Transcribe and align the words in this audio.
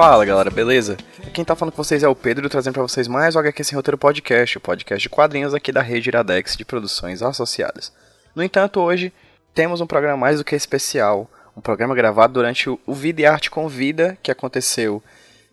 Fala 0.00 0.24
galera, 0.24 0.50
beleza? 0.50 0.96
Quem 1.34 1.44
tá 1.44 1.54
falando 1.54 1.74
com 1.74 1.84
vocês 1.84 2.02
é 2.02 2.08
o 2.08 2.16
Pedro, 2.16 2.48
trazendo 2.48 2.72
para 2.72 2.82
vocês 2.82 3.06
mais 3.06 3.36
o 3.36 3.38
HQ 3.38 3.62
Sem 3.62 3.76
Roteiro 3.76 3.98
Podcast, 3.98 4.56
o 4.56 4.60
podcast 4.60 5.02
de 5.02 5.10
quadrinhos 5.10 5.52
aqui 5.52 5.70
da 5.70 5.82
rede 5.82 6.08
Iradex 6.08 6.56
de 6.56 6.64
produções 6.64 7.20
associadas. 7.20 7.92
No 8.34 8.42
entanto, 8.42 8.80
hoje 8.80 9.12
temos 9.54 9.82
um 9.82 9.86
programa 9.86 10.16
mais 10.16 10.38
do 10.38 10.44
que 10.44 10.56
especial, 10.56 11.30
um 11.54 11.60
programa 11.60 11.94
gravado 11.94 12.32
durante 12.32 12.70
o 12.70 12.94
Vida 12.94 13.20
e 13.20 13.26
Arte 13.26 13.50
Convida, 13.50 14.16
que 14.22 14.30
aconteceu 14.30 15.02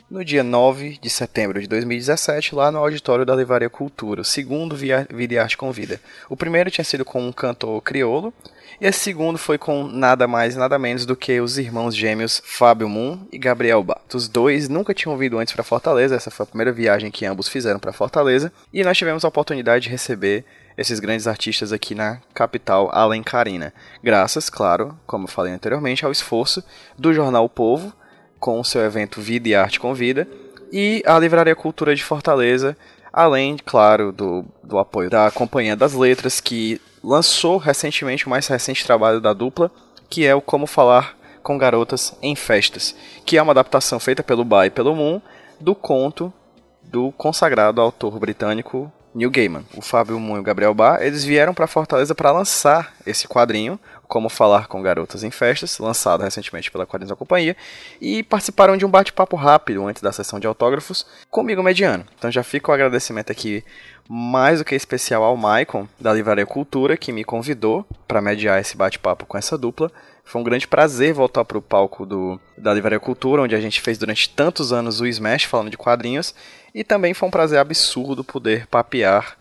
no 0.09 0.23
dia 0.23 0.45
9 0.45 0.97
de 1.01 1.09
setembro 1.09 1.59
de 1.59 1.67
2017, 1.67 2.55
lá 2.55 2.71
no 2.71 2.79
auditório 2.79 3.25
da 3.25 3.35
Livraria 3.35 3.69
Cultura, 3.69 4.21
o 4.21 4.25
segundo 4.25 4.77
Vida 4.77 5.33
e 5.33 5.37
Arte 5.37 5.57
Convida. 5.57 5.99
O 6.29 6.37
primeiro 6.37 6.71
tinha 6.71 6.85
sido 6.85 7.03
com 7.03 7.21
um 7.21 7.33
cantor 7.33 7.81
crioulo, 7.81 8.33
e 8.79 8.85
esse 8.85 8.99
segundo 8.99 9.37
foi 9.37 9.57
com 9.57 9.87
nada 9.87 10.27
mais 10.27 10.55
nada 10.55 10.77
menos 10.77 11.05
do 11.05 11.15
que 11.15 11.39
os 11.39 11.57
irmãos 11.57 11.95
gêmeos 11.95 12.41
Fábio 12.45 12.87
Moon 12.87 13.19
e 13.31 13.37
Gabriel 13.37 13.83
Bato. 13.83 14.17
Os 14.17 14.27
dois 14.27 14.69
nunca 14.69 14.93
tinham 14.93 15.17
vindo 15.17 15.37
antes 15.39 15.53
para 15.53 15.63
Fortaleza, 15.63 16.15
essa 16.15 16.29
foi 16.29 16.43
a 16.43 16.47
primeira 16.47 16.71
viagem 16.71 17.09
que 17.09 17.25
ambos 17.25 17.47
fizeram 17.47 17.79
para 17.79 17.91
Fortaleza, 17.91 18.51
e 18.71 18.83
nós 18.83 18.97
tivemos 18.97 19.25
a 19.25 19.27
oportunidade 19.27 19.85
de 19.85 19.89
receber 19.89 20.45
esses 20.77 20.99
grandes 20.99 21.25
artistas 21.25 21.73
aqui 21.73 21.95
na 21.95 22.19
capital 22.33 22.89
alencarina. 22.93 23.73
Graças, 24.03 24.49
claro, 24.49 24.97
como 25.07 25.27
falei 25.27 25.51
anteriormente, 25.51 26.05
ao 26.05 26.11
esforço 26.11 26.63
do 26.97 27.13
jornal 27.13 27.45
o 27.45 27.49
Povo, 27.49 27.91
com 28.39 28.59
o 28.59 28.63
seu 28.63 28.81
evento 28.81 29.19
Vida 29.19 29.49
e 29.49 29.55
Arte 29.55 29.79
Convida, 29.79 30.27
e 30.71 31.01
a 31.05 31.17
Livraria 31.17 31.55
Cultura 31.55 31.95
de 31.95 32.03
Fortaleza, 32.03 32.77
além, 33.11 33.57
claro, 33.65 34.11
do, 34.11 34.45
do 34.63 34.77
apoio 34.77 35.09
da 35.09 35.31
Companhia 35.31 35.75
das 35.75 35.93
Letras, 35.93 36.39
que 36.39 36.79
lançou 37.03 37.57
recentemente 37.57 38.25
o 38.25 38.29
mais 38.29 38.47
recente 38.47 38.85
trabalho 38.85 39.21
da 39.21 39.33
dupla, 39.33 39.71
que 40.09 40.25
é 40.25 40.33
o 40.33 40.41
Como 40.41 40.67
Falar 40.67 41.15
com 41.43 41.57
Garotas 41.57 42.13
em 42.21 42.35
Festas, 42.35 42.95
que 43.25 43.37
é 43.37 43.41
uma 43.41 43.53
adaptação 43.53 43.99
feita 43.99 44.23
pelo 44.23 44.43
Ba 44.43 44.65
e 44.65 44.69
pelo 44.69 44.95
Moon 44.95 45.21
do 45.59 45.73
conto 45.73 46.31
do 46.83 47.11
consagrado 47.13 47.81
autor 47.81 48.19
britânico 48.19 48.91
Neil 49.13 49.31
Gaiman. 49.31 49.65
O 49.75 49.81
Fábio 49.81 50.19
Moon 50.19 50.37
e 50.37 50.39
o 50.39 50.43
Gabriel 50.43 50.73
Bar, 50.73 51.01
eles 51.01 51.23
vieram 51.23 51.53
para 51.53 51.67
Fortaleza 51.67 52.13
para 52.13 52.31
lançar 52.31 52.93
esse 53.05 53.27
quadrinho, 53.27 53.79
Como 54.07 54.29
Falar 54.29 54.67
com 54.67 54.81
Garotas 54.81 55.23
em 55.23 55.31
Festas, 55.31 55.79
lançado 55.79 56.23
recentemente 56.23 56.71
pela 56.71 56.85
Quadrinhos 56.85 57.09
da 57.09 57.15
Companhia, 57.15 57.55
e 57.99 58.23
participaram 58.23 58.77
de 58.77 58.85
um 58.85 58.89
bate-papo 58.89 59.35
rápido 59.35 59.85
antes 59.85 60.01
da 60.01 60.11
sessão 60.11 60.39
de 60.39 60.47
autógrafos 60.47 61.05
comigo 61.29 61.61
mediano. 61.61 62.05
Então 62.17 62.31
já 62.31 62.43
fica 62.43 62.71
o 62.71 62.73
agradecimento 62.73 63.31
aqui 63.31 63.63
mais 64.09 64.59
do 64.59 64.65
que 64.65 64.75
especial 64.75 65.23
ao 65.23 65.35
Maicon, 65.35 65.87
da 65.99 66.13
Livraria 66.13 66.45
Cultura, 66.45 66.95
que 66.95 67.11
me 67.11 67.23
convidou 67.23 67.85
para 68.07 68.21
mediar 68.21 68.59
esse 68.59 68.77
bate-papo 68.77 69.25
com 69.25 69.37
essa 69.37 69.57
dupla. 69.57 69.91
Foi 70.23 70.41
um 70.41 70.43
grande 70.43 70.67
prazer 70.67 71.13
voltar 71.13 71.45
para 71.45 71.57
o 71.57 71.61
palco 71.61 72.05
do, 72.05 72.39
da 72.57 72.73
Livraria 72.73 72.99
Cultura, 72.99 73.41
onde 73.41 73.55
a 73.55 73.61
gente 73.61 73.81
fez 73.81 73.97
durante 73.97 74.29
tantos 74.29 74.71
anos 74.71 74.99
o 74.99 75.07
Smash 75.07 75.43
falando 75.43 75.69
de 75.69 75.77
quadrinhos, 75.77 76.33
e 76.73 76.83
também 76.83 77.13
foi 77.13 77.27
um 77.27 77.31
prazer 77.31 77.59
absurdo 77.59 78.23
poder 78.23 78.67
papear 78.67 79.37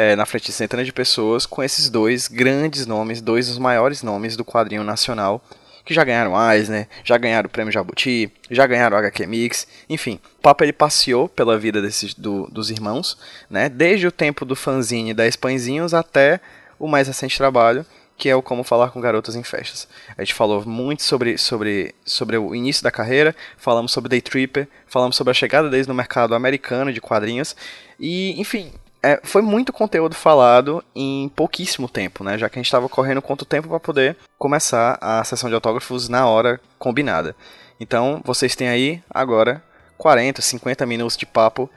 é, 0.00 0.16
na 0.16 0.24
frente 0.24 0.46
de 0.46 0.52
centenas 0.52 0.86
de 0.86 0.94
pessoas 0.94 1.44
com 1.44 1.62
esses 1.62 1.90
dois 1.90 2.26
grandes 2.26 2.86
nomes, 2.86 3.20
dois 3.20 3.48
dos 3.48 3.58
maiores 3.58 4.02
nomes 4.02 4.34
do 4.34 4.42
quadrinho 4.42 4.82
nacional, 4.82 5.44
que 5.84 5.92
já 5.92 6.02
ganharam 6.02 6.32
Eisner, 6.50 6.88
já 7.04 7.18
ganharam 7.18 7.48
o 7.48 7.50
Prêmio 7.50 7.70
Jabuti, 7.70 8.32
já 8.50 8.66
ganharam 8.66 8.96
o 8.96 8.98
HQ 8.98 9.26
Mix, 9.26 9.66
enfim. 9.90 10.18
O 10.38 10.40
Papa 10.40 10.64
ele 10.64 10.72
passeou 10.72 11.28
pela 11.28 11.58
vida 11.58 11.82
desses, 11.82 12.14
do, 12.14 12.46
dos 12.46 12.70
irmãos, 12.70 13.18
né, 13.50 13.68
desde 13.68 14.06
o 14.06 14.12
tempo 14.12 14.46
do 14.46 14.56
fanzine 14.56 15.12
da 15.12 15.24
Pãezinhos 15.38 15.92
até 15.92 16.40
o 16.78 16.88
mais 16.88 17.06
recente 17.06 17.36
trabalho, 17.36 17.84
que 18.16 18.30
é 18.30 18.34
o 18.34 18.40
Como 18.40 18.64
Falar 18.64 18.92
com 18.92 19.02
Garotas 19.02 19.36
em 19.36 19.42
Festas. 19.42 19.86
A 20.16 20.24
gente 20.24 20.32
falou 20.32 20.64
muito 20.64 21.02
sobre, 21.02 21.36
sobre, 21.36 21.94
sobre 22.06 22.38
o 22.38 22.54
início 22.54 22.82
da 22.82 22.90
carreira, 22.90 23.36
falamos 23.58 23.92
sobre 23.92 24.08
Day 24.08 24.22
Tripper, 24.22 24.66
falamos 24.86 25.14
sobre 25.14 25.32
a 25.32 25.34
chegada 25.34 25.68
deles 25.68 25.86
no 25.86 25.94
mercado 25.94 26.34
americano 26.34 26.90
de 26.90 27.02
quadrinhos, 27.02 27.54
e, 27.98 28.40
enfim, 28.40 28.72
é, 29.02 29.20
foi 29.22 29.42
muito 29.42 29.72
conteúdo 29.72 30.14
falado 30.14 30.84
em 30.94 31.28
pouquíssimo 31.30 31.88
tempo, 31.88 32.22
né? 32.22 32.36
Já 32.36 32.48
que 32.48 32.58
a 32.58 32.60
gente 32.60 32.66
estava 32.66 32.88
correndo 32.88 33.22
quanto 33.22 33.44
tempo 33.44 33.68
para 33.68 33.80
poder 33.80 34.16
começar 34.38 34.98
a 35.00 35.24
sessão 35.24 35.48
de 35.48 35.54
autógrafos 35.54 36.08
na 36.08 36.26
hora 36.26 36.60
combinada. 36.78 37.34
Então, 37.78 38.20
vocês 38.24 38.54
têm 38.54 38.68
aí 38.68 39.02
agora 39.08 39.62
40, 39.96 40.42
50 40.42 40.84
minutos 40.86 41.16
de 41.16 41.24
papo 41.24 41.70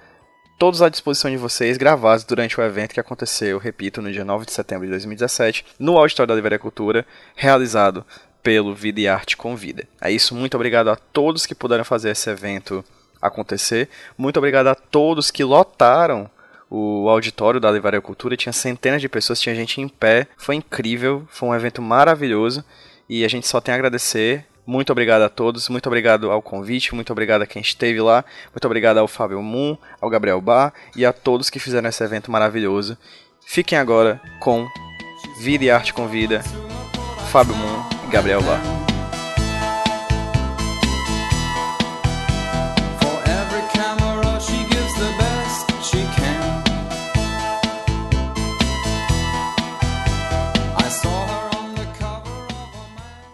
todos 0.57 0.81
à 0.81 0.89
disposição 0.89 1.31
de 1.31 1.37
vocês, 1.37 1.77
gravados 1.77 2.23
durante 2.23 2.59
o 2.59 2.63
evento 2.63 2.93
que 2.93 2.99
aconteceu, 2.99 3.57
repito, 3.57 4.01
no 4.01 4.11
dia 4.11 4.23
9 4.23 4.45
de 4.45 4.51
setembro 4.53 4.85
de 4.85 4.91
2017, 4.91 5.65
no 5.79 5.97
Auditório 5.97 6.29
da 6.29 6.35
Livraria 6.35 6.59
Cultura, 6.59 7.05
realizado 7.35 8.05
pelo 8.41 8.73
Vida 8.73 9.01
e 9.01 9.07
Arte 9.07 9.35
Convida. 9.35 9.85
É 9.99 10.11
isso, 10.11 10.35
muito 10.35 10.55
obrigado 10.55 10.89
a 10.89 10.95
todos 10.95 11.45
que 11.45 11.55
puderam 11.55 11.83
fazer 11.83 12.11
esse 12.11 12.29
evento 12.29 12.83
acontecer, 13.21 13.89
muito 14.17 14.37
obrigado 14.37 14.67
a 14.67 14.75
todos 14.75 15.31
que 15.31 15.43
lotaram 15.43 16.29
o 16.75 17.07
auditório 17.07 17.59
da 17.59 17.71
Livraria 17.71 18.01
Cultura, 18.01 18.35
tinha 18.35 18.51
centenas 18.51 18.99
de 18.99 19.07
pessoas, 19.07 19.39
tinha 19.39 19.53
gente 19.53 19.79
em 19.79 19.87
pé, 19.87 20.25
foi 20.35 20.55
incrível, 20.55 21.23
foi 21.29 21.49
um 21.49 21.55
evento 21.55 21.81
maravilhoso 21.81 22.65
e 23.07 23.23
a 23.23 23.27
gente 23.27 23.47
só 23.47 23.61
tem 23.61 23.73
a 23.73 23.75
agradecer 23.75 24.45
muito 24.65 24.91
obrigado 24.91 25.23
a 25.23 25.29
todos, 25.29 25.67
muito 25.67 25.87
obrigado 25.87 26.31
ao 26.31 26.41
convite, 26.41 26.95
muito 26.95 27.11
obrigado 27.11 27.41
a 27.41 27.45
quem 27.45 27.61
esteve 27.61 27.99
lá, 27.99 28.23
muito 28.53 28.65
obrigado 28.65 28.97
ao 28.97 29.09
Fábio 29.09 29.41
Moon, 29.41 29.77
ao 29.99 30.09
Gabriel 30.09 30.39
Bar 30.39 30.73
e 30.95 31.05
a 31.05 31.11
todos 31.11 31.49
que 31.49 31.59
fizeram 31.59 31.89
esse 31.89 32.03
evento 32.03 32.31
maravilhoso. 32.31 32.97
Fiquem 33.45 33.77
agora 33.77 34.21
com 34.39 34.65
Vida 35.41 35.65
e 35.65 35.69
Arte 35.69 35.93
Convida, 35.93 36.41
Fábio 37.29 37.55
Moon 37.55 37.83
e 38.07 38.11
Gabriel 38.11 38.41
Bar. 38.41 38.92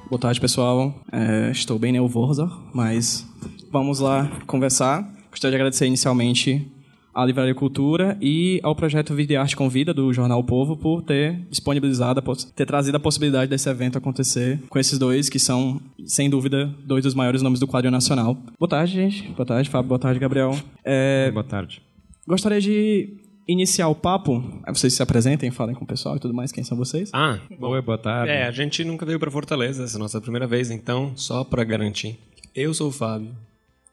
Boa 0.10 0.20
tarde, 0.20 0.42
pessoal. 0.42 0.96
É, 1.12 1.52
estou 1.52 1.78
bem 1.78 1.92
nervoso, 1.92 2.52
mas 2.74 3.28
vamos 3.72 4.00
lá 4.00 4.28
conversar. 4.48 5.08
Gostaria 5.30 5.52
de 5.52 5.56
agradecer 5.58 5.86
inicialmente 5.86 6.66
à 7.14 7.24
Livraria 7.24 7.54
Cultura 7.54 8.18
e 8.20 8.60
ao 8.64 8.76
projeto 8.76 9.14
Vida 9.14 9.34
e 9.34 9.36
Arte 9.36 9.56
Convida 9.56 9.94
do 9.94 10.12
Jornal 10.12 10.40
o 10.40 10.44
Povo 10.44 10.76
por 10.76 11.04
ter 11.04 11.40
disponibilizado, 11.52 12.24
ter 12.56 12.66
trazido 12.66 12.98
a 12.98 13.00
possibilidade 13.00 13.52
desse 13.52 13.70
evento 13.70 14.00
acontecer 14.00 14.60
com 14.68 14.80
esses 14.80 14.98
dois, 14.98 15.30
que 15.30 15.38
são, 15.38 15.80
sem 16.04 16.28
dúvida, 16.28 16.74
dois 16.84 17.04
dos 17.04 17.14
maiores 17.14 17.44
nomes 17.44 17.60
do 17.60 17.68
quadro 17.68 17.92
nacional. 17.92 18.36
Boa 18.58 18.70
tarde, 18.70 18.94
gente. 18.94 19.28
Boa 19.34 19.46
tarde, 19.46 19.70
Fábio. 19.70 19.90
Boa 19.90 20.00
tarde, 20.00 20.20
Gabriel. 20.20 20.58
É, 20.84 21.30
Boa 21.30 21.44
tarde. 21.44 21.84
Gostaria 22.28 22.60
de 22.60 23.14
iniciar 23.52 23.88
o 23.88 23.96
papo, 23.96 24.44
vocês 24.68 24.94
se 24.94 25.02
apresentem, 25.02 25.50
falem 25.50 25.74
com 25.74 25.84
o 25.84 25.88
pessoal 25.88 26.16
e 26.16 26.20
tudo 26.20 26.36
mais, 26.36 26.52
quem 26.52 26.64
são 26.64 26.78
vocês? 26.78 27.10
Ah, 27.12 27.40
boa, 27.60 27.82
boa 27.82 27.98
tarde. 27.98 28.32
É, 28.32 28.46
a 28.46 28.52
gente 28.52 28.84
nunca 28.84 29.08
veio 29.08 29.20
para 29.20 29.32
Fortaleza, 29.32 29.84
essa 29.84 29.96
é 29.96 29.98
a 29.98 30.00
nossa 30.00 30.22
primeira 30.22 30.46
vez, 30.46 30.70
então, 30.70 31.14
só 31.16 31.44
para 31.44 31.64
garantir. 31.64 32.20
Eu 32.54 32.76
sou 32.76 32.90
o 32.90 32.92
Fábio, 32.92 33.36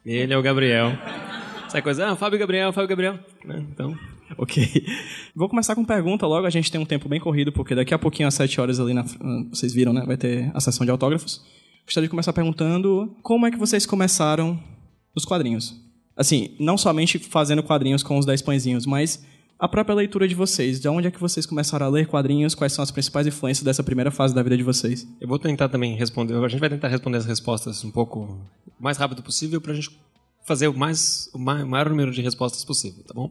ele 0.04 0.32
é 0.32 0.36
o 0.36 0.42
Gabriel. 0.42 0.92
Essa 1.66 1.80
coisa, 1.80 2.08
ah, 2.08 2.16
Fábio 2.16 2.36
e 2.36 2.38
Gabriel, 2.38 2.70
Fábio 2.70 2.86
e 2.86 2.90
Gabriel. 2.90 3.18
Né? 3.46 3.64
Então, 3.72 3.98
ok. 4.36 4.84
Vou 5.34 5.48
começar 5.48 5.74
com 5.74 5.84
pergunta 5.84 6.26
logo, 6.26 6.46
a 6.46 6.50
gente 6.50 6.70
tem 6.70 6.80
um 6.80 6.84
tempo 6.84 7.08
bem 7.08 7.18
corrido, 7.18 7.50
porque 7.50 7.74
daqui 7.74 7.94
a 7.94 7.98
pouquinho, 7.98 8.28
às 8.28 8.34
sete 8.34 8.60
horas 8.60 8.78
ali, 8.78 8.92
na, 8.92 9.04
vocês 9.50 9.72
viram, 9.72 9.94
né, 9.94 10.04
vai 10.06 10.18
ter 10.18 10.50
a 10.52 10.60
sessão 10.60 10.84
de 10.84 10.90
autógrafos. 10.90 11.42
Gostaria 11.86 12.06
de 12.06 12.10
começar 12.10 12.34
perguntando 12.34 13.16
como 13.22 13.46
é 13.46 13.50
que 13.50 13.56
vocês 13.56 13.86
começaram 13.86 14.62
os 15.14 15.24
quadrinhos? 15.24 15.74
Assim, 16.14 16.54
não 16.58 16.76
somente 16.76 17.18
fazendo 17.18 17.62
quadrinhos 17.62 18.02
com 18.02 18.18
os 18.18 18.26
dez 18.26 18.42
pãezinhos, 18.42 18.86
mas 18.86 19.24
a 19.58 19.68
própria 19.68 19.94
leitura 19.94 20.28
de 20.28 20.34
vocês. 20.34 20.80
De 20.80 20.88
onde 20.88 21.08
é 21.08 21.10
que 21.10 21.20
vocês 21.20 21.46
começaram 21.46 21.86
a 21.86 21.88
ler 21.88 22.06
quadrinhos? 22.06 22.54
Quais 22.54 22.72
são 22.72 22.82
as 22.82 22.90
principais 22.90 23.26
influências 23.26 23.64
dessa 23.64 23.82
primeira 23.82 24.10
fase 24.10 24.34
da 24.34 24.42
vida 24.42 24.56
de 24.56 24.62
vocês? 24.62 25.06
Eu 25.20 25.28
vou 25.28 25.38
tentar 25.38 25.68
também 25.68 25.96
responder. 25.96 26.34
A 26.34 26.48
gente 26.48 26.60
vai 26.60 26.68
tentar 26.70 26.88
responder 26.88 27.18
as 27.18 27.26
respostas 27.26 27.82
um 27.84 27.90
pouco 27.90 28.38
mais 28.78 28.96
rápido 28.96 29.22
possível 29.22 29.60
para 29.60 29.72
a 29.72 29.74
gente 29.74 29.98
fazer 30.46 30.68
o, 30.68 30.74
mais, 30.76 31.28
o 31.34 31.38
maior 31.38 31.88
número 31.88 32.12
de 32.12 32.22
respostas 32.22 32.64
possível, 32.64 33.02
tá 33.04 33.12
bom? 33.12 33.30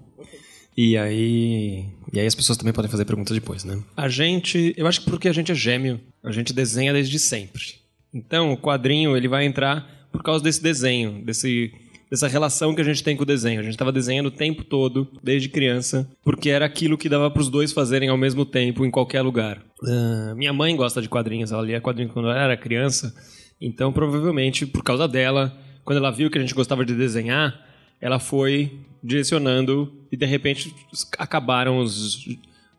E 0.78 0.98
aí, 0.98 1.86
e 2.12 2.20
aí 2.20 2.28
as 2.28 2.36
pessoas 2.36 2.58
também 2.58 2.74
podem 2.74 2.92
fazer 2.92 3.06
perguntas 3.06 3.34
depois, 3.34 3.64
né? 3.64 3.82
A 3.96 4.10
gente, 4.10 4.74
eu 4.76 4.86
acho 4.86 5.02
que 5.02 5.10
porque 5.10 5.30
a 5.30 5.34
gente 5.34 5.52
é 5.52 5.56
gêmeo, 5.56 6.02
a 6.22 6.32
gente 6.32 6.52
desenha 6.52 6.92
desde 6.92 7.18
sempre. 7.18 7.76
Então, 8.14 8.52
o 8.52 8.58
quadrinho 8.58 9.16
ele 9.16 9.30
vai 9.30 9.46
entrar 9.46 10.08
por 10.12 10.22
causa 10.22 10.44
desse 10.44 10.62
desenho, 10.62 11.24
desse 11.24 11.74
dessa 12.10 12.28
relação 12.28 12.74
que 12.74 12.82
a 12.82 12.84
gente 12.84 13.04
tem 13.04 13.16
com 13.16 13.24
o 13.24 13.26
desenho. 13.26 13.60
A 13.60 13.64
gente 13.64 13.74
estava 13.74 13.92
desenhando 13.92 14.28
o 14.28 14.32
tempo 14.32 14.64
todo, 14.64 15.08
desde 15.24 15.50
criança, 15.50 16.10
porque 16.24 16.50
era 16.50 16.66
aquilo 16.66 16.98
que 16.98 17.10
dava 17.10 17.30
para 17.30 17.42
os 17.42 17.50
dois 17.50 17.74
fazerem 17.74 18.10
ao 18.10 18.18
mesmo 18.18 18.46
tempo, 18.46 18.86
em 18.86 18.92
qualquer 18.92 19.22
lugar. 19.22 19.62
Uh, 19.82 20.36
minha 20.36 20.54
mãe 20.54 20.76
gosta 20.76 21.02
de 21.02 21.10
quadrinhos, 21.10 21.52
ela 21.52 21.62
lia 21.62 21.82
quadrinhos 21.82 22.14
quando 22.14 22.30
ela 22.30 22.40
era 22.40 22.58
criança, 22.58 23.14
então 23.60 23.92
provavelmente 23.92 24.66
por 24.66 24.84
causa 24.84 25.08
dela, 25.08 25.56
quando 25.84 25.98
ela 25.98 26.12
viu 26.12 26.30
que 26.30 26.38
a 26.38 26.42
gente 26.42 26.54
gostava 26.54 26.86
de 26.86 26.94
desenhar, 26.94 27.60
ela 28.00 28.20
foi 28.20 28.80
direcionando 29.04 29.92
e 30.12 30.18
de 30.18 30.26
repente 30.26 30.74
acabaram 31.18 31.80
os, 31.80 32.28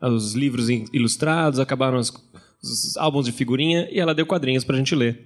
os 0.01 0.33
livros 0.33 0.69
ilustrados, 0.69 1.59
acabaram 1.59 1.97
os, 1.97 2.11
os 2.61 2.97
álbuns 2.97 3.25
de 3.25 3.31
figurinha 3.31 3.87
e 3.91 3.99
ela 3.99 4.13
deu 4.13 4.25
quadrinhos 4.25 4.63
para 4.63 4.75
a 4.75 4.77
gente 4.77 4.95
ler. 4.95 5.25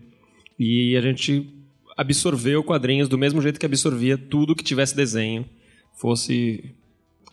E 0.59 0.95
a 0.95 1.01
gente 1.01 1.60
absorveu 2.01 2.63
quadrinhos 2.63 3.07
do 3.07 3.17
mesmo 3.17 3.41
jeito 3.41 3.59
que 3.59 3.65
absorvia 3.65 4.17
tudo 4.17 4.55
que 4.55 4.63
tivesse 4.63 4.95
desenho, 4.95 5.45
fosse 5.93 6.75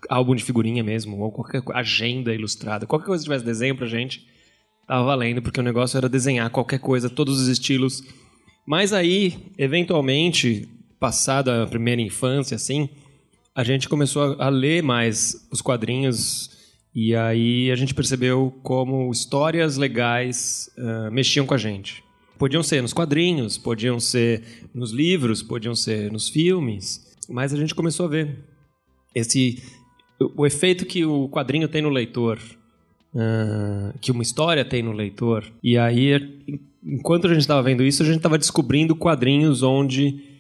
álbum 0.09 0.35
de 0.35 0.45
figurinha 0.45 0.85
mesmo, 0.85 1.19
ou 1.19 1.33
qualquer 1.33 1.63
agenda 1.75 2.35
ilustrada, 2.35 2.87
qualquer 2.87 3.07
coisa 3.07 3.23
que 3.23 3.31
tivesse 3.31 3.45
desenho 3.45 3.77
pra 3.77 3.87
gente, 3.87 4.27
tava 4.87 5.05
valendo, 5.05 5.43
porque 5.43 5.59
o 5.59 5.63
negócio 5.63 5.97
era 5.97 6.09
desenhar 6.09 6.51
qualquer 6.51 6.79
coisa, 6.79 7.09
todos 7.09 7.41
os 7.41 7.49
estilos. 7.49 8.03
Mas 8.67 8.93
aí, 8.93 9.39
eventualmente, 9.57 10.69
passada 11.01 11.63
a 11.63 11.67
primeira 11.67 12.03
infância, 12.03 12.55
assim, 12.55 12.91
a 13.55 13.65
gente 13.65 13.89
começou 13.89 14.37
a, 14.39 14.49
ler 14.49 14.83
mais 14.83 15.49
os 15.51 15.61
quadrinhos 15.61 16.51
e 16.95 17.15
aí 17.15 17.71
a 17.71 17.75
gente 17.75 17.95
percebeu 17.95 18.55
como 18.63 19.11
histórias 19.11 19.77
legais 19.77 20.71
uh, 20.79 21.11
mexiam 21.11 21.47
com 21.47 21.55
a 21.55 21.59
gente. 21.59 22.05
Podiam 22.39 22.63
ser 22.63 22.81
nos 22.81 22.93
quadrinhos, 22.93 23.59
podiam 23.59 23.99
ser 23.99 24.43
nos 24.73 24.93
livros, 24.93 25.43
podiam 25.43 25.75
ser 25.75 26.11
nos 26.13 26.29
filmes, 26.29 27.17
mas 27.29 27.53
a 27.53 27.57
gente 27.57 27.75
começou 27.75 28.07
a 28.07 28.09
ver 28.09 28.39
esse 29.15 29.63
o, 30.37 30.47
efeito 30.47 30.87
que 30.87 31.05
o 31.05 31.29
quadrinho 31.29 31.69
tem 31.69 31.83
no 31.83 31.89
leitor, 31.89 32.39
uh, 33.15 33.99
que 34.01 34.11
uma 34.13 34.23
história 34.23 34.65
tem 34.65 34.83
no 34.83 34.93
leitor. 34.93 35.45
E 35.63 35.77
aí, 35.77 36.47
enquanto 36.85 37.27
a 37.27 37.31
gente 37.31 37.41
estava 37.41 37.63
vendo 37.63 37.83
isso, 37.83 38.03
a 38.03 38.07
gente 38.07 38.17
estava 38.17 38.39
descobrindo 38.39 38.97
quadrinhos 38.97 39.63
onde 39.63 40.38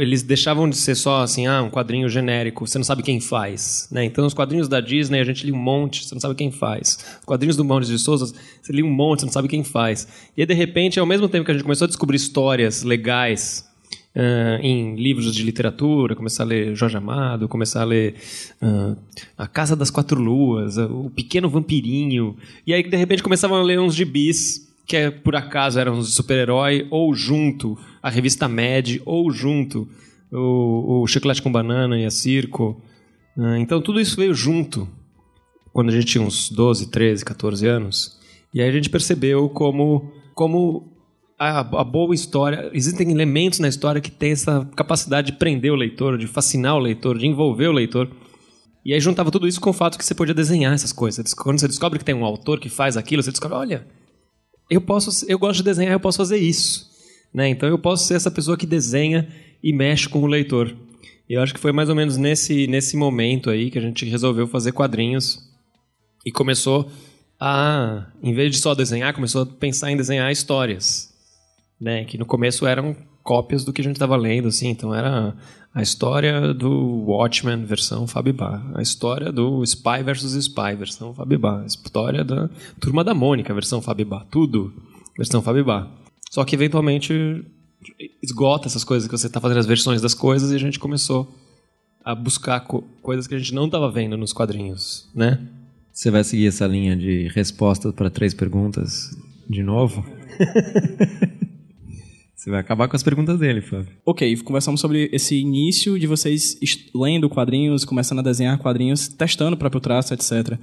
eles 0.00 0.22
deixavam 0.22 0.68
de 0.68 0.76
ser 0.76 0.94
só 0.94 1.22
assim, 1.22 1.46
ah, 1.46 1.62
um 1.62 1.70
quadrinho 1.70 2.08
genérico, 2.08 2.66
você 2.66 2.78
não 2.78 2.84
sabe 2.84 3.02
quem 3.02 3.20
faz, 3.20 3.88
né? 3.90 4.04
Então, 4.04 4.26
os 4.26 4.34
quadrinhos 4.34 4.68
da 4.68 4.80
Disney 4.80 5.20
a 5.20 5.24
gente 5.24 5.44
lia 5.44 5.54
um 5.54 5.58
monte, 5.58 6.06
você 6.06 6.14
não 6.14 6.20
sabe 6.20 6.34
quem 6.34 6.50
faz. 6.50 7.18
Os 7.20 7.24
quadrinhos 7.24 7.56
do 7.56 7.64
Maurício 7.64 7.96
de 7.96 8.02
Souza, 8.02 8.26
você 8.62 8.72
lia 8.72 8.84
um 8.84 8.90
monte, 8.90 9.20
você 9.20 9.26
não 9.26 9.32
sabe 9.32 9.48
quem 9.48 9.64
faz. 9.64 10.08
E 10.36 10.42
aí, 10.42 10.46
de 10.46 10.54
repente, 10.54 10.98
ao 10.98 11.06
mesmo 11.06 11.28
tempo 11.28 11.44
que 11.44 11.50
a 11.50 11.54
gente 11.54 11.62
começou 11.62 11.84
a 11.84 11.88
descobrir 11.88 12.16
histórias 12.16 12.82
legais 12.82 13.68
uh, 14.14 14.62
em 14.62 14.96
livros 14.96 15.34
de 15.34 15.42
literatura, 15.42 16.14
começar 16.14 16.42
a 16.42 16.46
ler 16.46 16.74
Jorge 16.74 16.96
Amado, 16.96 17.48
começar 17.48 17.82
a 17.82 17.84
ler 17.84 18.14
uh, 18.62 18.96
A 19.36 19.46
Casa 19.46 19.76
das 19.76 19.90
Quatro 19.90 20.20
Luas, 20.20 20.76
uh, 20.76 20.84
O 20.84 21.10
Pequeno 21.10 21.48
Vampirinho, 21.48 22.36
e 22.66 22.72
aí, 22.72 22.82
de 22.82 22.96
repente, 22.96 23.22
começavam 23.22 23.58
a 23.58 23.62
ler 23.62 23.78
uns 23.78 23.94
gibis 23.94 24.68
que 24.88 24.96
é, 24.96 25.10
por 25.10 25.36
acaso 25.36 25.78
eram 25.78 26.00
de 26.00 26.06
super-herói, 26.06 26.88
ou 26.90 27.14
junto 27.14 27.78
a 28.02 28.08
revista 28.08 28.48
Mad, 28.48 28.96
ou 29.04 29.30
junto 29.30 29.86
o, 30.32 31.02
o 31.02 31.06
Chiclete 31.06 31.42
com 31.42 31.52
Banana 31.52 32.00
e 32.00 32.06
a 32.06 32.10
Circo. 32.10 32.80
Ah, 33.36 33.58
então 33.58 33.82
tudo 33.82 34.00
isso 34.00 34.16
veio 34.16 34.34
junto 34.34 34.88
quando 35.74 35.90
a 35.90 35.92
gente 35.92 36.06
tinha 36.06 36.24
uns 36.24 36.50
12, 36.50 36.90
13, 36.90 37.22
14 37.22 37.66
anos. 37.66 38.18
E 38.52 38.62
aí 38.62 38.68
a 38.68 38.72
gente 38.72 38.88
percebeu 38.88 39.50
como, 39.50 40.10
como 40.34 40.90
a, 41.38 41.60
a, 41.60 41.84
boa 41.84 42.14
história. 42.14 42.70
Existem 42.72 43.10
elementos 43.10 43.58
na 43.58 43.68
história 43.68 44.00
que 44.00 44.10
têm 44.10 44.32
essa 44.32 44.66
capacidade 44.74 45.32
de 45.32 45.38
prender 45.38 45.70
o 45.70 45.76
leitor, 45.76 46.16
de 46.16 46.26
fascinar 46.26 46.76
o 46.76 46.80
leitor, 46.80 47.18
de 47.18 47.26
envolver 47.26 47.68
o 47.68 47.72
leitor. 47.72 48.10
E 48.86 48.94
aí 48.94 49.00
juntava 49.00 49.30
tudo 49.30 49.46
isso 49.46 49.60
com 49.60 49.68
o 49.68 49.74
fato 49.74 49.98
que 49.98 50.04
você 50.04 50.14
podia 50.14 50.34
desenhar 50.34 50.72
essas 50.72 50.94
coisas. 50.94 51.34
Quando 51.34 51.60
você 51.60 51.68
descobre 51.68 51.98
que 51.98 52.04
tem 52.06 52.14
um 52.14 52.24
autor 52.24 52.58
que 52.58 52.70
faz 52.70 52.96
aquilo, 52.96 53.22
você 53.22 53.30
descobre, 53.30 53.58
olha, 53.58 53.86
eu 54.70 54.80
posso, 54.80 55.24
eu 55.26 55.38
gosto 55.38 55.58
de 55.58 55.64
desenhar, 55.64 55.92
eu 55.92 56.00
posso 56.00 56.18
fazer 56.18 56.38
isso, 56.38 56.90
né? 57.32 57.48
Então 57.48 57.68
eu 57.68 57.78
posso 57.78 58.06
ser 58.06 58.14
essa 58.14 58.30
pessoa 58.30 58.56
que 58.56 58.66
desenha 58.66 59.28
e 59.62 59.72
mexe 59.72 60.08
com 60.08 60.20
o 60.20 60.26
leitor. 60.26 60.74
E 61.28 61.34
eu 61.34 61.42
acho 61.42 61.52
que 61.54 61.60
foi 61.60 61.72
mais 61.72 61.88
ou 61.88 61.94
menos 61.94 62.16
nesse 62.16 62.66
nesse 62.66 62.96
momento 62.96 63.50
aí 63.50 63.70
que 63.70 63.78
a 63.78 63.82
gente 63.82 64.04
resolveu 64.04 64.46
fazer 64.46 64.72
quadrinhos 64.72 65.38
e 66.24 66.32
começou 66.32 66.90
a, 67.40 68.06
em 68.22 68.34
vez 68.34 68.50
de 68.52 68.58
só 68.58 68.74
desenhar, 68.74 69.14
começou 69.14 69.42
a 69.42 69.46
pensar 69.46 69.90
em 69.90 69.96
desenhar 69.96 70.30
histórias, 70.32 71.12
né? 71.80 72.04
Que 72.04 72.18
no 72.18 72.26
começo 72.26 72.66
eram 72.66 72.96
cópias 73.28 73.62
do 73.62 73.74
que 73.74 73.82
a 73.82 73.84
gente 73.84 73.96
estava 73.96 74.16
lendo, 74.16 74.48
assim. 74.48 74.70
Então 74.70 74.94
era 74.94 75.36
a 75.74 75.82
história 75.82 76.54
do 76.54 77.04
Watchmen 77.06 77.62
versão 77.62 78.06
Fabibá, 78.06 78.62
a 78.74 78.80
história 78.80 79.30
do 79.30 79.62
Spy 79.64 80.02
versus 80.02 80.32
Spy 80.32 80.74
versão 80.78 81.12
Fabibá, 81.12 81.60
a 81.60 81.66
história 81.66 82.24
da 82.24 82.48
Turma 82.80 83.04
da 83.04 83.12
Mônica 83.12 83.52
versão 83.52 83.82
Fabibá, 83.82 84.24
tudo 84.30 84.72
versão 85.14 85.42
Fabibá. 85.42 85.90
Só 86.30 86.42
que 86.42 86.56
eventualmente 86.56 87.44
esgota 88.22 88.66
essas 88.66 88.82
coisas 88.82 89.06
que 89.06 89.16
você 89.16 89.26
está 89.26 89.42
fazendo 89.42 89.58
as 89.58 89.66
versões 89.66 90.00
das 90.00 90.14
coisas 90.14 90.50
e 90.50 90.54
a 90.54 90.58
gente 90.58 90.78
começou 90.78 91.30
a 92.02 92.14
buscar 92.14 92.60
co 92.60 92.82
coisas 93.02 93.26
que 93.26 93.34
a 93.34 93.38
gente 93.38 93.54
não 93.54 93.66
estava 93.66 93.90
vendo 93.90 94.16
nos 94.16 94.32
quadrinhos, 94.32 95.06
né? 95.14 95.38
Você 95.92 96.10
vai 96.10 96.24
seguir 96.24 96.46
essa 96.46 96.66
linha 96.66 96.96
de 96.96 97.28
respostas 97.34 97.92
para 97.92 98.08
três 98.08 98.32
perguntas 98.32 99.10
de 99.50 99.62
novo? 99.62 100.02
Você 102.38 102.50
vai 102.50 102.60
acabar 102.60 102.86
com 102.86 102.94
as 102.94 103.02
perguntas 103.02 103.36
dele, 103.36 103.60
Fábio. 103.60 103.88
Ok, 104.06 104.36
conversamos 104.42 104.80
sobre 104.80 105.10
esse 105.12 105.34
início 105.34 105.98
de 105.98 106.06
vocês 106.06 106.56
lendo 106.94 107.28
quadrinhos, 107.28 107.84
começando 107.84 108.20
a 108.20 108.22
desenhar 108.22 108.56
quadrinhos, 108.58 109.08
testando 109.08 109.56
o 109.56 109.58
próprio 109.58 109.80
traço, 109.80 110.14
etc. 110.14 110.56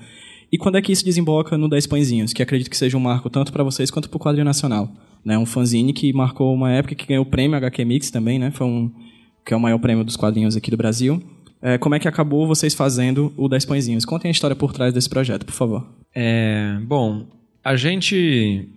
E 0.50 0.58
quando 0.58 0.78
é 0.78 0.82
que 0.82 0.94
isso 0.94 1.04
desemboca 1.04 1.58
no 1.58 1.68
10 1.68 1.86
Pãezinhos, 1.88 2.32
que 2.32 2.42
acredito 2.42 2.70
que 2.70 2.78
seja 2.78 2.96
um 2.96 3.02
marco 3.02 3.30
tanto 3.30 3.52
para 3.52 3.62
vocês 3.62 3.92
quanto 3.92 4.10
para 4.10 4.16
o 4.16 4.20
quadrinho 4.22 4.46
nacional? 4.46 4.90
Né? 5.24 5.38
Um 5.38 5.46
fanzine 5.46 5.92
que 5.92 6.14
marcou 6.14 6.54
uma 6.54 6.72
época 6.72 6.96
que 6.96 7.08
ganhou 7.08 7.26
o 7.26 7.30
prêmio 7.30 7.58
HQ 7.58 7.84
Mix 7.84 8.10
também, 8.10 8.40
né? 8.40 8.52
Foi 8.52 8.66
um, 8.66 8.90
que 9.46 9.54
é 9.54 9.58
o 9.58 9.60
maior 9.60 9.80
prêmio 9.80 10.06
dos 10.06 10.16
quadrinhos 10.16 10.56
aqui 10.56 10.72
do 10.72 10.78
Brasil. 10.78 11.22
É, 11.62 11.78
como 11.78 11.94
é 11.94 12.00
que 12.00 12.08
acabou 12.08 12.48
vocês 12.48 12.74
fazendo 12.74 13.34
o 13.36 13.50
10 13.50 13.66
Pãezinhos? 13.66 14.06
Contem 14.06 14.30
a 14.30 14.32
história 14.32 14.56
por 14.56 14.72
trás 14.72 14.94
desse 14.94 15.10
projeto, 15.10 15.46
por 15.46 15.54
favor. 15.54 15.86
É, 16.16 16.78
bom, 16.88 17.28
a 17.62 17.76
gente 17.76 18.70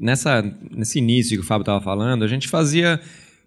nessa, 0.00 0.42
nesse 0.70 0.98
início 0.98 1.36
que 1.36 1.44
o 1.44 1.46
Fábio 1.46 1.62
estava 1.62 1.80
falando, 1.80 2.24
a 2.24 2.28
gente 2.28 2.48
fazia 2.48 2.98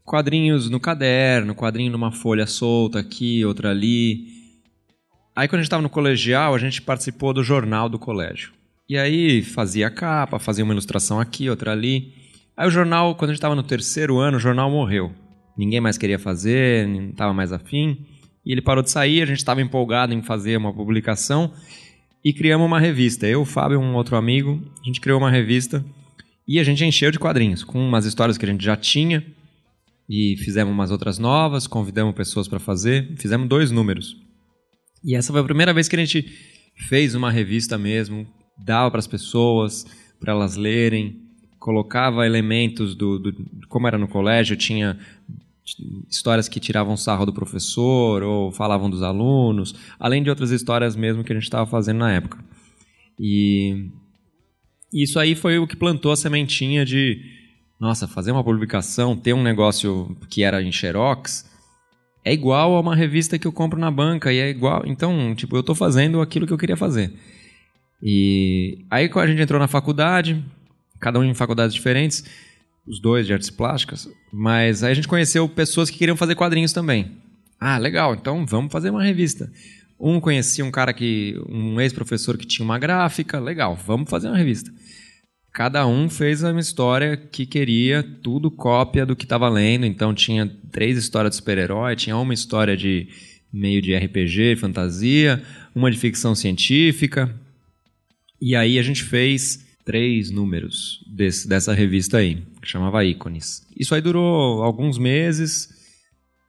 quadrinhos 0.06 0.70
no 0.70 0.80
caderno, 0.80 1.56
quadrinho 1.56 1.92
numa 1.92 2.12
folha 2.12 2.46
solta 2.46 3.00
aqui, 3.00 3.44
outra 3.44 3.72
ali. 3.72 4.28
Aí 5.36 5.48
quando 5.48 5.60
a 5.60 5.62
gente 5.62 5.68
estava 5.68 5.82
no 5.82 5.90
colegial, 5.90 6.54
a 6.54 6.60
gente 6.60 6.82
participou 6.82 7.34
do 7.34 7.44
jornal 7.44 7.90
do 7.90 7.98
colégio. 7.98 8.52
E 8.88 8.98
aí 8.98 9.42
fazia 9.42 9.90
capa, 9.90 10.38
fazia 10.38 10.64
uma 10.64 10.74
ilustração 10.74 11.20
aqui, 11.20 11.50
outra 11.50 11.72
ali. 11.72 12.14
Aí 12.56 12.68
o 12.68 12.72
jornal, 12.72 13.16
quando 13.16 13.32
a 13.32 13.34
gente 13.34 13.40
estava 13.40 13.56
no 13.56 13.64
terceiro 13.64 14.20
ano, 14.20 14.38
o 14.38 14.40
jornal 14.40 14.70
morreu. 14.70 15.12
Ninguém 15.58 15.82
mais 15.82 15.98
queria 15.98 16.20
fazer, 16.20 16.88
não 16.88 17.10
estava 17.10 17.34
mais 17.34 17.52
afim. 17.52 18.06
E 18.46 18.52
ele 18.52 18.62
parou 18.62 18.84
de 18.84 18.92
sair, 18.92 19.24
a 19.24 19.26
gente 19.26 19.38
estava 19.38 19.62
empolgado 19.62 20.14
em 20.14 20.22
fazer 20.22 20.58
uma 20.58 20.74
publicação 20.74 21.52
e 22.24 22.34
criamos 22.34 22.68
uma 22.68 22.80
revista. 22.80 23.26
Eu, 23.26 23.42
o 23.42 23.46
Fábio 23.46 23.80
um 23.80 23.96
outro 23.96 24.16
amigo, 24.16 24.62
a 24.82 24.86
gente 24.86 25.02
criou 25.02 25.18
uma 25.18 25.32
revista 25.32 25.84
e 26.48 26.60
a 26.60 26.64
gente 26.64 26.84
encheu 26.84 27.12
de 27.12 27.20
quadrinhos, 27.20 27.64
com 27.64 27.80
umas 27.80 28.06
histórias 28.06 28.38
que 28.38 28.46
a 28.46 28.50
gente 28.50 28.64
já 28.64 28.76
tinha, 28.76 29.26
e 30.10 30.36
fizemos 30.38 30.74
umas 30.74 30.92
outras 30.92 31.18
novas, 31.18 31.68
convidamos 31.68 32.14
pessoas 32.14 32.48
para 32.48 32.60
fazer, 32.60 33.16
fizemos 33.18 33.48
dois 33.48 33.72
números. 33.72 34.18
E 35.04 35.16
essa 35.16 35.32
foi 35.32 35.42
a 35.42 35.46
primeira 35.46 35.74
vez 35.74 35.88
que 35.88 35.96
a 35.96 36.00
gente 36.00 36.26
fez 36.76 37.16
uma 37.16 37.32
revista 37.32 37.78
mesmo, 37.78 38.28
dava 38.58 38.92
para 38.92 39.00
as 39.00 39.08
pessoas, 39.08 39.86
para 40.20 40.34
elas 40.34 40.56
lerem, 40.56 41.22
colocava 41.60 42.26
elementos 42.26 42.96
do, 42.96 43.20
do, 43.20 43.34
como 43.70 43.88
era 43.88 43.98
no 43.98 44.08
colégio, 44.08 44.58
tinha 44.58 45.00
histórias 46.10 46.50
que 46.50 46.60
tiravam 46.60 46.98
sarro 46.98 47.26
do 47.26 47.34
professor 47.34 48.22
ou 48.22 48.52
falavam 48.52 48.90
dos 48.90 49.02
alunos, 49.02 49.74
além 49.98 50.22
de 50.22 50.30
outras 50.30 50.52
histórias 50.52 50.96
mesmo 50.96 51.24
que 51.24 51.32
a 51.32 51.36
gente 51.36 51.46
estava 51.46 51.66
fazendo 51.66 52.00
na 52.00 52.12
época. 52.12 52.38
E 53.18 53.90
isso 54.94 55.20
aí 55.20 55.36
foi 55.36 55.58
o 55.58 55.68
que 55.68 55.76
plantou 55.76 56.12
a 56.12 56.16
sementinha 56.16 56.86
de, 56.86 57.20
nossa, 57.80 58.08
fazer 58.08 58.32
uma 58.32 58.44
publicação, 58.44 59.16
ter 59.16 59.34
um 59.34 59.42
negócio 59.42 60.16
que 60.30 60.44
era 60.44 60.62
em 60.62 60.72
Xerox, 60.72 61.50
é 62.24 62.32
igual 62.34 62.76
a 62.76 62.80
uma 62.80 62.96
revista 62.96 63.38
que 63.38 63.48
eu 63.48 63.52
compro 63.52 63.80
na 63.80 63.92
banca 63.92 64.32
e 64.32 64.38
é 64.38 64.50
igual. 64.50 64.84
Então, 64.86 65.36
tipo, 65.36 65.56
eu 65.56 65.62
estou 65.62 65.76
fazendo 65.76 66.22
aquilo 66.22 66.48
que 66.48 66.54
eu 66.54 66.58
queria 66.58 66.78
fazer. 66.78 67.12
E 68.02 68.86
aí 68.90 69.10
a 69.14 69.28
gente 69.28 69.42
entrou 69.42 69.60
na 69.60 69.68
faculdade, 69.68 70.44
cada 71.00 71.20
um 71.20 71.24
em 71.24 71.34
faculdades 71.34 71.74
diferentes, 71.74 72.24
os 72.86 73.00
dois 73.00 73.26
de 73.26 73.34
artes 73.34 73.50
plásticas, 73.50 74.10
mas 74.32 74.84
aí 74.84 74.92
a 74.92 74.96
gente 74.96 75.08
conheceu 75.08 75.48
pessoas 75.48 75.90
que 75.90 75.98
queriam 75.98 76.18
fazer 76.18 76.36
quadrinhos 76.36 76.74
também. 76.74 77.12
Ah, 77.60 77.78
legal, 77.78 78.14
então 78.14 78.46
vamos 78.46 78.72
fazer 78.72 78.90
uma 78.90 79.04
revista. 79.04 79.50
Um 80.06 80.20
conhecia 80.20 80.66
um 80.66 80.70
cara 80.70 80.92
que, 80.92 81.42
um 81.48 81.80
ex-professor 81.80 82.38
que 82.38 82.46
tinha 82.46 82.66
uma 82.66 82.78
gráfica, 82.78 83.40
legal, 83.40 83.74
vamos 83.74 84.10
fazer 84.10 84.28
uma 84.28 84.36
revista. 84.36 84.70
Cada 85.54 85.88
um 85.88 86.10
fez 86.10 86.44
uma 86.44 86.60
história 86.60 87.16
que 87.16 87.46
queria, 87.46 88.04
tudo 88.22 88.52
cópia 88.52 89.06
do 89.06 89.16
que 89.16 89.24
estava 89.24 89.48
lendo. 89.48 89.86
Então 89.86 90.14
tinha 90.14 90.52
três 90.74 90.98
histórias 90.98 91.32
de 91.32 91.36
super-herói, 91.38 91.96
tinha 91.96 92.18
uma 92.18 92.34
história 92.34 92.76
de 92.76 93.08
meio 93.52 93.82
de 93.82 93.96
RPG, 93.96 94.58
fantasia, 94.58 95.42
uma 95.74 95.90
de 95.90 95.98
ficção 95.98 96.36
científica. 96.36 97.34
E 98.42 98.58
aí 98.58 98.78
a 98.78 98.84
gente 98.84 99.04
fez 99.04 99.66
três 99.86 100.30
números 100.30 101.00
desse, 101.08 101.48
dessa 101.48 101.74
revista 101.74 102.18
aí, 102.18 102.44
que 102.62 102.68
chamava 102.68 103.06
Ícones. 103.06 103.66
Isso 103.80 103.96
aí 103.96 104.02
durou 104.02 104.62
alguns 104.64 104.98
meses. 104.98 105.70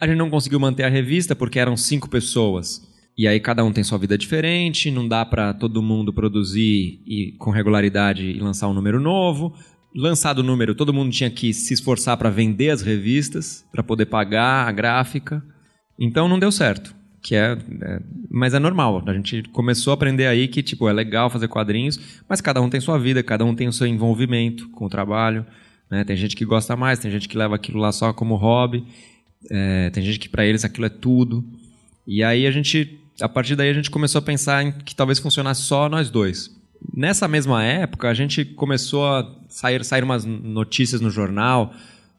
A 0.01 0.09
gente 0.09 0.17
não 0.17 0.29
conseguiu 0.29 0.59
manter 0.59 0.83
a 0.83 0.89
revista 0.89 1.37
porque 1.37 1.61
eram 1.61 1.77
cinco 1.77 2.11
pessoas. 2.11 2.93
E 3.17 3.29
aí 3.29 3.39
cada 3.39 3.65
um 3.65 3.73
tem 3.73 3.85
sua 3.85 3.99
vida 3.99 4.19
diferente, 4.19 4.91
não 4.91 5.07
dá 5.07 5.25
para 5.25 5.55
todo 5.55 5.83
mundo 5.83 6.13
produzir 6.13 7.01
e 7.07 7.33
com 7.39 7.51
regularidade 7.51 8.25
e 8.25 8.41
lançar 8.41 8.69
um 8.69 8.75
número 8.75 9.01
novo. 9.01 9.55
lançado 9.95 10.41
o 10.41 10.43
número, 10.43 10.75
todo 10.75 10.93
mundo 10.93 11.13
tinha 11.13 11.31
que 11.31 11.55
se 11.55 11.73
esforçar 11.73 12.17
para 12.17 12.29
vender 12.29 12.71
as 12.71 12.83
revistas, 12.83 13.65
para 13.71 13.83
poder 13.85 14.07
pagar 14.07 14.67
a 14.67 14.73
gráfica. 14.73 15.43
Então 15.99 16.29
não 16.29 16.39
deu 16.39 16.51
certo. 16.51 16.95
Que 17.23 17.37
é, 17.37 17.57
é, 17.83 18.03
mas 18.31 18.53
é 18.53 18.59
normal. 18.59 19.03
A 19.07 19.15
gente 19.15 19.45
começou 19.45 19.93
a 19.93 19.95
aprender 19.95 20.27
aí 20.27 20.49
que 20.49 20.63
tipo 20.63 20.89
é 20.89 20.93
legal 20.93 21.31
fazer 21.31 21.49
quadrinhos, 21.49 22.23
mas 22.29 22.41
cada 22.41 22.61
um 22.61 22.69
tem 22.69 22.81
sua 22.81 22.99
vida, 22.99 23.23
cada 23.23 23.45
um 23.45 23.55
tem 23.55 23.69
o 23.69 23.73
seu 23.73 23.87
envolvimento 23.87 24.69
com 24.71 24.87
o 24.87 24.91
trabalho. 24.91 25.47
Né? 25.91 26.05
Tem 26.05 26.17
gente 26.17 26.35
que 26.35 26.45
gosta 26.45 26.77
mais, 26.77 26.99
tem 26.99 27.11
gente 27.11 27.29
que 27.29 27.39
leva 27.39 27.55
aquilo 27.55 27.79
lá 27.79 27.93
só 27.93 28.13
como 28.13 28.35
hobby, 28.35 28.85
é, 29.51 29.91
tem 29.91 30.03
gente 30.03 30.19
que 30.19 30.29
para 30.29 30.45
eles 30.45 30.65
aquilo 30.65 30.87
é 30.87 30.91
tudo. 30.91 31.45
E 32.07 32.23
aí 32.23 32.47
a 32.47 32.51
gente, 32.51 33.01
a 33.21 33.29
partir 33.29 33.57
daí 33.57 33.71
a 33.71 33.75
gente 33.75 33.91
começou 33.91 34.19
a 34.19 34.23
pensar 34.23 34.63
em 34.63 34.73
que 34.73 34.95
talvez 34.95 35.19
funcionasse 35.19 35.63
só 35.63 35.89
nós 35.89 36.11
dois. 36.11 36.51
Nessa 36.95 37.27
mesma 37.29 37.63
época 37.63 38.09
a 38.09 38.15
gente 38.15 38.45
começou 38.45 39.07
a 39.07 39.31
sair 39.49 39.85
sair 39.85 40.05
umas 40.05 40.25
notícias 40.25 41.01
no 41.01 41.11
jornal 41.11 41.73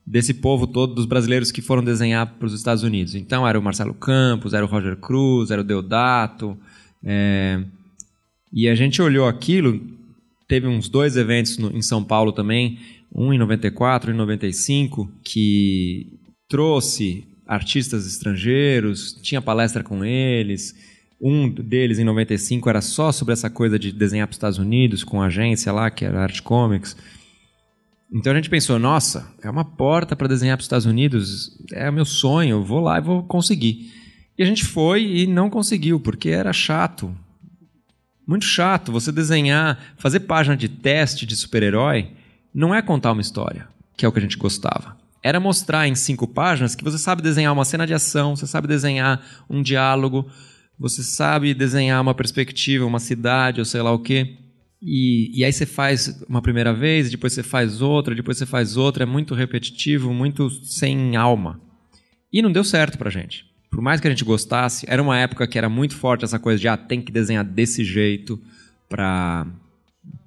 desse 0.05 0.33
povo 0.33 0.67
todo 0.67 0.93
dos 0.93 1.05
brasileiros 1.05 1.51
que 1.51 1.61
foram 1.61 1.83
desenhar 1.83 2.27
para 2.27 2.45
os 2.45 2.53
Estados 2.53 2.83
Unidos. 2.83 3.15
Então 3.15 3.47
era 3.47 3.59
o 3.59 3.61
Marcelo 3.61 3.93
Campos, 3.93 4.53
era 4.53 4.63
o 4.65 4.67
Roger 4.67 4.95
Cruz, 4.97 5.51
era 5.51 5.61
o 5.61 5.63
Deodato. 5.63 6.57
É... 7.03 7.61
E 8.53 8.69
a 8.69 8.75
gente 8.75 9.01
olhou 9.01 9.27
aquilo, 9.27 9.81
teve 10.47 10.67
uns 10.67 10.87
dois 10.87 11.17
eventos 11.17 11.57
no, 11.57 11.75
em 11.75 11.81
São 11.81 12.03
Paulo 12.03 12.31
também, 12.31 12.79
um 13.13 13.33
em 13.33 13.37
94 13.37 14.11
e 14.11 14.13
em 14.13 14.17
95, 14.17 15.11
que 15.23 16.07
trouxe 16.47 17.25
artistas 17.47 18.07
estrangeiros, 18.07 19.13
tinha 19.21 19.41
palestra 19.41 19.83
com 19.83 20.03
eles. 20.03 20.75
Um 21.21 21.49
deles, 21.49 21.99
em 21.99 22.03
95, 22.03 22.69
era 22.69 22.81
só 22.81 23.11
sobre 23.11 23.33
essa 23.33 23.49
coisa 23.49 23.79
de 23.79 23.91
desenhar 23.91 24.27
para 24.27 24.33
os 24.33 24.37
Estados 24.37 24.57
Unidos, 24.57 25.03
com 25.03 25.21
a 25.21 25.27
agência 25.27 25.71
lá, 25.71 25.89
que 25.89 26.03
era 26.03 26.21
Art 26.21 26.41
Comics. 26.41 26.95
Então 28.13 28.31
a 28.31 28.35
gente 28.35 28.49
pensou, 28.49 28.77
nossa, 28.77 29.33
é 29.41 29.49
uma 29.49 29.65
porta 29.65 30.15
para 30.15 30.27
desenhar 30.27 30.57
para 30.57 30.61
os 30.61 30.65
Estados 30.65 30.85
Unidos, 30.85 31.57
é 31.71 31.89
o 31.89 31.93
meu 31.93 32.05
sonho, 32.05 32.63
vou 32.63 32.79
lá 32.79 32.97
e 32.97 33.01
vou 33.01 33.23
conseguir. 33.23 33.91
E 34.37 34.43
a 34.43 34.45
gente 34.45 34.65
foi 34.65 35.03
e 35.03 35.27
não 35.27 35.49
conseguiu, 35.49 35.99
porque 35.99 36.29
era 36.29 36.53
chato. 36.53 37.15
Muito 38.27 38.45
chato 38.45 38.91
você 38.91 39.11
desenhar, 39.11 39.95
fazer 39.97 40.21
página 40.21 40.57
de 40.57 40.67
teste 40.67 41.25
de 41.25 41.35
super-herói, 41.35 42.11
não 42.53 42.73
é 42.73 42.81
contar 42.81 43.11
uma 43.11 43.21
história, 43.21 43.67
que 43.95 44.05
é 44.05 44.07
o 44.07 44.11
que 44.11 44.19
a 44.19 44.21
gente 44.21 44.37
gostava. 44.37 44.97
Era 45.25 45.39
mostrar 45.39 45.87
em 45.87 45.95
cinco 45.95 46.27
páginas 46.27 46.75
que 46.75 46.83
você 46.83 46.99
sabe 46.99 47.23
desenhar 47.23 47.51
uma 47.51 47.65
cena 47.65 47.87
de 47.87 47.95
ação, 47.95 48.35
você 48.35 48.45
sabe 48.45 48.67
desenhar 48.67 49.25
um 49.49 49.59
diálogo, 49.63 50.29
você 50.77 51.01
sabe 51.01 51.51
desenhar 51.55 51.99
uma 51.99 52.13
perspectiva, 52.13 52.85
uma 52.85 52.99
cidade 52.99 53.59
ou 53.59 53.65
sei 53.65 53.81
lá 53.81 53.91
o 53.91 53.97
quê. 53.97 54.37
E, 54.79 55.31
e 55.33 55.43
aí 55.43 55.51
você 55.51 55.65
faz 55.65 56.23
uma 56.29 56.43
primeira 56.43 56.71
vez, 56.71 57.09
depois 57.09 57.33
você 57.33 57.41
faz 57.41 57.81
outra, 57.81 58.13
depois 58.13 58.37
você 58.37 58.45
faz 58.45 58.77
outra. 58.77 59.01
É 59.01 59.05
muito 59.07 59.33
repetitivo, 59.33 60.13
muito 60.13 60.47
sem 60.63 61.15
alma. 61.15 61.59
E 62.31 62.39
não 62.39 62.51
deu 62.51 62.63
certo 62.63 62.95
pra 62.95 63.09
gente. 63.09 63.47
Por 63.71 63.81
mais 63.81 63.99
que 63.99 64.05
a 64.05 64.11
gente 64.11 64.23
gostasse, 64.23 64.85
era 64.87 65.01
uma 65.01 65.17
época 65.17 65.47
que 65.47 65.57
era 65.57 65.67
muito 65.67 65.95
forte 65.95 66.23
essa 66.23 66.37
coisa 66.37 66.61
de 66.61 66.67
ah, 66.67 66.77
tem 66.77 67.01
que 67.01 67.11
desenhar 67.11 67.43
desse 67.43 67.83
jeito 67.83 68.39
pra, 68.87 69.47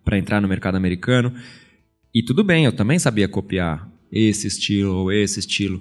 pra 0.05 0.19
entrar 0.19 0.40
no 0.40 0.49
mercado 0.49 0.75
americano. 0.75 1.33
E 2.12 2.21
tudo 2.21 2.43
bem, 2.43 2.64
eu 2.64 2.73
também 2.73 2.99
sabia 2.99 3.28
copiar 3.28 3.88
esse 4.11 4.47
estilo 4.47 4.95
ou 4.95 5.12
esse 5.12 5.41
estilo. 5.41 5.81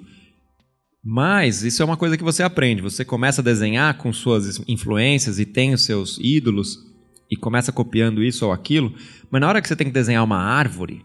Mas 1.02 1.62
isso 1.62 1.82
é 1.82 1.84
uma 1.84 1.96
coisa 1.96 2.16
que 2.16 2.24
você 2.24 2.42
aprende. 2.42 2.82
Você 2.82 3.04
começa 3.04 3.40
a 3.40 3.44
desenhar 3.44 3.96
com 3.96 4.12
suas 4.12 4.60
influências 4.68 5.38
e 5.38 5.46
tem 5.46 5.72
os 5.72 5.82
seus 5.82 6.18
ídolos 6.20 6.78
e 7.30 7.36
começa 7.36 7.72
copiando 7.72 8.22
isso 8.22 8.46
ou 8.46 8.52
aquilo, 8.52 8.92
mas 9.30 9.40
na 9.40 9.48
hora 9.48 9.60
que 9.60 9.68
você 9.68 9.76
tem 9.76 9.86
que 9.86 9.92
desenhar 9.92 10.24
uma 10.24 10.38
árvore 10.38 11.04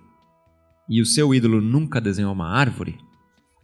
e 0.89 1.01
o 1.01 1.05
seu 1.05 1.33
ídolo 1.33 1.61
nunca 1.61 1.99
desenhou 1.99 2.33
uma 2.33 2.47
árvore, 2.47 2.97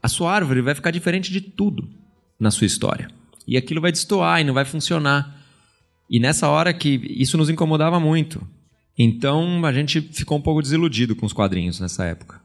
a 0.01 0.07
sua 0.07 0.33
árvore 0.33 0.61
vai 0.61 0.75
ficar 0.75 0.91
diferente 0.91 1.31
de 1.31 1.41
tudo 1.41 1.89
na 2.39 2.51
sua 2.51 2.67
história. 2.67 3.09
E 3.47 3.57
aquilo 3.57 3.81
vai 3.81 3.91
destoar 3.91 4.41
e 4.41 4.43
não 4.43 4.53
vai 4.53 4.65
funcionar. 4.65 5.37
E 6.09 6.19
nessa 6.19 6.47
hora 6.47 6.73
que 6.73 7.01
isso 7.09 7.37
nos 7.37 7.49
incomodava 7.49 7.99
muito. 7.99 8.45
Então 8.97 9.65
a 9.65 9.73
gente 9.73 10.01
ficou 10.01 10.37
um 10.37 10.41
pouco 10.41 10.61
desiludido 10.61 11.15
com 11.15 11.25
os 11.25 11.33
quadrinhos 11.33 11.79
nessa 11.79 12.05
época. 12.05 12.38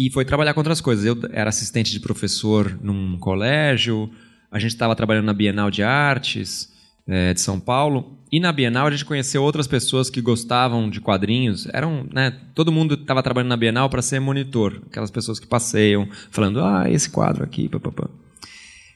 E 0.00 0.08
foi 0.08 0.24
trabalhar 0.24 0.54
com 0.54 0.60
outras 0.60 0.80
coisas. 0.80 1.04
Eu 1.04 1.14
era 1.30 1.50
assistente 1.50 1.92
de 1.92 2.00
professor 2.00 2.74
num 2.82 3.18
colégio, 3.18 4.10
a 4.50 4.58
gente 4.58 4.70
estava 4.70 4.96
trabalhando 4.96 5.26
na 5.26 5.34
Bienal 5.34 5.70
de 5.70 5.82
Artes 5.82 6.72
é, 7.06 7.34
de 7.34 7.40
São 7.42 7.60
Paulo. 7.60 8.18
E 8.32 8.40
na 8.40 8.50
Bienal 8.50 8.86
a 8.86 8.90
gente 8.90 9.04
conheceu 9.04 9.42
outras 9.42 9.66
pessoas 9.66 10.08
que 10.08 10.22
gostavam 10.22 10.88
de 10.88 11.02
quadrinhos. 11.02 11.68
Eram, 11.70 12.08
né, 12.10 12.34
todo 12.54 12.72
mundo 12.72 12.94
estava 12.94 13.22
trabalhando 13.22 13.50
na 13.50 13.58
Bienal 13.58 13.90
para 13.90 14.00
ser 14.00 14.20
monitor, 14.20 14.80
aquelas 14.86 15.10
pessoas 15.10 15.38
que 15.38 15.46
passeiam, 15.46 16.08
falando: 16.30 16.64
"Ah, 16.64 16.86
esse 16.90 17.10
quadro 17.10 17.44
aqui, 17.44 17.68
papapá". 17.68 18.08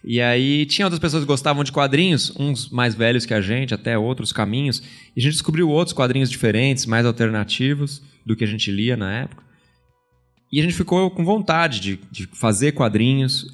E 0.02 0.22
aí 0.22 0.64
tinha 0.64 0.86
outras 0.86 1.00
pessoas 1.00 1.22
que 1.22 1.28
gostavam 1.28 1.62
de 1.62 1.70
quadrinhos, 1.70 2.32
uns 2.40 2.70
mais 2.70 2.94
velhos 2.94 3.26
que 3.26 3.34
a 3.34 3.42
gente, 3.42 3.74
até 3.74 3.98
outros 3.98 4.32
caminhos, 4.32 4.82
e 5.14 5.20
a 5.20 5.22
gente 5.22 5.32
descobriu 5.32 5.68
outros 5.68 5.92
quadrinhos 5.92 6.30
diferentes, 6.30 6.86
mais 6.86 7.04
alternativos 7.04 8.00
do 8.24 8.34
que 8.34 8.44
a 8.44 8.48
gente 8.48 8.70
lia 8.70 8.96
na 8.96 9.12
época. 9.12 9.43
E 10.54 10.60
a 10.60 10.62
gente 10.62 10.76
ficou 10.76 11.10
com 11.10 11.24
vontade 11.24 11.80
de, 11.80 11.98
de 12.12 12.28
fazer 12.28 12.70
quadrinhos, 12.70 13.44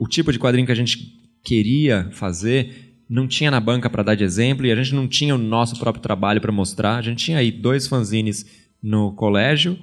o 0.00 0.08
tipo 0.08 0.32
de 0.32 0.38
quadrinho 0.40 0.66
que 0.66 0.72
a 0.72 0.74
gente 0.74 0.98
queria 1.44 2.10
fazer, 2.10 2.96
não 3.08 3.28
tinha 3.28 3.52
na 3.52 3.60
banca 3.60 3.88
para 3.88 4.02
dar 4.02 4.16
de 4.16 4.24
exemplo 4.24 4.66
e 4.66 4.72
a 4.72 4.74
gente 4.74 4.92
não 4.92 5.06
tinha 5.06 5.32
o 5.32 5.38
nosso 5.38 5.78
próprio 5.78 6.02
trabalho 6.02 6.40
para 6.40 6.50
mostrar. 6.50 6.96
A 6.96 7.02
gente 7.02 7.24
tinha 7.24 7.38
aí 7.38 7.52
dois 7.52 7.86
fanzines 7.86 8.44
no 8.82 9.12
colégio, 9.12 9.78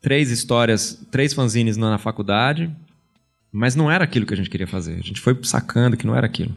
três 0.00 0.30
histórias, 0.30 1.06
três 1.12 1.34
fanzines 1.34 1.76
na 1.76 1.98
faculdade, 1.98 2.74
mas 3.52 3.76
não 3.76 3.90
era 3.90 4.04
aquilo 4.04 4.24
que 4.24 4.32
a 4.32 4.38
gente 4.38 4.48
queria 4.48 4.66
fazer. 4.66 4.94
A 4.94 5.02
gente 5.02 5.20
foi 5.20 5.38
sacando 5.42 5.98
que 5.98 6.06
não 6.06 6.16
era 6.16 6.24
aquilo. 6.24 6.56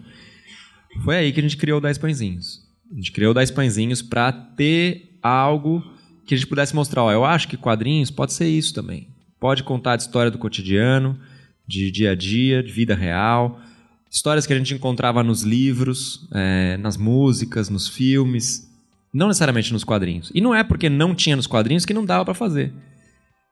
Foi 1.04 1.18
aí 1.18 1.34
que 1.34 1.42
a 1.42 1.44
gente 1.44 1.58
criou 1.58 1.80
o 1.80 1.82
10 1.82 1.98
pãezinhos. 1.98 2.62
A 2.90 2.96
gente 2.96 3.12
criou 3.12 3.32
o 3.32 3.36
10 3.36 3.52
pãezinhos 3.52 4.02
para 4.02 4.32
ter 4.32 5.20
algo 5.22 5.84
que 6.26 6.34
a 6.34 6.38
gente 6.38 6.48
pudesse 6.48 6.74
mostrar. 6.74 7.04
Ó, 7.04 7.12
eu 7.12 7.26
acho 7.26 7.50
que 7.50 7.58
quadrinhos 7.58 8.10
pode 8.10 8.32
ser 8.32 8.48
isso 8.48 8.74
também. 8.74 9.17
Pode 9.40 9.64
contar 9.64 9.94
a 9.94 9.96
história 9.98 10.32
do 10.32 10.38
cotidiano, 10.38 11.20
de 11.68 11.92
dia 11.92 12.12
a 12.12 12.16
dia, 12.16 12.64
de 12.64 12.72
vida 12.72 12.96
real 12.96 13.62
histórias 14.12 14.46
que 14.46 14.54
a 14.54 14.58
gente 14.58 14.74
encontrava 14.74 15.24
nos 15.24 15.44
livros, 15.44 16.28
é, 16.34 16.78
nas 16.78 16.98
músicas, 16.98 17.70
nos 17.70 17.88
filmes, 17.88 18.68
não 19.14 19.28
necessariamente 19.28 19.72
nos 19.74 19.84
quadrinhos. 19.84 20.32
E 20.34 20.42
não 20.42 20.54
é 20.54 20.64
porque 20.64 20.90
não 20.90 21.14
tinha 21.14 21.36
nos 21.36 21.48
quadrinhos 21.48 21.86
que 21.86 21.94
não 21.94 22.06
dava 22.06 22.26
para 22.26 22.34
fazer. 22.34 22.74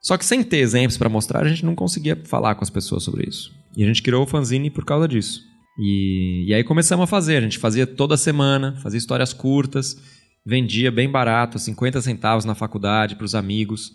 Só 0.02 0.18
que 0.18 0.26
sem 0.26 0.44
ter 0.44 0.58
exemplos 0.58 0.98
para 0.98 1.10
mostrar, 1.10 1.44
a 1.44 1.48
gente 1.48 1.66
não 1.66 1.76
conseguia 1.76 2.16
falar 2.26 2.56
com 2.56 2.64
as 2.64 2.70
pessoas 2.70 3.04
sobre 3.04 3.28
isso. 3.28 3.52
E 3.76 3.84
a 3.84 3.88
gente 3.88 4.02
criou 4.02 4.24
o 4.24 4.28
fanzine 4.28 4.70
por 4.70 4.86
causa 4.86 5.08
disso. 5.08 5.42
E, 5.80 6.46
e 6.48 6.54
aí 6.54 6.64
começamos 6.64 7.04
a 7.04 7.08
fazer. 7.08 7.38
A 7.38 7.42
gente 7.42 7.58
fazia 7.58 7.88
toda 7.88 8.16
semana, 8.16 8.78
fazia 8.82 8.98
histórias 8.98 9.34
curtas, 9.34 9.98
vendia 10.46 10.92
bem 10.92 11.10
barato, 11.10 11.58
50 11.58 12.02
centavos 12.02 12.46
na 12.46 12.56
faculdade 12.56 13.16
para 13.16 13.26
os 13.26 13.36
amigos. 13.36 13.94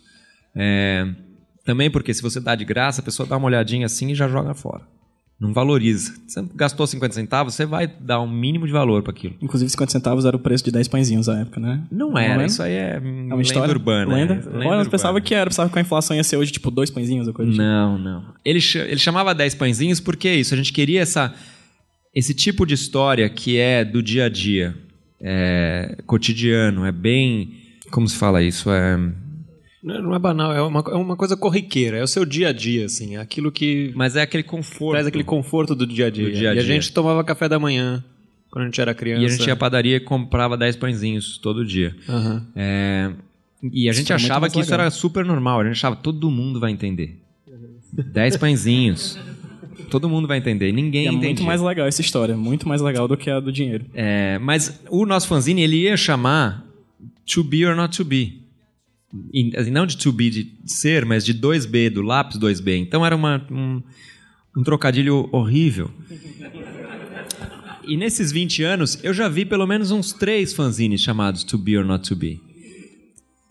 É, 0.55 1.07
também 1.65 1.91
porque 1.91 2.13
se 2.13 2.23
você 2.23 2.41
dá 2.41 2.55
de 2.55 2.65
graça, 2.65 3.01
a 3.01 3.05
pessoa 3.05 3.29
dá 3.29 3.37
uma 3.37 3.47
olhadinha 3.47 3.87
assim 3.87 4.11
e 4.11 4.15
já 4.15 4.29
joga 4.29 4.55
fora. 4.55 4.83
Não 5.41 5.55
valoriza. 5.55 6.13
Você 6.29 6.45
gastou 6.55 6.87
50 6.87 7.15
centavos, 7.15 7.55
você 7.55 7.65
vai 7.65 7.87
dar 7.87 8.21
um 8.21 8.31
mínimo 8.31 8.67
de 8.67 8.73
valor 8.73 9.03
para 9.03 9.11
aquilo. 9.11 9.35
Inclusive, 9.41 9.71
50 9.71 9.91
centavos 9.91 10.27
era 10.27 10.37
o 10.37 10.39
preço 10.39 10.63
de 10.63 10.71
10 10.71 10.89
pãezinhos 10.89 11.29
na 11.29 11.41
época, 11.41 11.59
né? 11.59 11.83
Não 11.91 12.17
era, 12.19 12.37
não 12.37 12.45
isso 12.45 12.63
aí 12.63 12.75
é, 12.75 12.97
é 12.97 12.99
uma 12.99 13.37
lenda 13.37 13.43
história 13.43 13.73
urbana. 13.73 14.15
Lenda? 14.15 14.35
É, 14.35 14.37
lenda 14.37 14.69
Olha, 14.69 14.83
eu 14.83 14.91
pensava 14.91 15.19
que 15.19 15.35
era, 15.35 15.49
pensava 15.49 15.71
que 15.71 15.73
com 15.73 15.79
a 15.79 15.83
inflação 15.83 16.15
ia 16.15 16.23
ser 16.23 16.37
hoje 16.37 16.53
tipo 16.53 16.71
dois 16.71 16.91
pãezinhos 16.91 17.27
ou 17.27 17.33
coisa 17.33 17.51
tipo. 17.51 17.63
Não, 17.63 17.97
não. 17.97 18.25
Ele, 18.45 18.61
ele 18.75 18.99
chamava 18.99 19.35
10 19.35 19.55
pãezinhos 19.55 19.99
porque 19.99 20.29
é 20.29 20.37
isso, 20.37 20.53
a 20.53 20.59
gente 20.59 20.75
queria 20.75 21.01
essa, 21.01 21.35
esse 22.15 22.35
tipo 22.35 22.67
de 22.67 22.75
história 22.75 23.27
que 23.31 23.57
é 23.57 23.83
do 23.83 24.03
dia 24.03 24.27
a 24.27 24.29
dia, 24.29 24.77
é 25.23 25.97
cotidiano, 26.07 26.85
é 26.85 26.93
bem. 26.93 27.55
Como 27.91 28.07
se 28.07 28.17
fala 28.17 28.43
isso? 28.43 28.71
É 28.71 28.99
não 29.83 30.15
é 30.15 30.19
banal, 30.19 30.53
é 30.53 30.61
uma, 30.61 30.85
é 30.89 30.95
uma 30.95 31.17
coisa 31.17 31.37
corriqueira, 31.37 31.97
é 31.97 32.03
o 32.03 32.07
seu 32.07 32.25
dia 32.27 32.49
a 32.49 32.53
dia, 32.53 32.85
assim, 32.85 33.17
é 33.17 33.21
aquilo 33.21 33.51
que. 33.51 33.93
Mas 33.95 34.15
é 34.15 34.23
aquele 34.23 34.43
conforto. 34.43 34.93
Traz 34.93 35.07
aquele 35.07 35.25
conforto 35.25 35.75
do 35.75 35.87
dia 35.87 36.07
a 36.07 36.11
dia. 36.11 36.27
Do 36.27 36.33
dia, 36.33 36.51
-a 36.51 36.53
-dia. 36.53 36.61
E 36.61 36.65
a 36.65 36.67
gente 36.67 36.93
tomava 36.93 37.25
café 37.25 37.49
da 37.49 37.59
manhã 37.59 38.05
quando 38.51 38.65
a 38.65 38.67
gente 38.67 38.81
era 38.81 38.93
criança. 38.93 39.23
E 39.23 39.27
a 39.27 39.29
gente 39.29 39.47
ia 39.47 39.55
à 39.55 39.57
padaria 39.57 39.97
e 39.97 40.01
comprava 40.01 40.57
10 40.57 40.77
pãezinhos 40.77 41.39
todo 41.39 41.65
dia. 41.65 41.97
Uhum. 42.09 42.43
É... 42.55 43.11
E 43.73 43.89
a 43.89 43.93
gente 43.93 44.13
achava 44.13 44.49
que 44.49 44.57
legal. 44.57 44.63
isso 44.63 44.75
era 44.75 44.91
super 44.91 45.25
normal, 45.25 45.61
a 45.61 45.65
gente 45.65 45.73
achava 45.73 45.97
todo 45.97 46.31
mundo 46.31 46.61
vai 46.61 46.73
entender. 46.73 47.19
10 47.93 48.37
pãezinhos. 48.37 49.19
Todo 49.91 50.09
mundo 50.09 50.29
vai 50.29 50.39
entender. 50.39 50.73
Ninguém 50.73 51.07
é 51.07 51.09
entendia. 51.09 51.29
muito 51.29 51.43
mais 51.43 51.61
legal 51.61 51.87
essa 51.87 52.01
história. 52.01 52.37
Muito 52.37 52.69
mais 52.69 52.81
legal 52.81 53.09
do 53.09 53.17
que 53.17 53.29
a 53.31 53.41
do 53.41 53.51
dinheiro. 53.51 53.87
É, 53.95 54.39
mas 54.39 54.81
o 54.89 55.05
nosso 55.05 55.27
fanzine, 55.27 55.63
ele 55.63 55.77
ia 55.83 55.97
chamar 55.97 56.65
To 57.35 57.43
Be 57.43 57.67
or 57.67 57.75
Not 57.75 57.97
To 57.97 58.05
Be 58.05 58.40
assim, 59.57 59.71
não 59.71 59.87
de 59.87 59.97
to 59.97 60.13
be 60.13 60.31
de 60.31 60.53
ser, 60.67 61.05
mas 61.05 61.25
de 61.25 61.35
2B, 61.35 61.91
do 61.91 62.03
lápis 62.03 62.39
2B. 62.39 62.79
Então 62.79 63.05
era 63.05 63.15
uma, 63.15 63.45
um, 63.51 63.83
um 64.57 64.63
trocadilho 64.63 65.29
horrível. 65.33 65.91
E 67.87 67.97
nesses 67.97 68.31
20 68.31 68.63
anos, 68.63 68.99
eu 69.03 69.13
já 69.13 69.29
vi 69.29 69.45
pelo 69.45 69.67
menos 69.67 69.91
uns 69.91 70.13
três 70.13 70.53
fanzines 70.53 71.01
chamados 71.01 71.43
To 71.45 71.59
Be 71.59 71.77
or 71.77 71.85
Not 71.85 72.09
To 72.09 72.15
Be. 72.15 72.41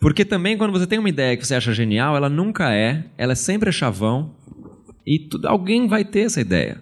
Porque 0.00 0.24
também 0.24 0.56
quando 0.56 0.72
você 0.72 0.86
tem 0.86 0.98
uma 0.98 1.10
ideia 1.10 1.36
que 1.36 1.46
você 1.46 1.54
acha 1.54 1.74
genial, 1.74 2.16
ela 2.16 2.30
nunca 2.30 2.72
é, 2.72 3.04
ela 3.18 3.32
é 3.32 3.36
sempre 3.36 3.70
chavão 3.70 4.34
e 5.06 5.18
tudo, 5.18 5.46
alguém 5.46 5.86
vai 5.86 6.04
ter 6.04 6.20
essa 6.20 6.40
ideia, 6.40 6.80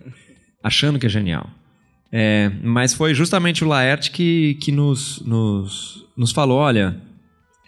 achando 0.63 0.99
que 0.99 1.07
é 1.07 1.09
genial. 1.09 1.51
É, 2.13 2.51
mas 2.63 2.95
foi 2.95 3.13
justamente 3.15 3.65
o 3.65 3.69
Laerte 3.69 4.11
que, 4.13 4.55
que 4.61 4.71
nos, 4.71 5.21
nos, 5.27 6.07
nos 6.17 6.31
falou: 6.31 6.59
olha, 6.59 7.01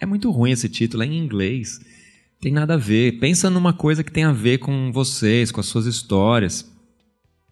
é 0.00 0.06
muito 0.06 0.30
ruim 0.30 0.50
esse 0.50 0.68
título, 0.68 1.02
é 1.02 1.06
em 1.06 1.18
inglês, 1.18 1.78
tem 2.40 2.52
nada 2.52 2.74
a 2.74 2.78
ver. 2.78 3.18
Pensa 3.20 3.50
numa 3.50 3.72
coisa 3.72 4.02
que 4.02 4.10
tem 4.10 4.24
a 4.24 4.32
ver 4.32 4.58
com 4.58 4.90
vocês, 4.90 5.52
com 5.52 5.60
as 5.60 5.66
suas 5.66 5.86
histórias. 5.86 6.70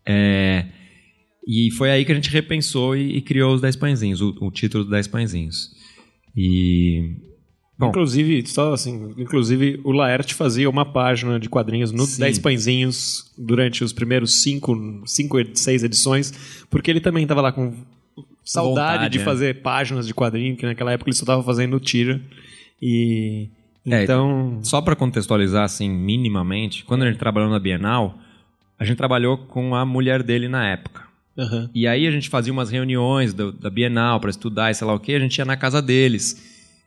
É, 0.07 0.67
e 1.47 1.71
foi 1.73 1.91
aí 1.91 2.05
que 2.05 2.13
a 2.13 2.15
gente 2.15 2.31
repensou 2.31 2.97
e, 2.97 3.19
e 3.19 3.23
criou 3.23 3.55
os 3.55 3.61
10 3.61 3.77
pãezinhos, 3.77 4.21
o, 4.21 4.35
o 4.41 4.51
título 4.51 4.85
dos 4.85 4.91
10 4.91 5.09
pãezinhos. 5.09 5.71
E 6.35 7.17
Bom. 7.79 7.91
Inclusive, 7.91 8.45
só 8.45 8.73
assim, 8.73 9.15
inclusive 9.17 9.81
o 9.85 9.93
Laerte 9.93 10.35
fazia 10.35 10.69
uma 10.69 10.85
página 10.85 11.39
de 11.39 11.49
quadrinhos 11.49 11.93
no 11.93 12.07
Sim. 12.07 12.23
10 12.23 12.41
pãezinhos 12.41 13.33
durante 13.39 13.85
os 13.85 13.93
primeiros 13.93 14.43
5, 14.43 15.05
cinco, 15.07 15.37
seis 15.55 15.85
edições, 15.85 16.65
porque 16.69 16.91
ele 16.91 17.01
também 17.01 17.23
estava 17.23 17.41
lá 17.41 17.53
com 17.53 17.73
saudade 18.51 18.93
Vontade, 18.99 19.13
de 19.13 19.19
é. 19.21 19.25
fazer 19.25 19.63
páginas 19.63 20.07
de 20.07 20.15
quadrinho, 20.15 20.57
que 20.57 20.65
naquela 20.67 20.93
época 20.93 21.11
ele 21.11 21.17
só 21.17 21.23
estava 21.25 21.43
fazendo 21.43 21.79
tira. 21.79 22.21
E 22.81 23.49
É, 23.87 24.03
então, 24.05 24.61
Só 24.63 24.81
para 24.81 24.95
contextualizar 24.97 25.65
assim 25.65 25.89
minimamente, 25.91 26.85
quando 26.85 27.03
a 27.03 27.07
gente 27.07 27.19
trabalhou 27.19 27.51
na 27.51 27.59
Bienal, 27.59 28.19
a 28.79 28.85
gente 28.85 28.97
trabalhou 28.97 29.39
com 29.39 29.75
a 29.75 29.85
mulher 29.85 30.23
dele 30.23 30.49
na 30.49 30.67
época. 30.69 31.03
aham. 31.39 31.71
E 31.75 31.87
aí 31.87 32.07
a 32.07 32.11
gente 32.11 32.29
fazia 32.29 32.53
umas 32.53 32.71
reuniões 32.71 33.33
do- 33.35 33.53
da 33.53 33.71
Bienal 33.71 34.19
para 34.21 34.31
estudar 34.31 34.71
e 34.71 34.75
sei 34.75 34.87
lá 34.87 34.95
o 34.95 35.01
que, 35.01 35.15
a 35.15 35.19
gente 35.21 35.37
ia 35.39 35.45
na 35.45 35.57
casa 35.57 35.81
deles. 35.81 36.37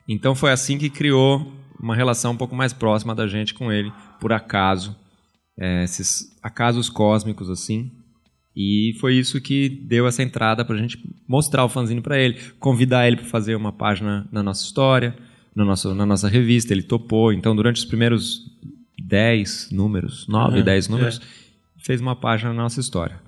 Então 0.07 0.35
foi 0.35 0.51
assim 0.51 0.77
que 0.77 0.89
criou 0.89 1.51
uma 1.79 1.95
relação 1.95 2.33
um 2.33 2.37
pouco 2.37 2.55
mais 2.55 2.73
próxima 2.73 3.15
da 3.15 3.27
gente 3.27 3.53
com 3.53 3.71
ele, 3.71 3.91
por 4.19 4.31
acaso, 4.33 4.95
É, 5.59 5.83
esses 5.83 6.35
acasos 6.41 6.89
cósmicos 6.89 7.49
assim. 7.49 7.91
E 8.55 8.95
foi 8.99 9.15
isso 9.15 9.39
que 9.39 9.69
deu 9.69 10.05
essa 10.05 10.21
entrada 10.21 10.65
pra 10.65 10.75
gente 10.75 10.99
mostrar 11.27 11.63
o 11.63 11.69
fanzine 11.69 12.01
pra 12.01 12.19
ele, 12.19 12.37
convidar 12.59 13.07
ele 13.07 13.15
para 13.15 13.25
fazer 13.25 13.55
uma 13.55 13.71
página 13.71 14.27
na 14.31 14.43
nossa 14.43 14.63
história, 14.65 15.15
no 15.55 15.65
nosso, 15.65 15.95
na 15.95 16.05
nossa 16.05 16.27
revista, 16.27 16.73
ele 16.73 16.83
topou. 16.83 17.31
Então, 17.31 17.55
durante 17.55 17.77
os 17.77 17.85
primeiros 17.85 18.51
10 19.01 19.69
números, 19.71 20.27
9, 20.27 20.59
É, 20.59 20.63
10 20.63 20.87
números, 20.89 21.21
fez 21.77 22.01
uma 22.01 22.15
página 22.15 22.53
na 22.53 22.63
nossa 22.63 22.79
história, 22.79 23.19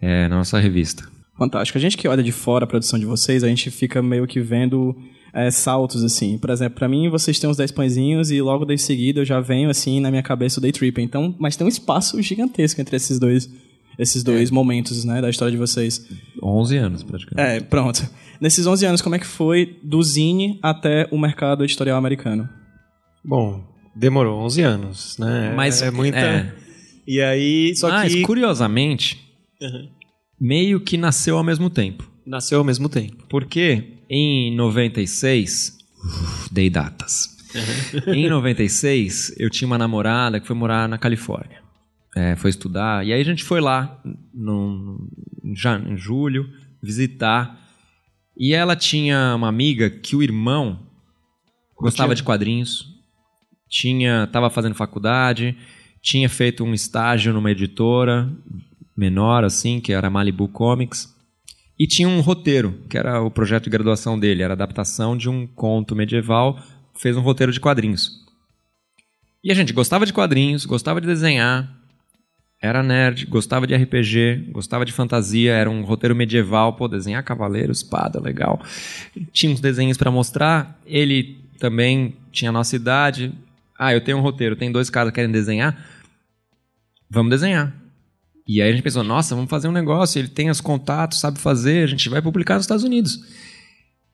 é, 0.00 0.28
na 0.28 0.36
nossa 0.36 0.58
revista. 0.58 1.08
Fantástico. 1.36 1.78
A 1.78 1.80
gente 1.80 1.96
que 1.96 2.08
olha 2.08 2.22
de 2.22 2.32
fora 2.32 2.64
a 2.64 2.66
produção 2.66 2.98
de 2.98 3.06
vocês, 3.06 3.44
a 3.44 3.48
gente 3.48 3.70
fica 3.70 4.02
meio 4.02 4.26
que 4.26 4.40
vendo 4.40 4.96
é, 5.32 5.50
saltos, 5.50 6.02
assim. 6.02 6.36
Por 6.36 6.50
exemplo, 6.50 6.74
pra 6.74 6.88
mim, 6.88 7.08
vocês 7.08 7.38
têm 7.38 7.48
os 7.48 7.56
10 7.56 7.70
pãezinhos 7.70 8.30
e 8.30 8.40
logo 8.40 8.64
de 8.64 8.76
seguida 8.76 9.20
eu 9.20 9.24
já 9.24 9.40
venho, 9.40 9.70
assim, 9.70 10.00
na 10.00 10.10
minha 10.10 10.22
cabeça 10.22 10.58
o 10.58 10.62
Day 10.62 10.72
Tripper. 10.72 11.04
Então, 11.04 11.34
mas 11.38 11.56
tem 11.56 11.64
um 11.64 11.68
espaço 11.68 12.20
gigantesco 12.20 12.80
entre 12.80 12.96
esses 12.96 13.18
dois, 13.18 13.48
esses 13.98 14.22
dois 14.22 14.50
momentos, 14.50 15.04
né, 15.04 15.20
da 15.20 15.28
história 15.28 15.50
de 15.52 15.58
vocês. 15.58 16.06
11 16.42 16.76
anos, 16.76 17.02
praticamente. 17.02 17.48
É, 17.56 17.60
pronto. 17.60 18.08
Nesses 18.40 18.66
11 18.66 18.86
anos, 18.86 19.02
como 19.02 19.14
é 19.16 19.18
que 19.18 19.26
foi 19.26 19.78
do 19.82 20.00
Zine 20.02 20.58
até 20.62 21.08
o 21.10 21.18
mercado 21.18 21.64
editorial 21.64 21.96
americano? 21.98 22.48
Bom, 23.24 23.64
demorou 23.96 24.40
11 24.42 24.62
anos, 24.62 25.18
né? 25.18 25.52
Mas 25.56 25.82
é 25.82 25.90
muita. 25.90 26.18
é. 26.18 26.54
E 27.06 27.20
aí, 27.20 27.74
só 27.74 27.88
Mas, 27.88 28.14
que 28.14 28.22
curiosamente, 28.22 29.18
Uhum. 29.60 29.88
meio 30.40 30.78
que 30.80 30.96
nasceu 30.96 31.36
ao 31.36 31.42
mesmo 31.42 31.68
tempo. 31.68 32.08
nasceu 32.24 32.58
ao 32.58 32.64
mesmo 32.64 32.88
tempo. 32.88 33.24
Porque 33.28 33.94
em 34.08 34.54
96, 34.54 35.76
uf, 36.04 36.48
dei 36.54 36.70
datas. 36.70 37.36
em 38.06 38.28
96, 38.28 39.34
eu 39.38 39.48
tinha 39.50 39.66
uma 39.66 39.78
namorada 39.78 40.38
que 40.38 40.46
foi 40.46 40.54
morar 40.54 40.88
na 40.88 40.98
Califórnia. 40.98 41.60
É, 42.16 42.36
foi 42.36 42.50
estudar. 42.50 43.06
E 43.06 43.12
aí 43.12 43.20
a 43.20 43.24
gente 43.24 43.44
foi 43.44 43.60
lá 43.60 44.00
no, 44.32 45.08
já 45.54 45.78
em 45.78 45.96
julho 45.96 46.50
visitar. 46.82 47.58
E 48.36 48.54
ela 48.54 48.76
tinha 48.76 49.34
uma 49.34 49.48
amiga 49.48 49.90
que 49.90 50.16
o 50.16 50.22
irmão 50.22 50.86
gostava 51.76 52.14
de 52.14 52.22
quadrinhos, 52.22 52.86
tinha, 53.68 54.24
estava 54.24 54.50
fazendo 54.50 54.74
faculdade, 54.74 55.56
tinha 56.00 56.28
feito 56.28 56.64
um 56.64 56.74
estágio 56.74 57.32
numa 57.32 57.50
editora 57.50 58.30
menor 58.96 59.44
assim, 59.44 59.80
que 59.80 59.92
era 59.92 60.10
Malibu 60.10 60.48
Comics. 60.48 61.14
E 61.78 61.86
tinha 61.86 62.08
um 62.08 62.20
roteiro, 62.20 62.82
que 62.90 62.98
era 62.98 63.22
o 63.22 63.30
projeto 63.30 63.64
de 63.64 63.70
graduação 63.70 64.18
dele, 64.18 64.42
era 64.42 64.54
adaptação 64.54 65.16
de 65.16 65.28
um 65.28 65.46
conto 65.46 65.94
medieval, 65.94 66.58
fez 66.94 67.16
um 67.16 67.20
roteiro 67.20 67.52
de 67.52 67.60
quadrinhos. 67.60 68.26
E 69.44 69.52
a 69.52 69.54
gente 69.54 69.72
gostava 69.72 70.04
de 70.04 70.12
quadrinhos, 70.12 70.66
gostava 70.66 71.00
de 71.00 71.06
desenhar, 71.06 71.77
era 72.60 72.82
nerd, 72.82 73.26
gostava 73.26 73.66
de 73.66 73.74
RPG, 73.74 74.50
gostava 74.50 74.84
de 74.84 74.92
fantasia, 74.92 75.52
era 75.52 75.70
um 75.70 75.82
roteiro 75.82 76.14
medieval, 76.14 76.72
pô, 76.72 76.88
desenhar 76.88 77.22
cavaleiro, 77.22 77.70
espada, 77.70 78.20
legal. 78.20 78.60
Tinha 79.32 79.52
uns 79.52 79.60
desenhos 79.60 79.96
para 79.96 80.10
mostrar, 80.10 80.76
ele 80.84 81.38
também 81.58 82.16
tinha 82.32 82.48
a 82.48 82.52
nossa 82.52 82.74
idade. 82.74 83.32
Ah, 83.78 83.94
eu 83.94 84.00
tenho 84.00 84.18
um 84.18 84.22
roteiro, 84.22 84.56
tem 84.56 84.72
dois 84.72 84.90
caras 84.90 85.10
que 85.10 85.16
querem 85.16 85.30
desenhar, 85.30 85.86
vamos 87.08 87.30
desenhar. 87.30 87.72
E 88.46 88.60
aí 88.60 88.70
a 88.70 88.72
gente 88.72 88.82
pensou, 88.82 89.04
nossa, 89.04 89.36
vamos 89.36 89.50
fazer 89.50 89.68
um 89.68 89.72
negócio, 89.72 90.18
ele 90.18 90.28
tem 90.28 90.50
os 90.50 90.60
contatos, 90.60 91.20
sabe 91.20 91.38
fazer, 91.38 91.84
a 91.84 91.86
gente 91.86 92.08
vai 92.08 92.20
publicar 92.20 92.56
nos 92.56 92.64
Estados 92.64 92.82
Unidos. 92.82 93.20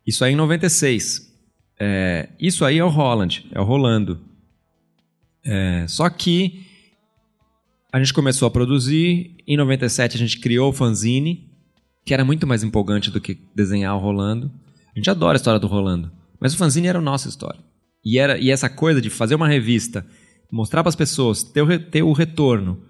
Isso 0.07 0.22
aí 0.22 0.35
em 0.35 0.37
96. 0.37 1.33
É, 1.80 2.28
isso 2.38 2.64
aí 2.64 2.78
é 2.78 2.85
o 2.85 2.88
Holland, 2.88 3.46
é 3.52 3.61
o 3.61 3.64
Rolando. 3.64 4.20
É, 5.42 5.87
só 5.88 6.11
que 6.11 6.66
a 7.94 7.98
gente 8.00 8.12
começou 8.12 8.48
a 8.48 8.50
produzir, 8.50 9.37
em 9.46 9.57
97 9.57 10.16
a 10.16 10.18
gente 10.18 10.40
criou 10.40 10.70
o 10.70 10.72
fanzine, 10.72 11.48
que 12.04 12.12
era 12.12 12.24
muito 12.24 12.44
mais 12.44 12.64
empolgante 12.64 13.09
do 13.09 13.20
que 13.20 13.38
desenhar 13.54 13.94
o 13.94 14.00
Rolando. 14.00 14.50
A 14.92 14.98
gente 14.98 15.09
adora 15.09 15.37
a 15.37 15.38
história 15.38 15.61
do 15.61 15.68
Rolando, 15.68 16.11
mas 16.40 16.52
o 16.52 16.57
fanzine 16.57 16.88
era 16.88 16.98
a 16.98 17.00
nossa 17.00 17.28
história. 17.28 17.61
E, 18.04 18.18
era, 18.18 18.37
e 18.37 18.50
essa 18.50 18.68
coisa 18.68 19.00
de 19.00 19.09
fazer 19.11 19.37
uma 19.37 19.46
revista, 19.46 20.04
mostrar 20.50 20.83
para 20.83 20.88
as 20.88 20.96
pessoas, 20.96 21.44
ter 21.44 21.62
o, 21.62 21.78
ter 21.78 22.02
o 22.02 22.12
retorno, 22.12 22.83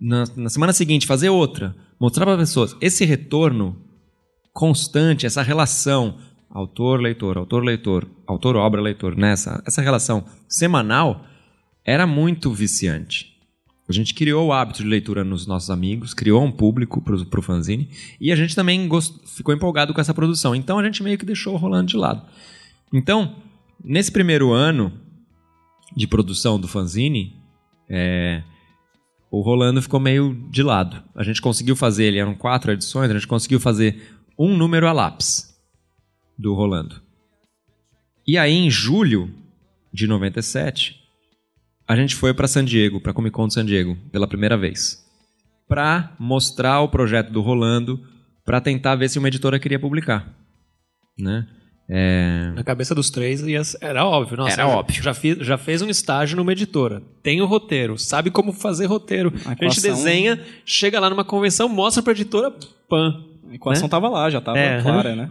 na, 0.00 0.22
na 0.36 0.48
semana 0.48 0.72
seguinte 0.72 1.08
fazer 1.08 1.30
outra, 1.30 1.74
mostrar 1.98 2.24
para 2.24 2.34
as 2.34 2.48
pessoas 2.48 2.76
esse 2.80 3.04
retorno 3.04 3.76
constante, 4.52 5.26
essa 5.26 5.42
relação 5.42 6.18
autor-leitor, 6.48 7.36
autor-leitor, 7.36 8.06
autor-obra-leitor, 8.28 9.16
nessa 9.16 9.60
essa 9.66 9.82
relação 9.82 10.24
semanal 10.48 11.26
era 11.84 12.06
muito 12.06 12.52
viciante. 12.54 13.33
A 13.88 13.92
gente 13.92 14.14
criou 14.14 14.46
o 14.48 14.52
hábito 14.52 14.82
de 14.82 14.88
leitura 14.88 15.22
nos 15.22 15.46
nossos 15.46 15.68
amigos, 15.70 16.14
criou 16.14 16.42
um 16.42 16.50
público 16.50 17.02
para 17.02 17.38
o 17.38 17.42
fanzine 17.42 17.90
e 18.18 18.32
a 18.32 18.36
gente 18.36 18.54
também 18.54 18.88
gost- 18.88 19.26
ficou 19.26 19.54
empolgado 19.54 19.92
com 19.92 20.00
essa 20.00 20.14
produção. 20.14 20.54
Então 20.54 20.78
a 20.78 20.84
gente 20.84 21.02
meio 21.02 21.18
que 21.18 21.24
deixou 21.26 21.54
rolando 21.56 21.90
de 21.90 21.96
lado. 21.96 22.22
Então, 22.92 23.36
nesse 23.84 24.10
primeiro 24.10 24.52
ano 24.52 24.92
de 25.94 26.06
produção 26.06 26.58
do 26.58 26.66
fanzine, 26.66 27.36
é, 27.88 28.42
o 29.30 29.40
Rolando 29.42 29.82
ficou 29.82 30.00
meio 30.00 30.34
de 30.50 30.62
lado. 30.62 31.02
A 31.14 31.22
gente 31.22 31.42
conseguiu 31.42 31.76
fazer, 31.76 32.04
ele 32.04 32.18
eram 32.18 32.34
quatro 32.34 32.72
edições, 32.72 33.10
a 33.10 33.14
gente 33.14 33.26
conseguiu 33.26 33.60
fazer 33.60 34.16
um 34.38 34.56
número 34.56 34.88
a 34.88 34.92
lápis 34.92 35.54
do 36.38 36.54
Rolando. 36.54 37.02
E 38.26 38.38
aí, 38.38 38.52
em 38.54 38.70
julho 38.70 39.32
de 39.92 40.06
97, 40.06 40.98
a 41.86 41.96
gente 41.96 42.14
foi 42.14 42.32
para 42.34 42.48
San 42.48 42.64
Diego, 42.64 43.00
para 43.00 43.12
Comic 43.12 43.34
Con 43.34 43.46
de 43.48 43.54
San 43.54 43.64
Diego, 43.64 43.96
pela 44.10 44.26
primeira 44.26 44.56
vez. 44.56 45.04
Para 45.68 46.12
mostrar 46.18 46.80
o 46.80 46.88
projeto 46.88 47.30
do 47.32 47.40
Rolando, 47.40 48.00
para 48.44 48.60
tentar 48.60 48.94
ver 48.96 49.08
se 49.08 49.18
uma 49.18 49.28
editora 49.28 49.58
queria 49.58 49.78
publicar. 49.78 50.28
Né? 51.18 51.46
É, 51.88 52.50
Na 52.54 52.64
cabeça 52.64 52.94
dos 52.94 53.10
três 53.10 53.40
ia- 53.42 53.60
era 53.80 54.06
óbvio. 54.06 54.38
Nossa, 54.38 54.54
Era 54.54 54.62
já- 54.70 54.76
óbvio. 54.76 55.02
Já, 55.02 55.12
fiz- 55.14 55.38
já 55.46 55.58
fez 55.58 55.82
um 55.82 55.88
estágio 55.88 56.36
numa 56.36 56.52
editora. 56.52 57.02
Tem 57.22 57.42
o 57.42 57.46
roteiro, 57.46 57.98
sabe 57.98 58.30
como 58.30 58.52
fazer 58.52 58.86
roteiro. 58.86 59.30
A 59.44 59.50
A, 59.50 59.50
gente 59.50 59.62
equação- 59.78 59.90
desenha, 59.94 60.40
chega 60.64 60.98
lá 60.98 61.10
numa 61.10 61.24
convenção, 61.24 61.68
mostra 61.68 62.02
pra 62.02 62.12
editora, 62.12 62.50
pã. 62.88 63.22
A 63.50 63.54
equação 63.54 63.88
tava 63.88 64.08
lá, 64.08 64.30
já 64.30 64.40
tava 64.40 64.58
É, 64.58 64.80
clara, 64.82 65.14
né? 65.14 65.30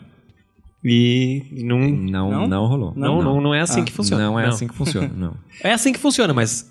E 0.83 1.63
não, 1.63 1.79
não, 1.79 2.31
Não? 2.31 2.47
não, 2.47 2.65
rolou. 2.67 2.93
não, 2.95 3.21
não, 3.21 3.41
não 3.41 3.53
é 3.55 3.61
assim 3.61 3.81
Ah, 3.81 3.83
que 3.85 3.91
funciona. 3.91 4.23
Não 4.25 4.39
é 4.39 4.47
assim 4.47 4.67
que 4.67 4.73
funciona, 4.75 5.09
não. 5.15 5.35
É 5.63 5.71
assim 5.73 5.93
que 5.93 5.99
funciona, 5.99 6.33
mas 6.33 6.69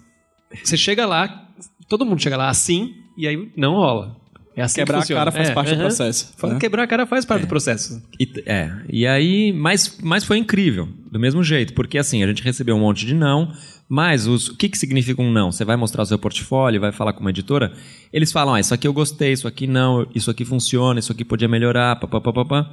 você 0.63 0.77
chega 0.77 1.07
lá, 1.07 1.49
todo 1.89 2.05
mundo 2.05 2.21
chega 2.21 2.37
lá 2.37 2.49
assim, 2.51 2.93
e 3.17 3.27
aí 3.27 3.51
não 3.57 3.75
rola. 3.75 4.17
É 4.55 4.61
assim 4.61 4.81
Quebrar 4.83 5.07
que 5.07 5.15
a 5.15 5.17
cara 5.17 5.31
faz 5.33 5.49
É, 5.49 5.55
parte 5.55 5.69
do 5.69 5.75
aham. 5.77 5.81
processo. 5.85 6.35
Fa- 6.37 6.49
né? 6.49 6.59
Quebrar 6.61 6.83
a 6.83 6.87
cara 6.87 7.07
faz 7.07 7.25
parte 7.25 7.41
do 7.43 7.47
processo. 7.49 8.03
E, 8.21 8.29
é, 8.45 8.71
e 8.91 9.07
aí, 9.07 9.51
mas, 9.51 9.99
mas 10.03 10.25
foi 10.25 10.37
incrível, 10.37 10.87
do 11.11 11.19
mesmo 11.19 11.43
jeito, 11.43 11.73
porque 11.73 11.97
assim, 11.97 12.23
a 12.23 12.27
gente 12.27 12.43
recebeu 12.43 12.77
um 12.77 12.81
monte 12.81 13.07
de 13.07 13.15
não, 13.15 13.51
mas 13.89 14.27
os, 14.27 14.49
o 14.49 14.57
que, 14.59 14.69
que 14.69 14.77
significa 14.77 15.23
um 15.23 15.33
não? 15.33 15.51
Você 15.51 15.65
vai 15.65 15.75
mostrar 15.77 16.03
o 16.03 16.07
seu 16.07 16.19
portfólio, 16.19 16.79
vai 16.83 16.93
falar 16.93 17.15
com 17.15 17.21
uma 17.21 17.31
editora, 17.31 17.73
eles 18.13 18.31
falam, 18.31 18.53
ah, 18.53 18.61
isso 18.61 18.75
aqui 18.75 18.87
eu 18.87 18.93
gostei, 18.93 19.33
isso 19.33 19.49
aqui 19.49 19.67
não, 19.67 20.07
isso 20.15 20.31
aqui 20.31 20.45
funciona, 20.45 21.01
isso 21.01 21.11
aqui 21.13 21.25
podia 21.25 21.49
melhorar, 21.49 21.97
papapá. 21.97 22.71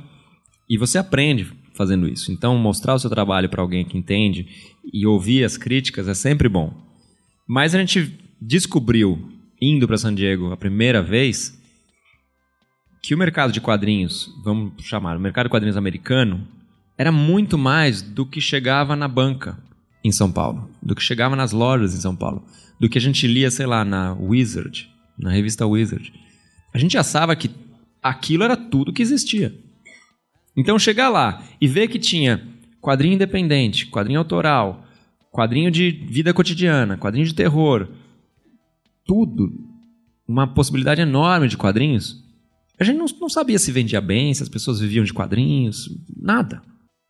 E 0.70 0.78
você 0.78 0.98
aprende 0.98 1.52
fazendo 1.74 2.08
isso. 2.08 2.32
Então, 2.32 2.58
mostrar 2.58 2.94
o 2.94 3.00
seu 3.00 3.10
trabalho 3.10 3.50
para 3.50 3.62
alguém 3.62 3.86
que 3.86 3.98
entende 3.98 4.48
e 4.94 5.06
ouvir 5.06 5.44
as 5.44 5.58
críticas 5.58 6.08
é 6.08 6.14
sempre 6.14 6.50
bom. 6.50 6.74
Mas 7.48 7.74
a 7.74 7.80
gente 7.80 8.20
descobriu, 8.40 9.32
indo 9.62 9.88
para 9.88 9.98
San 9.98 10.14
Diego 10.14 10.52
a 10.52 10.58
primeira 10.58 11.02
vez, 11.02 11.58
que 13.02 13.16
o 13.16 13.18
mercado 13.18 13.52
de 13.52 13.62
quadrinhos, 13.62 14.30
vamos 14.44 14.74
chamar, 14.84 15.18
o 15.18 15.20
mercado 15.20 15.46
de 15.46 15.52
quadrinhos 15.52 15.78
americano, 15.78 16.48
era 16.98 17.12
muito 17.12 17.58
mais 17.58 18.02
do 18.02 18.26
que 18.26 18.42
chegava 18.42 18.96
na 18.96 19.08
banca 19.08 19.58
em 20.04 20.12
São 20.12 20.32
Paulo, 20.32 20.70
do 20.84 20.94
que 20.94 21.02
chegava 21.02 21.36
nas 21.36 21.52
lojas 21.52 21.96
em 21.96 22.02
São 22.02 22.16
Paulo, 22.16 22.46
do 22.80 22.90
que 22.90 22.98
a 22.98 23.02
gente 23.02 23.26
lia, 23.26 23.50
sei 23.50 23.66
lá, 23.66 23.86
na 23.86 24.14
Wizard, 24.14 24.90
na 25.18 25.32
revista 25.32 25.66
Wizard. 25.66 26.14
A 26.74 26.78
gente 26.78 26.98
achava 26.98 27.36
que 27.36 27.50
aquilo 28.04 28.44
era 28.44 28.56
tudo 28.56 28.94
que 28.94 29.02
existia. 29.02 29.54
Então 30.60 30.78
chegar 30.78 31.08
lá 31.08 31.42
e 31.62 31.68
ver 31.68 31.88
que 31.88 31.98
tinha 31.98 32.46
quadrinho 32.82 33.14
independente, 33.14 33.86
quadrinho 33.86 34.20
autoral, 34.20 34.86
quadrinho 35.32 35.72
de 35.72 35.90
vida 35.90 36.34
cotidiana, 36.34 36.98
quadrinho 36.98 37.26
de 37.26 37.34
terror, 37.34 37.88
tudo, 39.06 39.54
uma 40.28 40.46
possibilidade 40.46 41.00
enorme 41.00 41.48
de 41.48 41.56
quadrinhos. 41.56 42.22
A 42.78 42.84
gente 42.84 42.98
não, 42.98 43.06
não 43.22 43.30
sabia 43.30 43.58
se 43.58 43.72
vendia 43.72 44.02
bem, 44.02 44.34
se 44.34 44.44
as 44.44 44.50
pessoas 44.50 44.82
viviam 44.82 45.06
de 45.06 45.14
quadrinhos, 45.14 45.90
nada. 46.22 46.62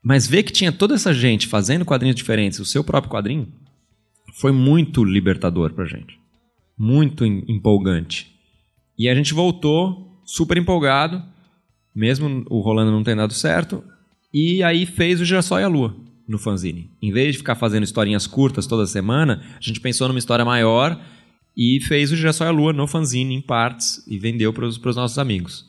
Mas 0.04 0.28
ver 0.28 0.44
que 0.44 0.54
tinha 0.54 0.72
toda 0.72 0.94
essa 0.94 1.12
gente 1.12 1.48
fazendo 1.48 1.84
quadrinhos 1.84 2.16
diferentes, 2.16 2.60
o 2.60 2.66
seu 2.66 2.84
próprio 2.84 3.12
quadrinho, 3.12 3.52
foi 4.40 4.52
muito 4.52 5.04
libertador 5.04 5.74
pra 5.74 5.86
gente. 5.86 6.20
Muito 6.78 7.26
empolgante. 7.26 8.32
E 8.96 9.10
a 9.10 9.16
gente 9.16 9.34
voltou 9.34 10.22
super 10.24 10.56
empolgado, 10.56 11.24
mesmo 11.96 12.46
o 12.50 12.60
Rolando 12.60 12.92
não 12.92 13.04
tendo 13.04 13.20
dado 13.20 13.34
certo, 13.34 13.84
e 14.34 14.62
aí 14.64 14.86
fez 14.86 15.20
o 15.20 15.26
Girassol 15.26 15.60
e 15.60 15.64
a 15.64 15.68
Lua 15.68 15.96
no 16.28 16.38
fanzine. 16.38 16.92
Em 17.02 17.12
vez 17.12 17.34
de 17.34 17.40
ficar 17.40 17.56
fazendo 17.56 17.84
historinhas 17.84 18.28
curtas 18.28 18.68
toda 18.68 18.86
semana, 18.86 19.42
a 19.58 19.62
gente 19.62 19.82
pensou 19.82 20.08
numa 20.08 20.20
história 20.20 20.46
maior 20.46 21.00
e 21.58 21.80
fez 21.82 22.12
o 22.12 22.16
Girassol 22.16 22.48
e 22.48 22.50
a 22.50 22.54
Lua 22.54 22.72
no 22.72 22.88
fanzine 22.88 23.34
em 23.34 23.42
partes 23.42 24.06
e 24.08 24.20
vendeu 24.20 24.54
para 24.54 24.66
os 24.66 24.96
nossos 24.96 25.18
amigos. 25.18 25.66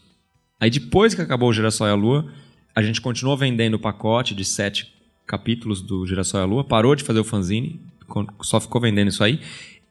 Aí 0.61 0.69
depois 0.69 1.15
que 1.15 1.23
acabou 1.23 1.49
o 1.49 1.53
Girassol 1.53 1.87
e 1.87 1.91
a 1.91 1.95
Lua, 1.95 2.31
a 2.75 2.83
gente 2.83 3.01
continuou 3.01 3.37
vendendo 3.37 3.75
o 3.75 3.79
pacote 3.79 4.35
de 4.35 4.45
sete 4.45 4.93
capítulos 5.27 5.81
do 5.81 6.07
Girassol 6.07 6.41
e 6.41 6.43
a 6.43 6.47
Lua, 6.47 6.65
parou 6.65 6.95
de 6.95 7.05
fazer 7.05 7.21
o 7.21 7.25
fanzine, 7.25 7.81
só 8.43 8.61
ficou 8.61 8.81
vendendo 8.81 9.09
isso 9.09 9.25
aí 9.25 9.41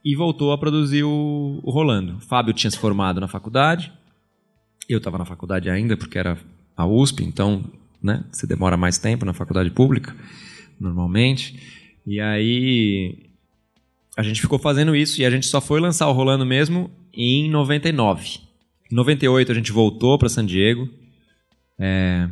e 0.06 0.16
voltou 0.16 0.52
a 0.52 0.58
produzir 0.58 1.04
o, 1.04 1.60
o 1.64 1.72
Rolando. 1.72 2.18
O 2.18 2.20
Fábio 2.20 2.54
tinha 2.54 2.70
se 2.70 2.78
formado 2.78 3.20
na 3.20 3.28
faculdade, 3.28 3.92
eu 4.94 4.98
estava 4.98 5.18
na 5.18 5.26
faculdade 5.26 5.70
ainda 5.70 5.96
porque 5.96 6.18
era 6.18 6.38
a 6.76 6.86
USP, 6.86 7.24
então 7.24 7.64
né, 8.02 8.24
você 8.32 8.48
demora 8.48 8.78
mais 8.78 8.98
tempo 8.98 9.26
na 9.26 9.34
faculdade 9.34 9.70
pública, 9.72 10.16
normalmente. 10.80 11.60
E 12.06 12.20
aí 12.20 13.30
a 14.18 14.24
gente 14.24 14.42
ficou 14.42 14.58
fazendo 14.58 14.96
isso 14.96 15.22
e 15.22 15.26
a 15.26 15.30
gente 15.30 15.46
só 15.46 15.62
foi 15.62 15.80
lançar 15.80 16.08
o 16.08 16.12
Rolando 16.12 16.46
mesmo 16.46 16.90
em 17.14 17.50
99. 17.50 18.40
Em 18.92 18.96
98 18.96 19.52
a 19.52 19.56
gente 19.56 19.72
voltou 19.72 20.18
para 20.18 20.30
San 20.30 20.46
Diego. 20.46 20.90
É, 21.78 22.28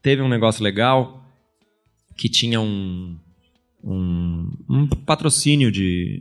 teve 0.00 0.22
um 0.22 0.28
negócio 0.28 0.62
legal 0.62 1.24
que 2.16 2.28
tinha 2.28 2.60
um, 2.60 3.16
um, 3.84 4.50
um 4.68 4.86
patrocínio 4.88 5.70
de. 5.70 6.20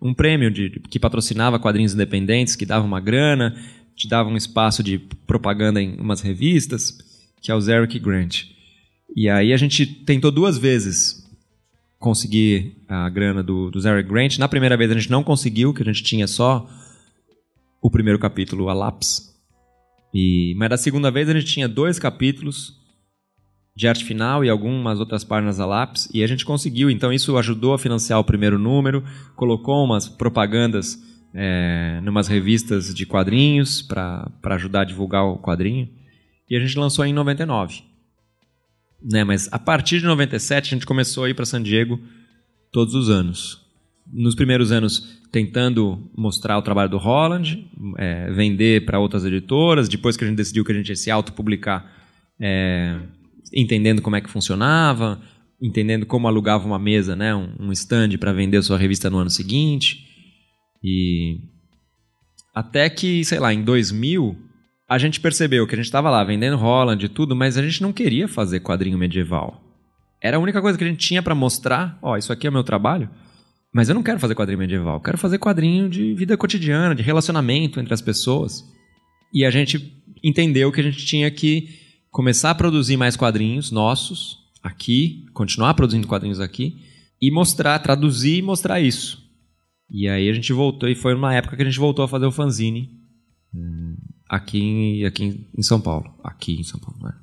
um 0.00 0.14
prêmio 0.14 0.50
de, 0.50 0.70
que 0.88 0.98
patrocinava 0.98 1.58
quadrinhos 1.58 1.94
independentes, 1.94 2.54
que 2.54 2.66
dava 2.66 2.86
uma 2.86 3.00
grana, 3.00 3.56
te 3.96 4.08
dava 4.08 4.28
um 4.28 4.36
espaço 4.36 4.82
de 4.82 4.98
propaganda 5.26 5.80
em 5.80 5.96
umas 5.98 6.20
revistas, 6.20 6.98
que 7.40 7.50
é 7.50 7.54
o 7.54 7.60
Zeric 7.60 7.98
Grant. 7.98 8.44
E 9.14 9.28
aí 9.28 9.52
a 9.52 9.56
gente 9.56 9.86
tentou 9.86 10.30
duas 10.30 10.58
vezes 10.58 11.24
conseguir 11.98 12.76
a 12.88 13.08
grana 13.08 13.42
do, 13.42 13.70
do 13.70 13.80
Zeric 13.80 14.08
Grant. 14.08 14.38
Na 14.38 14.48
primeira 14.48 14.76
vez 14.76 14.90
a 14.90 14.94
gente 14.94 15.10
não 15.10 15.22
conseguiu, 15.22 15.72
que 15.72 15.82
a 15.82 15.86
gente 15.86 16.02
tinha 16.02 16.26
só 16.26 16.68
o 17.80 17.90
primeiro 17.90 18.18
capítulo 18.18 18.68
a 18.68 18.74
lápis. 18.74 19.32
E, 20.12 20.54
mas 20.56 20.70
da 20.70 20.76
segunda 20.76 21.10
vez 21.10 21.28
a 21.28 21.32
gente 21.32 21.46
tinha 21.46 21.68
dois 21.68 21.98
capítulos 21.98 22.74
de 23.76 23.88
arte 23.88 24.04
final 24.04 24.44
e 24.44 24.48
algumas 24.48 25.00
outras 25.00 25.24
páginas 25.24 25.58
a 25.58 25.66
lápis, 25.66 26.08
e 26.14 26.22
a 26.22 26.26
gente 26.26 26.44
conseguiu. 26.44 26.88
Então 26.88 27.12
isso 27.12 27.36
ajudou 27.36 27.74
a 27.74 27.78
financiar 27.78 28.20
o 28.20 28.24
primeiro 28.24 28.58
número, 28.58 29.02
colocou 29.34 29.84
umas 29.84 30.08
propagandas 30.08 30.98
é, 31.34 32.00
numas 32.02 32.28
revistas 32.28 32.94
de 32.94 33.04
quadrinhos 33.04 33.82
para 33.82 34.30
ajudar 34.44 34.82
a 34.82 34.84
divulgar 34.84 35.24
o 35.24 35.38
quadrinho, 35.38 35.88
e 36.48 36.56
a 36.56 36.60
gente 36.60 36.78
lançou 36.78 37.04
em 37.04 37.12
99. 37.12 37.82
Né, 39.02 39.22
mas 39.24 39.52
a 39.52 39.58
partir 39.58 39.98
de 39.98 40.06
97 40.06 40.68
a 40.68 40.76
gente 40.76 40.86
começou 40.86 41.24
a 41.24 41.30
ir 41.30 41.34
para 41.34 41.44
San 41.44 41.62
Diego 41.62 42.00
todos 42.72 42.94
os 42.94 43.10
anos. 43.10 43.62
Nos 44.10 44.34
primeiros 44.34 44.72
anos 44.72 45.20
tentando 45.30 46.10
mostrar 46.16 46.56
o 46.56 46.62
trabalho 46.62 46.88
do 46.88 46.96
Holland, 46.96 47.68
é, 47.98 48.30
vender 48.30 48.84
para 48.84 49.00
outras 49.00 49.24
editoras, 49.24 49.88
depois 49.88 50.16
que 50.16 50.24
a 50.24 50.28
gente 50.28 50.36
decidiu 50.36 50.64
que 50.64 50.70
a 50.70 50.74
gente 50.74 50.90
ia 50.90 50.96
se 50.96 51.10
autopublicar, 51.10 51.90
é, 52.40 52.96
entendendo 53.52 54.00
como 54.00 54.14
é 54.14 54.20
que 54.20 54.30
funcionava, 54.30 55.20
entendendo 55.60 56.06
como 56.06 56.28
alugava 56.28 56.64
uma 56.64 56.78
mesa, 56.78 57.16
né, 57.16 57.34
um, 57.34 57.48
um 57.58 57.72
stand 57.72 58.10
para 58.18 58.32
vender 58.32 58.58
a 58.58 58.62
sua 58.62 58.78
revista 58.78 59.10
no 59.10 59.18
ano 59.18 59.30
seguinte. 59.30 60.13
E 60.84 61.38
até 62.54 62.90
que, 62.90 63.24
sei 63.24 63.40
lá, 63.40 63.54
em 63.54 63.64
2000, 63.64 64.36
a 64.88 64.98
gente 64.98 65.18
percebeu 65.18 65.66
que 65.66 65.74
a 65.74 65.76
gente 65.76 65.86
estava 65.86 66.10
lá 66.10 66.22
vendendo 66.22 66.58
Holland 66.58 67.04
e 67.04 67.08
tudo, 67.08 67.34
mas 67.34 67.56
a 67.56 67.62
gente 67.62 67.82
não 67.82 67.92
queria 67.92 68.28
fazer 68.28 68.60
quadrinho 68.60 68.98
medieval. 68.98 69.62
Era 70.22 70.36
a 70.36 70.40
única 70.40 70.60
coisa 70.60 70.76
que 70.76 70.84
a 70.84 70.86
gente 70.86 71.06
tinha 71.06 71.22
para 71.22 71.34
mostrar, 71.34 71.98
ó, 72.02 72.12
oh, 72.12 72.16
isso 72.16 72.32
aqui 72.32 72.46
é 72.46 72.50
o 72.50 72.52
meu 72.52 72.62
trabalho, 72.62 73.08
mas 73.72 73.88
eu 73.88 73.94
não 73.94 74.02
quero 74.02 74.20
fazer 74.20 74.34
quadrinho 74.34 74.58
medieval, 74.58 74.96
eu 74.96 75.00
quero 75.00 75.18
fazer 75.18 75.38
quadrinho 75.38 75.88
de 75.88 76.14
vida 76.14 76.36
cotidiana, 76.36 76.94
de 76.94 77.02
relacionamento 77.02 77.80
entre 77.80 77.92
as 77.92 78.02
pessoas. 78.02 78.62
E 79.32 79.44
a 79.44 79.50
gente 79.50 79.92
entendeu 80.22 80.70
que 80.70 80.80
a 80.80 80.84
gente 80.84 81.04
tinha 81.04 81.30
que 81.30 81.68
começar 82.10 82.50
a 82.50 82.54
produzir 82.54 82.96
mais 82.96 83.16
quadrinhos 83.16 83.72
nossos 83.72 84.38
aqui, 84.62 85.26
continuar 85.34 85.74
produzindo 85.74 86.06
quadrinhos 86.06 86.40
aqui 86.40 86.76
e 87.20 87.30
mostrar, 87.30 87.78
traduzir 87.80 88.38
e 88.38 88.42
mostrar 88.42 88.80
isso. 88.80 89.23
E 89.90 90.08
aí 90.08 90.28
a 90.28 90.32
gente 90.32 90.52
voltou 90.52 90.88
e 90.88 90.94
foi 90.94 91.14
uma 91.14 91.34
época 91.34 91.56
que 91.56 91.62
a 91.62 91.64
gente 91.64 91.78
voltou 91.78 92.04
a 92.04 92.08
fazer 92.08 92.26
o 92.26 92.32
fanzine 92.32 92.90
hum, 93.54 93.96
aqui, 94.28 95.04
aqui 95.04 95.46
em 95.56 95.62
São 95.62 95.80
Paulo, 95.80 96.12
aqui 96.22 96.58
em 96.60 96.64
São 96.64 96.80
Paulo, 96.80 96.98
né? 97.02 97.14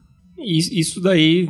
Isso 0.43 0.99
daí, 0.99 1.49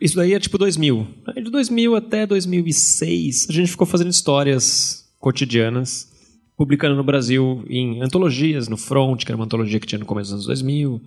isso 0.00 0.16
daí 0.16 0.34
é 0.34 0.40
tipo 0.40 0.58
2000. 0.58 1.06
De 1.36 1.50
2000 1.50 1.94
até 1.94 2.26
2006, 2.26 3.46
a 3.48 3.52
gente 3.52 3.70
ficou 3.70 3.86
fazendo 3.86 4.10
histórias 4.10 5.08
cotidianas, 5.20 6.10
publicando 6.56 6.96
no 6.96 7.04
Brasil 7.04 7.64
em 7.68 8.02
antologias, 8.02 8.66
no 8.66 8.76
Front, 8.76 9.24
que 9.24 9.30
era 9.30 9.36
uma 9.36 9.44
antologia 9.44 9.78
que 9.78 9.86
tinha 9.86 9.98
no 9.98 10.04
começo 10.04 10.30
dos 10.30 10.34
anos 10.34 10.46
2000. 10.46 11.00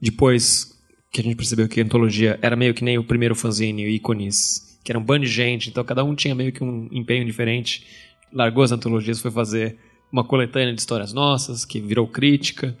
Depois, 0.00 0.78
que 1.12 1.20
a 1.20 1.24
gente 1.24 1.36
percebeu 1.36 1.68
que 1.68 1.80
a 1.80 1.84
antologia 1.84 2.38
era 2.40 2.56
meio 2.56 2.72
que 2.72 2.84
nem 2.84 2.96
o 2.96 3.04
primeiro 3.04 3.34
fanzine, 3.34 3.84
o 3.84 3.88
Ícones, 3.88 4.78
que 4.82 4.90
era 4.90 4.98
um 4.98 5.04
bando 5.04 5.26
de 5.26 5.30
gente, 5.30 5.68
então 5.68 5.84
cada 5.84 6.02
um 6.02 6.14
tinha 6.14 6.34
meio 6.34 6.52
que 6.52 6.64
um 6.64 6.88
empenho 6.90 7.24
diferente. 7.24 7.84
Largou 8.32 8.62
as 8.62 8.72
antologias, 8.72 9.20
foi 9.20 9.30
fazer 9.30 9.76
uma 10.12 10.24
coletânea 10.24 10.72
de 10.72 10.80
histórias 10.80 11.12
nossas, 11.12 11.64
que 11.64 11.80
virou 11.80 12.06
crítica. 12.06 12.76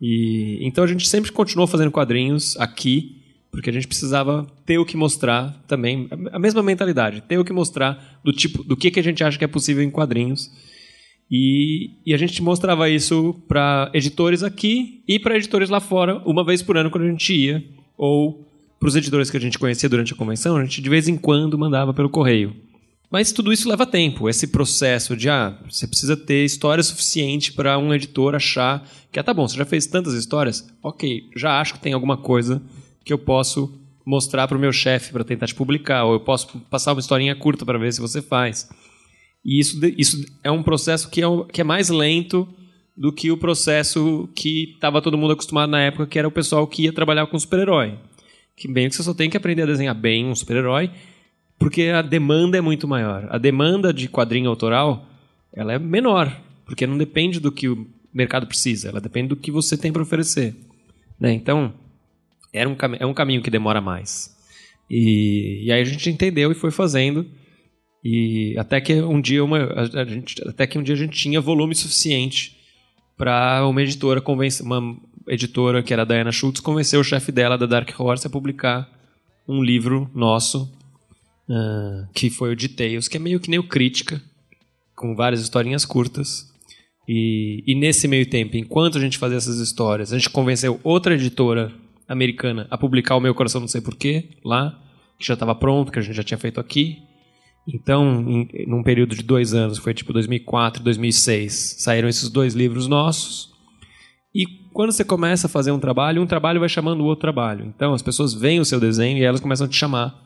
E 0.00 0.58
então 0.62 0.84
a 0.84 0.86
gente 0.86 1.08
sempre 1.08 1.32
continuou 1.32 1.66
fazendo 1.66 1.90
quadrinhos 1.90 2.56
aqui, 2.58 3.22
porque 3.50 3.70
a 3.70 3.72
gente 3.72 3.88
precisava 3.88 4.46
ter 4.66 4.78
o 4.78 4.84
que 4.84 4.96
mostrar 4.96 5.64
também, 5.66 6.08
a 6.32 6.38
mesma 6.38 6.62
mentalidade, 6.62 7.22
ter 7.22 7.38
o 7.38 7.44
que 7.44 7.52
mostrar 7.52 8.20
do 8.22 8.32
tipo, 8.32 8.62
do 8.62 8.76
que, 8.76 8.90
que 8.90 9.00
a 9.00 9.02
gente 9.02 9.24
acha 9.24 9.38
que 9.38 9.44
é 9.44 9.48
possível 9.48 9.82
em 9.82 9.90
quadrinhos. 9.90 10.50
E, 11.30 11.90
e 12.04 12.14
a 12.14 12.16
gente 12.16 12.40
mostrava 12.42 12.88
isso 12.88 13.34
para 13.48 13.90
editores 13.92 14.42
aqui 14.42 15.02
e 15.08 15.18
para 15.18 15.36
editores 15.36 15.68
lá 15.68 15.80
fora, 15.80 16.22
uma 16.24 16.44
vez 16.44 16.62
por 16.62 16.76
ano 16.76 16.90
quando 16.90 17.04
a 17.04 17.10
gente 17.10 17.34
ia, 17.34 17.64
ou 17.96 18.46
para 18.78 18.88
os 18.88 18.94
editores 18.94 19.30
que 19.30 19.36
a 19.36 19.40
gente 19.40 19.58
conhecia 19.58 19.88
durante 19.88 20.12
a 20.12 20.16
convenção, 20.16 20.56
a 20.56 20.62
gente 20.62 20.80
de 20.80 20.90
vez 20.90 21.08
em 21.08 21.16
quando 21.16 21.58
mandava 21.58 21.94
pelo 21.94 22.10
correio. 22.10 22.54
Mas 23.10 23.32
tudo 23.32 23.52
isso 23.52 23.68
leva 23.68 23.86
tempo, 23.86 24.28
esse 24.28 24.48
processo 24.48 25.16
de, 25.16 25.28
ah, 25.28 25.56
você 25.70 25.86
precisa 25.86 26.16
ter 26.16 26.44
história 26.44 26.82
suficiente 26.82 27.52
para 27.52 27.78
um 27.78 27.94
editor 27.94 28.34
achar 28.34 28.86
que, 29.12 29.18
ah, 29.18 29.22
tá 29.22 29.32
bom, 29.32 29.46
você 29.46 29.56
já 29.56 29.64
fez 29.64 29.86
tantas 29.86 30.14
histórias, 30.14 30.68
ok, 30.82 31.30
já 31.36 31.60
acho 31.60 31.74
que 31.74 31.80
tem 31.80 31.92
alguma 31.92 32.16
coisa 32.16 32.60
que 33.04 33.12
eu 33.12 33.18
posso 33.18 33.80
mostrar 34.04 34.46
para 34.46 34.56
o 34.56 34.60
meu 34.60 34.72
chefe 34.72 35.12
para 35.12 35.24
tentar 35.24 35.46
te 35.46 35.54
publicar, 35.54 36.04
ou 36.04 36.14
eu 36.14 36.20
posso 36.20 36.58
passar 36.70 36.92
uma 36.92 37.00
historinha 37.00 37.34
curta 37.34 37.64
para 37.64 37.78
ver 37.78 37.92
se 37.92 38.00
você 38.00 38.20
faz. 38.20 38.68
E 39.44 39.60
isso, 39.60 39.80
isso 39.96 40.24
é 40.42 40.50
um 40.50 40.62
processo 40.62 41.08
que 41.08 41.22
é, 41.22 41.26
que 41.52 41.60
é 41.60 41.64
mais 41.64 41.88
lento 41.88 42.48
do 42.96 43.12
que 43.12 43.30
o 43.30 43.36
processo 43.36 44.28
que 44.34 44.72
estava 44.74 45.02
todo 45.02 45.18
mundo 45.18 45.32
acostumado 45.32 45.70
na 45.70 45.80
época, 45.80 46.06
que 46.06 46.18
era 46.18 46.26
o 46.26 46.32
pessoal 46.32 46.66
que 46.66 46.84
ia 46.84 46.92
trabalhar 46.92 47.26
com 47.26 47.38
super-herói. 47.38 47.98
Que 48.56 48.66
bem 48.66 48.88
que 48.88 48.94
você 48.94 49.02
só 49.02 49.12
tem 49.12 49.28
que 49.28 49.36
aprender 49.36 49.62
a 49.62 49.66
desenhar 49.66 49.94
bem 49.94 50.26
um 50.26 50.34
super-herói, 50.34 50.90
porque 51.58 51.84
a 51.84 52.02
demanda 52.02 52.58
é 52.58 52.60
muito 52.60 52.86
maior. 52.86 53.26
A 53.30 53.38
demanda 53.38 53.92
de 53.92 54.08
quadrinho 54.08 54.50
autoral 54.50 55.06
ela 55.52 55.72
é 55.72 55.78
menor, 55.78 56.34
porque 56.64 56.86
não 56.86 56.98
depende 56.98 57.40
do 57.40 57.50
que 57.50 57.68
o 57.68 57.86
mercado 58.12 58.46
precisa, 58.46 58.88
ela 58.88 59.00
depende 59.00 59.28
do 59.28 59.36
que 59.36 59.50
você 59.50 59.76
tem 59.76 59.92
para 59.92 60.02
oferecer. 60.02 60.54
Né? 61.18 61.32
Então, 61.32 61.72
é 62.52 62.66
um, 62.66 62.76
é 62.98 63.06
um 63.06 63.14
caminho 63.14 63.42
que 63.42 63.50
demora 63.50 63.80
mais. 63.80 64.34
E, 64.90 65.64
e 65.64 65.72
aí 65.72 65.80
a 65.80 65.84
gente 65.84 66.08
entendeu 66.10 66.52
e 66.52 66.54
foi 66.54 66.70
fazendo. 66.70 67.26
E 68.04 68.54
até 68.58 68.80
que 68.80 68.94
um 68.94 69.20
dia 69.20 69.42
uma, 69.42 69.58
a 69.58 70.04
gente, 70.04 70.36
até 70.48 70.66
que 70.66 70.78
um 70.78 70.82
dia 70.82 70.94
a 70.94 70.98
gente 70.98 71.18
tinha 71.18 71.40
volume 71.40 71.74
suficiente 71.74 72.56
para 73.16 73.66
uma 73.66 73.82
editora 73.82 74.20
convencer, 74.20 74.64
uma 74.64 74.96
editora 75.26 75.82
que 75.82 75.92
era 75.92 76.02
a 76.02 76.04
Diana 76.04 76.30
Schultz 76.30 76.60
convencer 76.60 77.00
o 77.00 77.04
chefe 77.04 77.32
dela 77.32 77.58
da 77.58 77.66
Dark 77.66 77.88
Horse 77.98 78.26
a 78.26 78.30
publicar 78.30 78.88
um 79.48 79.62
livro 79.62 80.08
nosso 80.14 80.72
uh, 81.48 82.08
que 82.14 82.30
foi 82.30 82.52
o 82.52 82.56
Details, 82.56 83.08
que 83.08 83.16
é 83.16 83.20
meio 83.20 83.40
que 83.40 83.50
nem 83.50 83.58
o 83.58 83.66
Crítica, 83.66 84.20
com 84.94 85.14
várias 85.14 85.40
historinhas 85.40 85.84
curtas. 85.84 86.52
E, 87.08 87.62
e 87.66 87.74
nesse 87.74 88.08
meio 88.08 88.28
tempo, 88.28 88.56
enquanto 88.56 88.98
a 88.98 89.00
gente 89.00 89.18
fazia 89.18 89.36
essas 89.36 89.58
histórias, 89.58 90.12
a 90.12 90.18
gente 90.18 90.30
convenceu 90.30 90.80
outra 90.82 91.14
editora 91.14 91.72
americana 92.08 92.66
a 92.70 92.76
publicar 92.76 93.16
o 93.16 93.20
Meu 93.20 93.34
Coração 93.34 93.60
Não 93.60 93.68
Sei 93.68 93.80
Porquê, 93.80 94.30
lá, 94.44 94.78
que 95.18 95.26
já 95.26 95.34
estava 95.34 95.54
pronto, 95.54 95.92
que 95.92 95.98
a 95.98 96.02
gente 96.02 96.16
já 96.16 96.24
tinha 96.24 96.38
feito 96.38 96.60
aqui. 96.60 96.98
Então, 97.66 98.24
em, 98.28 98.48
num 98.66 98.82
período 98.82 99.14
de 99.14 99.22
dois 99.22 99.54
anos, 99.54 99.78
foi 99.78 99.94
tipo 99.94 100.12
2004, 100.12 100.82
2006, 100.82 101.76
saíram 101.78 102.08
esses 102.08 102.28
dois 102.28 102.54
livros 102.54 102.86
nossos. 102.86 103.54
E 104.34 104.46
quando 104.72 104.92
você 104.92 105.04
começa 105.04 105.46
a 105.46 105.50
fazer 105.50 105.72
um 105.72 105.78
trabalho, 105.78 106.22
um 106.22 106.26
trabalho 106.26 106.60
vai 106.60 106.68
chamando 106.68 107.00
o 107.00 107.04
outro 107.04 107.22
trabalho. 107.22 107.64
Então, 107.64 107.94
as 107.94 108.02
pessoas 108.02 108.34
veem 108.34 108.60
o 108.60 108.64
seu 108.64 108.78
desenho 108.78 109.18
e 109.18 109.22
elas 109.22 109.40
começam 109.40 109.66
a 109.66 109.70
te 109.70 109.76
chamar 109.76 110.25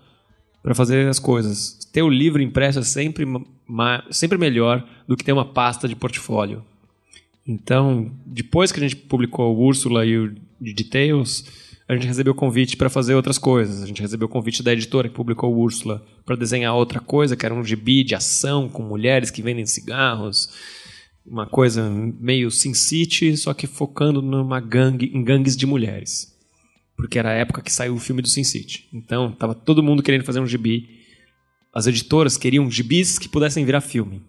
para 0.62 0.75
fazer 0.75 1.09
as 1.09 1.18
coisas. 1.18 1.79
Ter 1.92 2.03
o 2.03 2.09
livro 2.09 2.42
impresso 2.42 2.79
é 2.79 2.83
sempre, 2.83 3.27
sempre 4.11 4.38
melhor 4.38 4.87
do 5.07 5.16
que 5.16 5.25
ter 5.25 5.33
uma 5.33 5.44
pasta 5.44 5.88
de 5.88 5.96
portfólio. 5.96 6.64
Então, 7.46 8.12
depois 8.25 8.70
que 8.70 8.79
a 8.79 8.83
gente 8.83 8.96
publicou 8.96 9.55
o 9.55 9.61
Úrsula 9.61 10.05
e 10.05 10.16
o 10.16 10.35
Details, 10.61 11.44
a 11.88 11.94
gente 11.94 12.07
recebeu 12.07 12.35
convite 12.35 12.77
para 12.77 12.88
fazer 12.88 13.14
outras 13.14 13.38
coisas. 13.38 13.83
A 13.83 13.87
gente 13.87 14.01
recebeu 14.01 14.27
o 14.27 14.31
convite 14.31 14.62
da 14.62 14.73
editora 14.73 15.09
que 15.09 15.14
publicou 15.14 15.53
o 15.53 15.59
Úrsula 15.59 16.05
para 16.25 16.37
desenhar 16.37 16.75
outra 16.75 17.01
coisa, 17.01 17.35
que 17.35 17.44
era 17.44 17.55
um 17.55 17.64
gibi 17.64 18.05
de 18.05 18.14
ação 18.14 18.68
com 18.68 18.83
mulheres 18.83 19.31
que 19.31 19.42
vendem 19.42 19.66
cigarros. 19.66 20.49
Uma 21.27 21.46
coisa 21.46 21.90
meio 21.90 22.51
Sin 22.51 22.75
City, 22.75 23.37
só 23.37 23.53
que 23.53 23.66
focando 23.66 24.23
numa 24.23 24.61
gangue, 24.61 25.11
em 25.12 25.25
gangues 25.25 25.57
de 25.57 25.66
mulheres. 25.66 26.30
Porque 27.01 27.19
era 27.19 27.31
a 27.31 27.35
época 27.35 27.63
que 27.63 27.73
saiu 27.73 27.95
o 27.95 27.99
filme 27.99 28.21
do 28.21 28.29
Sin 28.29 28.45
City. 28.45 28.87
Então, 28.93 29.33
tava 29.33 29.55
todo 29.55 29.83
mundo 29.83 30.03
querendo 30.03 30.23
fazer 30.23 30.39
um 30.39 30.47
gibi. 30.47 31.01
As 31.75 31.87
editoras 31.87 32.37
queriam 32.37 32.71
gibis 32.71 33.19
que 33.19 33.29
pudessem 33.29 33.65
virar 33.65 33.81
filme. 33.81 34.23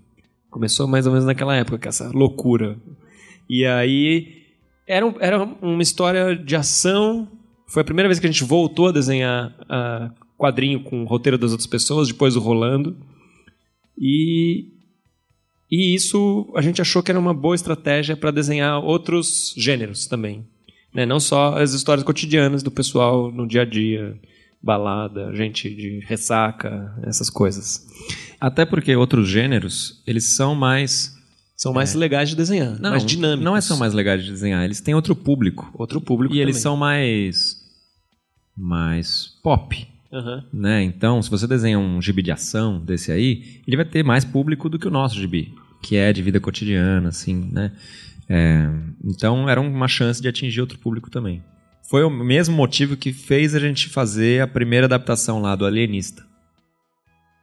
Começou 0.50 0.88
mais 0.88 1.06
ou 1.06 1.12
menos 1.12 1.26
naquela 1.26 1.54
época, 1.56 1.90
essa 1.90 2.10
loucura. 2.10 2.80
E 3.50 3.66
aí 3.66 4.42
era, 4.88 5.06
um, 5.06 5.14
era 5.20 5.44
uma 5.62 5.84
história 5.84 6.34
de 6.34 6.56
ação. 6.56 7.28
Foi 7.68 7.82
a 7.82 7.86
primeira 7.86 8.08
vez 8.08 8.20
que 8.20 8.26
a 8.26 8.32
gente 8.32 8.46
voltou 8.46 8.88
a 8.88 8.92
desenhar 8.94 9.50
uh, 9.64 10.14
quadrinho 10.38 10.82
com 10.82 11.04
o 11.04 11.06
roteiro 11.06 11.38
das 11.38 11.52
outras 11.52 11.68
pessoas, 11.68 12.08
depois 12.08 12.36
do 12.36 12.40
Rolando. 12.40 12.96
E, 14.00 14.68
e 15.70 15.94
isso 15.94 16.50
a 16.56 16.62
gente 16.62 16.82
achou 16.82 17.04
que 17.04 17.12
era 17.12 17.20
uma 17.20 17.34
boa 17.34 17.54
estratégia 17.54 18.16
para 18.16 18.32
desenhar 18.32 18.82
outros 18.82 19.54
gêneros 19.58 20.08
também. 20.08 20.48
Né? 20.94 21.06
Não 21.06 21.20
só 21.20 21.58
as 21.58 21.74
histórias 21.74 22.04
cotidianas 22.04 22.62
do 22.64 22.72
pessoal 22.72 23.32
no 23.32 23.48
dia 23.48 23.62
a 23.62 23.66
dia, 23.66 24.18
balada, 24.62 25.34
gente 25.34 25.70
de 25.74 26.00
ressaca, 26.06 26.94
essas 27.04 27.30
coisas. 27.30 27.88
Até 28.40 28.66
porque 28.66 28.96
outros 28.96 29.28
gêneros, 29.28 30.02
eles 30.06 30.36
são 30.36 30.54
mais 30.56 31.20
são 31.56 31.74
mais 31.74 31.94
é. 31.94 31.98
legais 31.98 32.30
de 32.30 32.36
desenhar, 32.36 32.80
não, 32.80 32.90
mais 32.90 33.06
dinâmicos. 33.06 33.46
Não 33.46 33.56
é 33.56 33.62
são 33.62 33.78
mais 33.78 33.94
legais 33.94 34.24
de 34.24 34.32
desenhar, 34.32 34.64
eles 34.64 34.82
têm 34.82 34.96
outro 34.96 35.16
público. 35.16 35.72
Outro 35.76 36.02
público 36.02 36.34
E 36.34 36.38
também. 36.38 36.42
eles 36.44 36.58
são 36.58 36.76
mais 36.76 37.62
mais 38.58 39.38
pop. 39.44 39.88
Uhum. 40.12 40.44
Né? 40.52 40.84
Então, 40.84 41.22
se 41.22 41.30
você 41.30 41.48
desenha 41.48 41.80
um 41.80 42.02
gibi 42.02 42.22
de 42.22 42.32
ação 42.32 42.80
desse 42.80 43.12
aí, 43.12 43.62
ele 43.66 43.78
vai 43.78 43.86
ter 43.86 44.04
mais 44.04 44.26
público 44.26 44.68
do 44.68 44.78
que 44.78 44.88
o 44.88 44.92
nosso 44.92 45.16
gibi, 45.16 45.54
que 45.82 45.96
é 45.96 46.12
de 46.12 46.22
vida 46.22 46.40
cotidiana, 46.40 47.10
assim, 47.10 47.50
né? 47.52 47.72
É, 48.34 48.70
então, 49.04 49.50
era 49.50 49.60
uma 49.60 49.90
chance 49.90 50.22
de 50.22 50.28
atingir 50.30 50.62
outro 50.62 50.80
público 50.80 51.10
também. 51.10 51.44
Foi 51.90 52.02
o 52.02 52.10
mesmo 52.10 52.56
motivo 52.56 52.96
que 52.96 53.12
fez 53.12 53.54
a 53.54 53.60
gente 53.60 53.90
fazer 53.90 54.42
a 54.42 54.48
primeira 54.48 54.86
adaptação 54.86 55.42
lá 55.42 55.54
do 55.54 55.66
Alienista. 55.66 56.22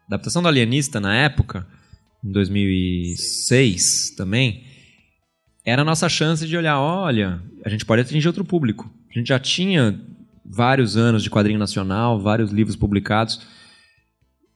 A 0.05 0.15
adaptação 0.15 0.41
do 0.41 0.49
Alienista, 0.49 0.99
na 0.99 1.15
época, 1.15 1.67
em 2.25 2.33
2006 2.33 4.15
também, 4.17 4.65
era 5.63 5.83
a 5.83 5.85
nossa 5.85 6.09
chance 6.09 6.47
de 6.47 6.57
olhar, 6.57 6.81
olha, 6.81 7.43
a 7.63 7.69
gente 7.69 7.85
pode 7.85 8.01
atingir 8.01 8.27
outro 8.27 8.43
público. 8.43 8.91
A 9.11 9.19
gente 9.19 9.29
já 9.29 9.39
tinha 9.39 10.01
vários 10.43 10.97
anos 10.97 11.23
de 11.23 11.29
quadrinho 11.29 11.59
nacional, 11.59 12.19
vários 12.19 12.51
livros 12.51 12.77
publicados, 12.77 13.47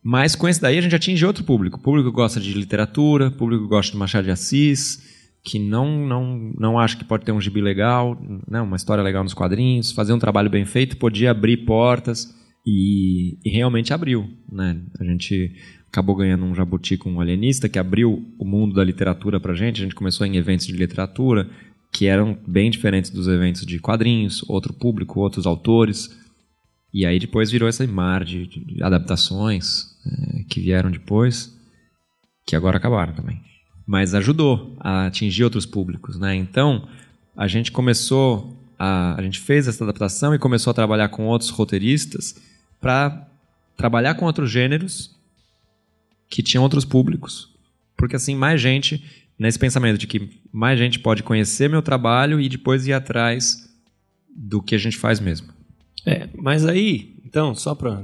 mas 0.02 0.34
com 0.34 0.48
esse 0.48 0.62
daí 0.62 0.78
a 0.78 0.80
gente 0.80 0.96
atinge 0.96 1.26
outro 1.26 1.44
público. 1.44 1.76
O 1.76 1.82
público 1.82 2.10
gosta 2.10 2.40
de 2.40 2.54
literatura, 2.54 3.28
o 3.28 3.32
público 3.32 3.68
gosta 3.68 3.92
de 3.92 3.98
Machado 3.98 4.24
de 4.24 4.30
Assis, 4.30 5.11
que 5.44 5.58
não, 5.58 6.06
não, 6.06 6.52
não 6.56 6.78
acha 6.78 6.96
que 6.96 7.04
pode 7.04 7.24
ter 7.24 7.32
um 7.32 7.40
gibi 7.40 7.60
legal, 7.60 8.16
né, 8.48 8.60
uma 8.60 8.76
história 8.76 9.02
legal 9.02 9.24
nos 9.24 9.34
quadrinhos, 9.34 9.90
fazer 9.90 10.12
um 10.12 10.18
trabalho 10.18 10.48
bem 10.48 10.64
feito, 10.64 10.96
podia 10.96 11.32
abrir 11.32 11.58
portas 11.58 12.32
e, 12.64 13.38
e 13.44 13.50
realmente 13.50 13.92
abriu. 13.92 14.30
Né? 14.50 14.80
A 15.00 15.04
gente 15.04 15.52
acabou 15.88 16.14
ganhando 16.14 16.44
um 16.44 16.54
jabuti 16.54 16.96
com 16.96 17.12
um 17.12 17.20
alienista 17.20 17.68
que 17.68 17.78
abriu 17.78 18.24
o 18.38 18.44
mundo 18.44 18.74
da 18.74 18.84
literatura 18.84 19.40
para 19.40 19.54
gente. 19.54 19.80
A 19.80 19.84
gente 19.84 19.96
começou 19.96 20.26
em 20.26 20.36
eventos 20.36 20.66
de 20.66 20.72
literatura 20.72 21.50
que 21.92 22.06
eram 22.06 22.38
bem 22.46 22.70
diferentes 22.70 23.10
dos 23.10 23.28
eventos 23.28 23.66
de 23.66 23.78
quadrinhos, 23.78 24.42
outro 24.48 24.72
público, 24.72 25.20
outros 25.20 25.44
autores. 25.44 26.08
E 26.94 27.04
aí 27.04 27.18
depois 27.18 27.50
virou 27.50 27.68
essa 27.68 27.86
mar 27.86 28.24
de, 28.24 28.46
de 28.46 28.82
adaptações 28.82 29.86
é, 30.06 30.44
que 30.48 30.60
vieram 30.60 30.90
depois, 30.90 31.52
que 32.46 32.54
agora 32.54 32.78
acabaram 32.78 33.12
também. 33.12 33.51
Mas 33.86 34.14
ajudou 34.14 34.76
a 34.78 35.06
atingir 35.06 35.44
outros 35.44 35.66
públicos, 35.66 36.18
né? 36.18 36.34
Então 36.34 36.88
a 37.36 37.48
gente 37.48 37.72
começou 37.72 38.56
a, 38.78 39.14
a 39.16 39.22
gente 39.22 39.40
fez 39.40 39.68
essa 39.68 39.84
adaptação 39.84 40.34
e 40.34 40.38
começou 40.38 40.70
a 40.70 40.74
trabalhar 40.74 41.08
com 41.08 41.26
outros 41.26 41.50
roteiristas 41.50 42.34
para 42.80 43.28
trabalhar 43.76 44.14
com 44.14 44.24
outros 44.24 44.50
gêneros 44.50 45.16
que 46.28 46.42
tinham 46.42 46.62
outros 46.62 46.84
públicos. 46.84 47.50
Porque 47.96 48.16
assim, 48.16 48.34
mais 48.34 48.60
gente, 48.60 49.04
nesse 49.38 49.58
pensamento 49.58 49.98
de 49.98 50.06
que 50.06 50.40
mais 50.52 50.78
gente 50.78 50.98
pode 50.98 51.22
conhecer 51.22 51.68
meu 51.68 51.82
trabalho 51.82 52.40
e 52.40 52.48
depois 52.48 52.86
ir 52.86 52.92
atrás 52.92 53.68
do 54.34 54.62
que 54.62 54.74
a 54.74 54.78
gente 54.78 54.96
faz 54.96 55.20
mesmo. 55.20 55.48
É, 56.04 56.28
mas 56.34 56.66
aí, 56.66 57.14
então, 57.24 57.54
só 57.54 57.74
para 57.74 58.02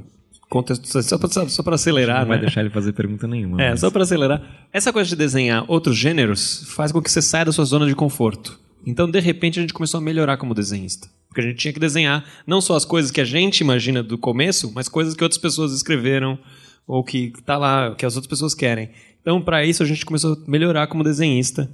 só 1.03 1.19
para 1.19 1.49
só 1.49 1.63
acelerar, 1.73 2.21
não 2.21 2.23
né? 2.23 2.29
vai 2.29 2.39
deixar 2.41 2.61
ele 2.63 2.71
fazer 2.71 2.93
pergunta 2.93 3.27
nenhuma. 3.27 3.63
É, 3.63 3.71
mas... 3.71 3.81
só 3.81 3.91
para 3.91 4.03
acelerar. 4.03 4.43
Essa 4.73 4.93
coisa 4.93 5.09
de 5.09 5.17
desenhar 5.17 5.65
outros 5.69 5.97
gêneros 5.97 6.65
faz 6.75 6.91
com 6.91 7.03
que 7.03 7.11
você 7.11 7.21
saia 7.21 7.45
da 7.45 7.53
sua 7.53 7.65
zona 7.65 7.87
de 7.87 7.95
conforto. 7.95 8.59
Então, 8.87 9.11
de 9.11 9.21
repente, 9.21 9.59
a 9.59 9.63
gente 9.63 9.75
começou 9.75 9.99
a 9.99 10.01
melhorar 10.01 10.39
como 10.39 10.55
desenhista. 10.55 11.09
Porque 11.29 11.43
a 11.43 11.45
gente 11.45 11.57
tinha 11.57 11.73
que 11.73 11.81
desenhar 11.81 12.25
não 12.47 12.61
só 12.61 12.75
as 12.75 12.87
coisas 12.87 13.11
que 13.11 13.21
a 13.21 13.25
gente 13.25 13.61
imagina 13.61 14.03
do 14.03 14.17
começo, 14.17 14.73
mas 14.75 14.89
coisas 14.89 15.15
que 15.15 15.23
outras 15.23 15.41
pessoas 15.41 15.73
escreveram 15.73 16.39
ou 16.87 17.05
que 17.05 17.33
tá 17.45 17.59
lá, 17.59 17.95
que 17.95 18.07
as 18.07 18.17
outras 18.17 18.31
pessoas 18.31 18.55
querem. 18.55 18.91
Então, 19.21 19.43
para 19.43 19.65
isso, 19.65 19.83
a 19.83 19.87
gente 19.87 20.07
começou 20.07 20.33
a 20.33 20.51
melhorar 20.51 20.87
como 20.87 21.05
desenhista 21.05 21.71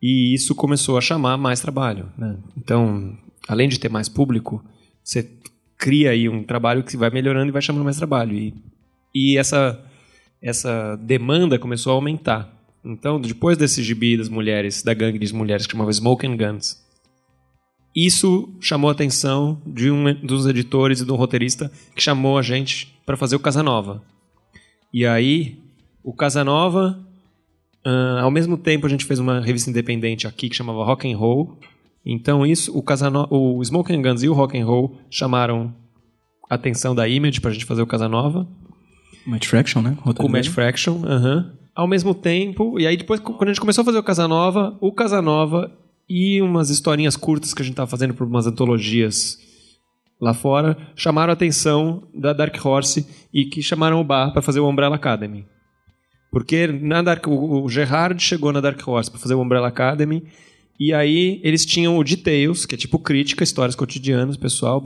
e 0.00 0.32
isso 0.32 0.54
começou 0.54 0.96
a 0.96 1.02
chamar 1.02 1.36
mais 1.36 1.60
trabalho. 1.60 2.10
Né? 2.16 2.38
Então, 2.56 3.14
além 3.46 3.68
de 3.68 3.78
ter 3.78 3.90
mais 3.90 4.08
público, 4.08 4.64
você 5.04 5.28
cria 5.78 6.10
aí 6.10 6.28
um 6.28 6.42
trabalho 6.42 6.82
que 6.82 6.96
vai 6.96 7.08
melhorando 7.08 7.48
e 7.48 7.52
vai 7.52 7.62
chamando 7.62 7.84
mais 7.84 7.96
trabalho. 7.96 8.34
E, 8.36 8.54
e 9.14 9.38
essa, 9.38 9.80
essa 10.42 10.96
demanda 10.96 11.58
começou 11.58 11.92
a 11.92 11.94
aumentar. 11.94 12.52
Então, 12.84 13.20
depois 13.20 13.56
desse 13.56 13.82
gibi 13.82 14.16
das 14.16 14.28
mulheres, 14.28 14.82
da 14.82 14.92
gangue 14.92 15.18
de 15.18 15.32
mulheres 15.32 15.66
que 15.66 15.72
chamava 15.72 15.92
Smoke 15.92 16.26
Guns, 16.26 16.82
isso 17.94 18.48
chamou 18.60 18.88
a 18.88 18.92
atenção 18.92 19.60
de 19.66 19.90
um 19.90 20.14
dos 20.14 20.46
editores 20.46 21.00
e 21.00 21.04
de 21.04 21.12
um 21.12 21.16
roteirista 21.16 21.70
que 21.94 22.02
chamou 22.02 22.38
a 22.38 22.42
gente 22.42 22.94
para 23.04 23.16
fazer 23.16 23.36
o 23.36 23.40
Casanova. 23.40 24.02
E 24.92 25.04
aí, 25.04 25.58
o 26.02 26.12
Casanova, 26.12 26.98
uh, 27.84 28.20
ao 28.20 28.30
mesmo 28.30 28.56
tempo 28.56 28.86
a 28.86 28.88
gente 28.88 29.04
fez 29.04 29.18
uma 29.18 29.40
revista 29.40 29.68
independente 29.70 30.26
aqui 30.26 30.48
que 30.48 30.56
chamava 30.56 30.84
Rock 30.84 31.10
and 31.10 31.16
Roll. 31.16 31.58
Então 32.10 32.46
isso, 32.46 32.76
o, 32.76 32.82
Casanova, 32.82 33.28
o 33.30 33.62
Smoking 33.62 34.00
Guns 34.00 34.22
e 34.22 34.28
o 34.30 34.32
Rock 34.32 34.58
and 34.58 34.64
Roll 34.64 34.98
chamaram 35.10 35.74
a 36.48 36.54
atenção 36.54 36.94
da 36.94 37.06
Image 37.06 37.38
pra 37.38 37.50
gente 37.50 37.66
fazer 37.66 37.82
o 37.82 37.86
Casanova. 37.86 38.48
Match 39.26 39.46
Fraction, 39.46 39.82
né? 39.82 39.94
O, 40.06 40.24
o 40.24 40.28
Match 40.30 40.48
Fraction, 40.48 41.02
aham. 41.04 41.36
Uh 41.36 41.40
-huh. 41.40 41.58
Ao 41.74 41.86
mesmo 41.86 42.12
tempo, 42.12 42.80
e 42.80 42.86
aí 42.88 42.96
depois, 42.96 43.20
quando 43.20 43.44
a 43.44 43.52
gente 43.52 43.60
começou 43.60 43.82
a 43.82 43.84
fazer 43.84 43.98
o 43.98 44.02
Casanova, 44.02 44.76
o 44.80 44.90
Casanova 44.90 45.70
e 46.08 46.40
umas 46.42 46.70
historinhas 46.70 47.14
curtas 47.14 47.54
que 47.54 47.62
a 47.62 47.64
gente 47.64 47.74
estava 47.74 47.88
fazendo 47.88 48.14
por 48.14 48.26
umas 48.26 48.48
antologias 48.48 49.38
lá 50.20 50.34
fora 50.34 50.76
chamaram 50.96 51.30
a 51.30 51.34
atenção 51.34 52.02
da 52.12 52.32
Dark 52.32 52.56
Horse 52.64 53.06
e 53.32 53.44
que 53.44 53.62
chamaram 53.62 54.00
o 54.00 54.04
bar 54.04 54.32
para 54.32 54.42
fazer 54.42 54.58
o 54.58 54.68
Umbrella 54.68 54.96
Academy. 54.96 55.46
Porque 56.32 56.66
na 56.66 57.00
Dark, 57.00 57.26
o 57.28 57.68
Gerard 57.68 58.20
chegou 58.20 58.52
na 58.52 58.60
Dark 58.60 58.80
Horse 58.86 59.10
para 59.10 59.20
fazer 59.20 59.34
o 59.34 59.40
Umbrella 59.40 59.68
Academy 59.68 60.24
e 60.78 60.92
aí 60.92 61.40
eles 61.42 61.66
tinham 61.66 61.98
o 61.98 62.04
Details, 62.04 62.64
que 62.64 62.74
é 62.74 62.78
tipo 62.78 62.98
crítica, 62.98 63.42
histórias 63.42 63.74
cotidianas, 63.74 64.36
pessoal, 64.36 64.82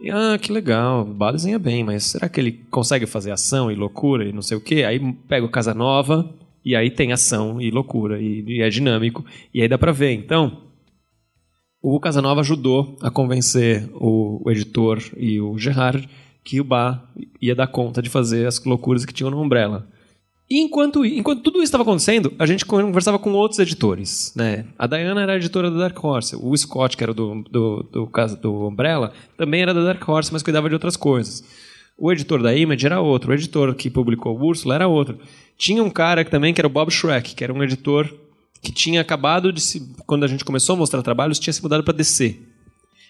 E, 0.00 0.10
ah, 0.10 0.38
que 0.40 0.52
legal, 0.52 1.02
o 1.02 1.14
Bá 1.14 1.32
desenha 1.32 1.58
bem, 1.58 1.84
mas 1.84 2.04
será 2.04 2.28
que 2.28 2.40
ele 2.40 2.52
consegue 2.70 3.06
fazer 3.06 3.30
ação 3.30 3.70
e 3.70 3.74
loucura 3.74 4.24
e 4.28 4.32
não 4.32 4.42
sei 4.42 4.56
o 4.56 4.60
quê? 4.60 4.84
Aí 4.84 5.00
pega 5.28 5.44
o 5.44 5.50
Casanova 5.50 6.34
e 6.64 6.74
aí 6.74 6.90
tem 6.90 7.12
ação 7.12 7.60
e 7.60 7.70
loucura 7.70 8.20
e, 8.20 8.44
e 8.46 8.62
é 8.62 8.68
dinâmico 8.68 9.24
e 9.52 9.62
aí 9.62 9.68
dá 9.68 9.78
pra 9.78 9.92
ver. 9.92 10.12
Então, 10.12 10.62
o 11.82 12.00
Casanova 12.00 12.40
ajudou 12.40 12.96
a 13.00 13.10
convencer 13.10 13.88
o, 13.94 14.42
o 14.44 14.50
editor 14.50 14.98
e 15.16 15.40
o 15.40 15.56
Gerard 15.58 16.08
que 16.44 16.60
o 16.60 16.64
Bá 16.64 17.02
ia 17.42 17.54
dar 17.54 17.66
conta 17.66 18.00
de 18.00 18.08
fazer 18.08 18.46
as 18.46 18.62
loucuras 18.64 19.04
que 19.04 19.12
tinham 19.12 19.30
no 19.30 19.40
Umbrella. 19.40 19.86
E 20.48 20.60
enquanto, 20.60 21.04
enquanto 21.04 21.42
tudo 21.42 21.56
isso 21.56 21.64
estava 21.64 21.82
acontecendo, 21.82 22.32
a 22.38 22.46
gente 22.46 22.64
conversava 22.64 23.18
com 23.18 23.32
outros 23.32 23.58
editores. 23.58 24.32
Né? 24.36 24.64
A 24.78 24.86
Diana 24.86 25.22
era 25.22 25.32
a 25.32 25.36
editora 25.36 25.70
da 25.70 25.78
Dark 25.78 26.04
Horse. 26.04 26.36
O 26.36 26.56
Scott, 26.56 26.96
que 26.96 27.02
era 27.02 27.12
do, 27.12 27.42
do, 27.50 27.82
do, 27.82 28.10
do 28.40 28.68
Umbrella, 28.68 29.12
também 29.36 29.62
era 29.62 29.74
da 29.74 29.82
Dark 29.82 30.08
Horse, 30.08 30.32
mas 30.32 30.44
cuidava 30.44 30.68
de 30.68 30.74
outras 30.74 30.96
coisas. 30.96 31.42
O 31.98 32.12
editor 32.12 32.42
da 32.42 32.54
Image 32.54 32.86
era 32.86 33.00
outro. 33.00 33.32
O 33.32 33.34
editor 33.34 33.74
que 33.74 33.90
publicou 33.90 34.38
o 34.38 34.44
Úrsula 34.44 34.76
era 34.76 34.86
outro. 34.86 35.18
Tinha 35.58 35.82
um 35.82 35.90
cara 35.90 36.24
também 36.24 36.54
que 36.54 36.60
era 36.60 36.68
o 36.68 36.70
Bob 36.70 36.92
Shrek, 36.92 37.34
que 37.34 37.42
era 37.42 37.52
um 37.52 37.62
editor 37.62 38.08
que 38.62 38.70
tinha 38.70 39.00
acabado 39.00 39.52
de 39.52 39.60
se. 39.60 39.82
Quando 40.06 40.24
a 40.24 40.28
gente 40.28 40.44
começou 40.44 40.74
a 40.74 40.78
mostrar 40.78 41.02
trabalhos, 41.02 41.40
tinha 41.40 41.52
se 41.52 41.62
mudado 41.62 41.82
para 41.82 41.94
DC. 41.94 42.38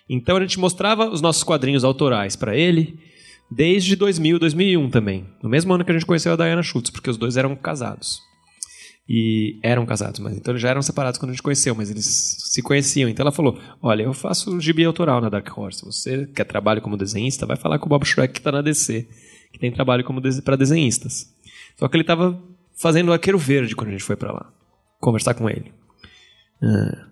Então 0.09 0.37
a 0.37 0.41
gente 0.41 0.59
mostrava 0.59 1.11
os 1.11 1.21
nossos 1.21 1.43
quadrinhos 1.43 1.85
autorais 1.85 2.37
para 2.37 2.57
ele 2.57 2.99
desde 3.51 3.97
2000, 3.97 4.39
2001 4.39 4.91
também. 4.91 5.27
No 5.43 5.49
mesmo 5.49 5.73
ano 5.73 5.85
que 5.85 5.91
a 5.91 5.95
gente 5.95 6.07
conheceu 6.07 6.33
a 6.33 6.37
Diana 6.37 6.63
Schultz, 6.63 6.91
porque 6.91 7.11
os 7.11 7.17
dois 7.17 7.37
eram 7.37 7.55
casados. 7.57 8.21
E 9.09 9.61
eram 9.63 9.87
casados, 9.87 10.19
mas 10.19 10.37
então 10.37 10.53
eles 10.53 10.61
já 10.61 10.71
eram 10.71 10.83
separados 10.83 11.17
quando 11.17 11.31
a 11.31 11.33
gente 11.33 11.43
conheceu, 11.43 11.77
mas 11.77 11.91
eles 11.91 12.05
se 12.05 12.61
conheciam. 12.61 13.09
Então 13.09 13.23
ela 13.23 13.31
falou: 13.31 13.57
Olha, 13.81 14.03
eu 14.03 14.13
faço 14.13 14.61
gibi 14.61 14.85
autoral 14.85 15.21
na 15.21 15.29
Dark 15.29 15.47
Horse. 15.57 15.85
Você 15.85 16.27
quer 16.27 16.45
trabalho 16.45 16.83
como 16.83 16.97
desenhista? 16.97 17.47
Vai 17.47 17.57
falar 17.57 17.79
com 17.79 17.87
o 17.87 17.89
Bob 17.89 18.05
Shrek 18.05 18.35
que 18.35 18.41
está 18.41 18.51
na 18.51 18.63
DC, 18.63 19.07
que 19.53 19.61
tem 19.61 19.71
trabalho 19.71 20.03
como 20.03 20.21
para 20.43 20.57
desenhistas. 20.57 21.33
Só 21.77 21.87
que 21.87 21.97
ele 21.97 22.03
estava 22.03 22.37
fazendo 22.75 23.13
Arqueiro 23.13 23.39
Verde 23.39 23.77
quando 23.77 23.91
a 23.91 23.93
gente 23.93 24.03
foi 24.03 24.17
para 24.17 24.33
lá 24.33 24.53
conversar 24.99 25.35
com 25.35 25.49
ele. 25.49 25.73
Ah. 26.61 27.06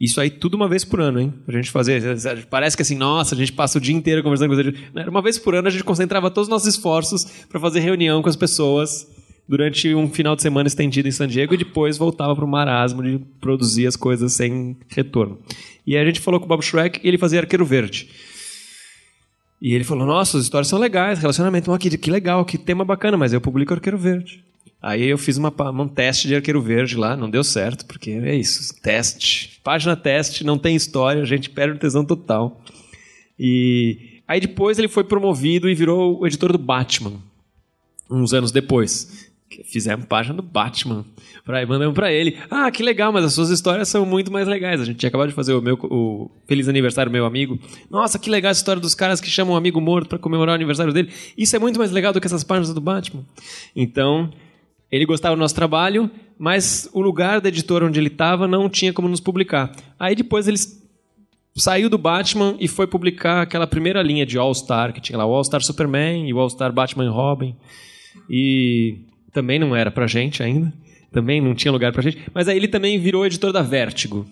Isso 0.00 0.20
aí 0.20 0.30
tudo 0.30 0.54
uma 0.54 0.68
vez 0.68 0.84
por 0.84 1.00
ano, 1.00 1.20
hein? 1.20 1.34
A 1.46 1.52
gente 1.52 1.70
fazer. 1.70 2.02
Parece 2.48 2.76
que 2.76 2.82
assim, 2.82 2.94
nossa, 2.94 3.34
a 3.34 3.38
gente 3.38 3.52
passa 3.52 3.78
o 3.78 3.80
dia 3.80 3.94
inteiro 3.94 4.22
conversando 4.22 4.54
com 4.54 4.60
eles. 4.60 4.80
Era 4.94 5.10
uma 5.10 5.20
vez 5.20 5.38
por 5.38 5.56
ano 5.56 5.66
a 5.66 5.70
gente 5.70 5.82
concentrava 5.82 6.30
todos 6.30 6.46
os 6.46 6.50
nossos 6.50 6.68
esforços 6.68 7.24
para 7.48 7.58
fazer 7.58 7.80
reunião 7.80 8.22
com 8.22 8.28
as 8.28 8.36
pessoas 8.36 9.08
durante 9.48 9.92
um 9.94 10.08
final 10.08 10.36
de 10.36 10.42
semana 10.42 10.68
estendido 10.68 11.08
em 11.08 11.12
San 11.12 11.26
Diego 11.26 11.54
e 11.54 11.56
depois 11.56 11.98
voltava 11.98 12.36
para 12.36 12.44
o 12.44 12.48
marasmo 12.48 13.02
de 13.02 13.18
produzir 13.40 13.86
as 13.86 13.96
coisas 13.96 14.34
sem 14.34 14.76
retorno. 14.88 15.38
E 15.84 15.96
aí 15.96 16.02
a 16.02 16.06
gente 16.06 16.20
falou 16.20 16.38
com 16.38 16.46
o 16.46 16.48
Bob 16.48 16.62
Shrek 16.62 17.00
e 17.02 17.08
ele 17.08 17.18
fazia 17.18 17.40
Arqueiro 17.40 17.64
Verde. 17.64 18.08
E 19.60 19.74
ele 19.74 19.82
falou: 19.82 20.06
Nossa, 20.06 20.38
as 20.38 20.44
histórias 20.44 20.68
são 20.68 20.78
legais, 20.78 21.18
relacionamento, 21.18 21.76
que, 21.78 21.98
que 21.98 22.10
legal, 22.10 22.44
que 22.44 22.56
tema 22.56 22.84
bacana, 22.84 23.16
mas 23.16 23.32
eu 23.32 23.40
publico 23.40 23.74
Arqueiro 23.74 23.98
Verde. 23.98 24.44
Aí 24.80 25.06
eu 25.06 25.18
fiz 25.18 25.36
uma, 25.36 25.52
um 25.72 25.88
teste 25.88 26.28
de 26.28 26.36
arqueiro 26.36 26.62
verde 26.62 26.96
lá, 26.96 27.16
não 27.16 27.28
deu 27.28 27.42
certo, 27.42 27.84
porque 27.84 28.10
é 28.10 28.34
isso, 28.36 28.80
teste. 28.80 29.60
Página 29.64 29.96
teste, 29.96 30.44
não 30.44 30.56
tem 30.56 30.76
história, 30.76 31.20
a 31.20 31.26
gente 31.26 31.50
perde 31.50 31.76
o 31.76 31.78
tesão 31.78 32.04
total. 32.04 32.62
E 33.38 34.20
aí 34.26 34.40
depois 34.40 34.78
ele 34.78 34.88
foi 34.88 35.02
promovido 35.02 35.68
e 35.68 35.74
virou 35.74 36.20
o 36.20 36.26
editor 36.26 36.52
do 36.52 36.58
Batman, 36.58 37.14
uns 38.08 38.32
anos 38.32 38.52
depois. 38.52 39.28
Fizemos 39.64 40.06
página 40.06 40.34
do 40.34 40.42
Batman. 40.42 41.04
Pra, 41.44 41.66
mandamos 41.66 41.94
para 41.94 42.12
ele. 42.12 42.36
Ah, 42.50 42.70
que 42.70 42.82
legal, 42.82 43.10
mas 43.10 43.24
as 43.24 43.32
suas 43.32 43.48
histórias 43.48 43.88
são 43.88 44.04
muito 44.04 44.30
mais 44.30 44.46
legais. 44.46 44.80
A 44.80 44.84
gente 44.84 44.98
tinha 44.98 45.08
acabado 45.08 45.30
de 45.30 45.34
fazer 45.34 45.54
o 45.54 45.62
meu 45.62 45.74
o 45.84 46.30
Feliz 46.46 46.68
Aniversário 46.68 47.10
meu 47.10 47.24
amigo. 47.24 47.58
Nossa, 47.90 48.18
que 48.18 48.28
legal 48.28 48.50
a 48.50 48.52
história 48.52 48.80
dos 48.80 48.94
caras 48.94 49.20
que 49.20 49.30
chamam 49.30 49.54
um 49.54 49.56
amigo 49.56 49.80
morto 49.80 50.08
para 50.08 50.18
comemorar 50.18 50.52
o 50.52 50.54
aniversário 50.54 50.92
dele. 50.92 51.10
Isso 51.36 51.56
é 51.56 51.58
muito 51.58 51.78
mais 51.78 51.90
legal 51.90 52.12
do 52.12 52.20
que 52.20 52.26
essas 52.26 52.44
páginas 52.44 52.74
do 52.74 52.80
Batman. 52.80 53.24
Então, 53.74 54.30
ele 54.90 55.04
gostava 55.04 55.36
do 55.36 55.38
nosso 55.38 55.54
trabalho, 55.54 56.10
mas 56.38 56.88
o 56.92 57.00
lugar 57.00 57.40
da 57.40 57.48
editora 57.48 57.86
onde 57.86 57.98
ele 57.98 58.08
estava 58.08 58.48
não 58.48 58.68
tinha 58.68 58.92
como 58.92 59.08
nos 59.08 59.20
publicar. 59.20 59.72
Aí 59.98 60.14
depois 60.14 60.48
ele 60.48 60.58
saiu 61.56 61.90
do 61.90 61.98
Batman 61.98 62.56
e 62.58 62.68
foi 62.68 62.86
publicar 62.86 63.42
aquela 63.42 63.66
primeira 63.66 64.02
linha 64.02 64.24
de 64.24 64.38
All-Star, 64.38 64.92
que 64.92 65.00
tinha 65.00 65.18
lá 65.18 65.26
o 65.26 65.34
All-Star 65.34 65.62
Superman 65.62 66.28
e 66.28 66.32
o 66.32 66.38
All-Star 66.38 66.72
Batman 66.72 67.04
e 67.04 67.08
Robin. 67.08 67.56
E 68.30 68.98
também 69.32 69.58
não 69.58 69.74
era 69.74 69.90
pra 69.90 70.06
gente 70.06 70.42
ainda. 70.42 70.72
Também 71.12 71.40
não 71.40 71.54
tinha 71.54 71.72
lugar 71.72 71.92
pra 71.92 72.02
gente. 72.02 72.18
Mas 72.32 72.48
aí 72.48 72.56
ele 72.56 72.68
também 72.68 72.98
virou 72.98 73.26
editor 73.26 73.52
da 73.52 73.62
Vertigo. 73.62 74.26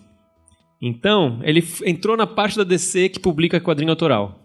Então, 0.81 1.39
ele 1.43 1.63
entrou 1.85 2.15
na 2.15 2.27
parte 2.27 2.57
da 2.57 2.63
DC 2.63 3.09
que 3.09 3.19
publica 3.19 3.59
quadrinho 3.59 3.91
autoral. 3.91 4.43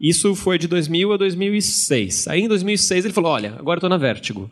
Isso 0.00 0.34
foi 0.34 0.58
de 0.58 0.68
2000 0.68 1.12
a 1.12 1.16
2006. 1.16 2.28
Aí 2.28 2.42
em 2.42 2.48
2006 2.48 3.04
ele 3.04 3.14
falou: 3.14 3.32
Olha, 3.32 3.54
agora 3.58 3.80
tô 3.80 3.88
na 3.88 3.96
Vertigo. 3.96 4.50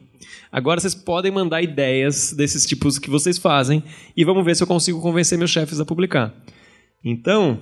Agora 0.51 0.81
vocês 0.81 0.95
podem 0.95 1.31
mandar 1.31 1.63
ideias 1.63 2.33
desses 2.33 2.67
tipos 2.67 2.99
que 2.99 3.11
vocês 3.11 3.39
fazem 3.39 3.83
e 4.17 4.25
vamos 4.25 4.45
ver 4.45 4.57
se 4.57 4.63
eu 4.63 4.67
consigo 4.67 5.01
convencer 5.01 5.37
meus 5.37 5.51
chefes 5.51 5.81
a 5.81 5.85
publicar. 5.85 6.35
Então, 7.05 7.59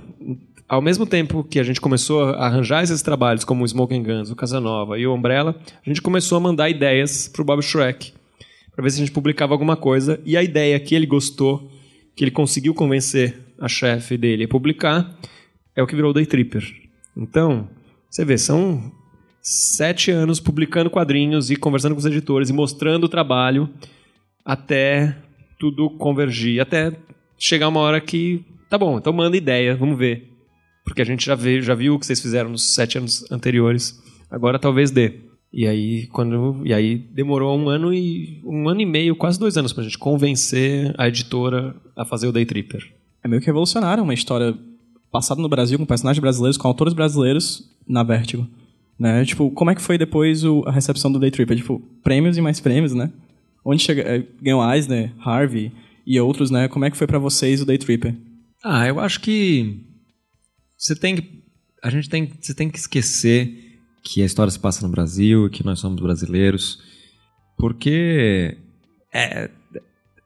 ao 0.68 0.80
mesmo 0.80 1.04
tempo 1.04 1.44
que 1.44 1.58
a 1.58 1.62
gente 1.62 1.80
começou 1.80 2.22
a 2.22 2.46
arranjar 2.46 2.82
esses 2.82 3.02
trabalhos, 3.02 3.44
como 3.44 3.64
o 3.64 3.66
Smoking 3.66 4.02
Guns, 4.02 4.30
o 4.30 4.36
Casanova 4.36 4.98
e 4.98 5.06
o 5.06 5.14
Umbrella, 5.14 5.54
a 5.84 5.88
gente 5.88 6.00
começou 6.00 6.36
a 6.36 6.40
mandar 6.40 6.70
ideias 6.70 7.28
para 7.28 7.42
o 7.42 7.44
Bob 7.44 7.62
Shrek 7.62 8.12
para 8.74 8.82
ver 8.82 8.90
se 8.90 8.96
a 8.96 9.04
gente 9.04 9.12
publicava 9.12 9.54
alguma 9.54 9.76
coisa. 9.76 10.20
E 10.24 10.36
a 10.36 10.42
ideia 10.42 10.78
que 10.80 10.94
ele 10.94 11.06
gostou, 11.06 11.70
que 12.16 12.24
ele 12.24 12.30
conseguiu 12.30 12.74
convencer 12.74 13.38
a 13.58 13.68
chefe 13.68 14.16
dele 14.16 14.44
a 14.44 14.48
publicar, 14.48 15.16
é 15.76 15.82
o 15.82 15.86
que 15.86 15.94
virou 15.94 16.10
o 16.10 16.14
Day 16.14 16.26
Tripper. 16.26 16.83
Então, 17.16 17.68
você 18.10 18.24
vê, 18.24 18.36
são 18.38 18.92
sete 19.40 20.10
anos 20.10 20.40
publicando 20.40 20.90
quadrinhos 20.90 21.50
e 21.50 21.56
conversando 21.56 21.94
com 21.94 21.98
os 21.98 22.06
editores 22.06 22.48
e 22.48 22.52
mostrando 22.52 23.04
o 23.04 23.08
trabalho 23.08 23.68
até 24.44 25.16
tudo 25.58 25.90
convergir, 25.90 26.60
até 26.60 26.92
chegar 27.38 27.68
uma 27.68 27.80
hora 27.80 28.00
que 28.00 28.44
tá 28.68 28.78
bom, 28.78 28.98
então 28.98 29.12
manda 29.12 29.36
ideia, 29.36 29.76
vamos 29.76 29.98
ver. 29.98 30.30
Porque 30.84 31.02
a 31.02 31.04
gente 31.04 31.24
já, 31.24 31.34
veio, 31.34 31.62
já 31.62 31.74
viu 31.74 31.94
o 31.94 31.98
que 31.98 32.06
vocês 32.06 32.20
fizeram 32.20 32.50
nos 32.50 32.74
sete 32.74 32.98
anos 32.98 33.30
anteriores, 33.30 34.02
agora 34.30 34.58
talvez 34.58 34.90
dê. 34.90 35.20
E 35.52 35.66
aí, 35.66 36.08
quando, 36.08 36.62
e 36.64 36.74
aí 36.74 36.96
demorou 36.96 37.56
um 37.56 37.68
ano 37.68 37.94
e 37.94 38.40
um 38.44 38.68
ano 38.68 38.80
e 38.80 38.86
meio, 38.86 39.14
quase 39.14 39.38
dois 39.38 39.56
anos, 39.56 39.72
pra 39.72 39.84
gente 39.84 39.96
convencer 39.96 40.92
a 40.98 41.06
editora 41.06 41.76
a 41.96 42.04
fazer 42.04 42.26
o 42.26 42.32
Day 42.32 42.44
Tripper. 42.44 42.92
É 43.22 43.28
meio 43.28 43.40
que 43.40 43.46
revolucionário 43.46 44.02
uma 44.02 44.12
história 44.12 44.54
passada 45.14 45.40
no 45.40 45.48
Brasil 45.48 45.78
com 45.78 45.86
personagens 45.86 46.20
brasileiros, 46.20 46.56
com 46.56 46.66
autores 46.66 46.92
brasileiros 46.92 47.70
na 47.86 48.02
Vertigo. 48.02 48.48
Né? 48.98 49.24
Tipo, 49.24 49.48
como 49.52 49.70
é 49.70 49.74
que 49.76 49.80
foi 49.80 49.96
depois 49.96 50.42
o, 50.42 50.64
a 50.66 50.72
recepção 50.72 51.12
do 51.12 51.20
Day 51.20 51.30
Tripper? 51.30 51.56
Tipo, 51.56 51.78
prêmios 52.02 52.36
e 52.36 52.40
mais 52.40 52.58
prêmios, 52.58 52.92
né? 52.94 53.12
Onde 53.64 53.80
chega, 53.80 54.02
é, 54.02 54.26
ganhou 54.42 54.68
Eisner, 54.68 55.12
Harvey 55.24 55.70
e 56.04 56.18
outros, 56.18 56.50
né? 56.50 56.66
Como 56.66 56.84
é 56.84 56.90
que 56.90 56.96
foi 56.96 57.06
para 57.06 57.20
vocês 57.20 57.62
o 57.62 57.64
Day 57.64 57.78
Tripper? 57.78 58.12
Ah, 58.64 58.88
eu 58.88 58.98
acho 58.98 59.20
que 59.20 59.86
você 60.76 60.96
tem 60.96 61.14
que 61.14 61.44
a 61.80 61.90
gente 61.90 62.08
tem 62.08 62.32
você 62.40 62.52
tem 62.52 62.68
que 62.68 62.78
esquecer 62.78 63.78
que 64.02 64.20
a 64.20 64.26
história 64.26 64.50
se 64.50 64.58
passa 64.58 64.84
no 64.84 64.92
Brasil, 64.92 65.48
que 65.48 65.64
nós 65.64 65.78
somos 65.78 66.02
brasileiros, 66.02 66.80
porque 67.56 68.58
é, 69.12 69.48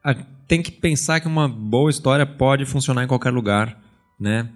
a, 0.03 0.15
tem 0.47 0.63
que 0.63 0.71
pensar 0.71 1.19
que 1.19 1.27
uma 1.27 1.47
boa 1.47 1.91
história 1.91 2.25
pode 2.25 2.65
funcionar 2.65 3.03
em 3.03 3.07
qualquer 3.07 3.31
lugar, 3.31 3.79
né? 4.19 4.49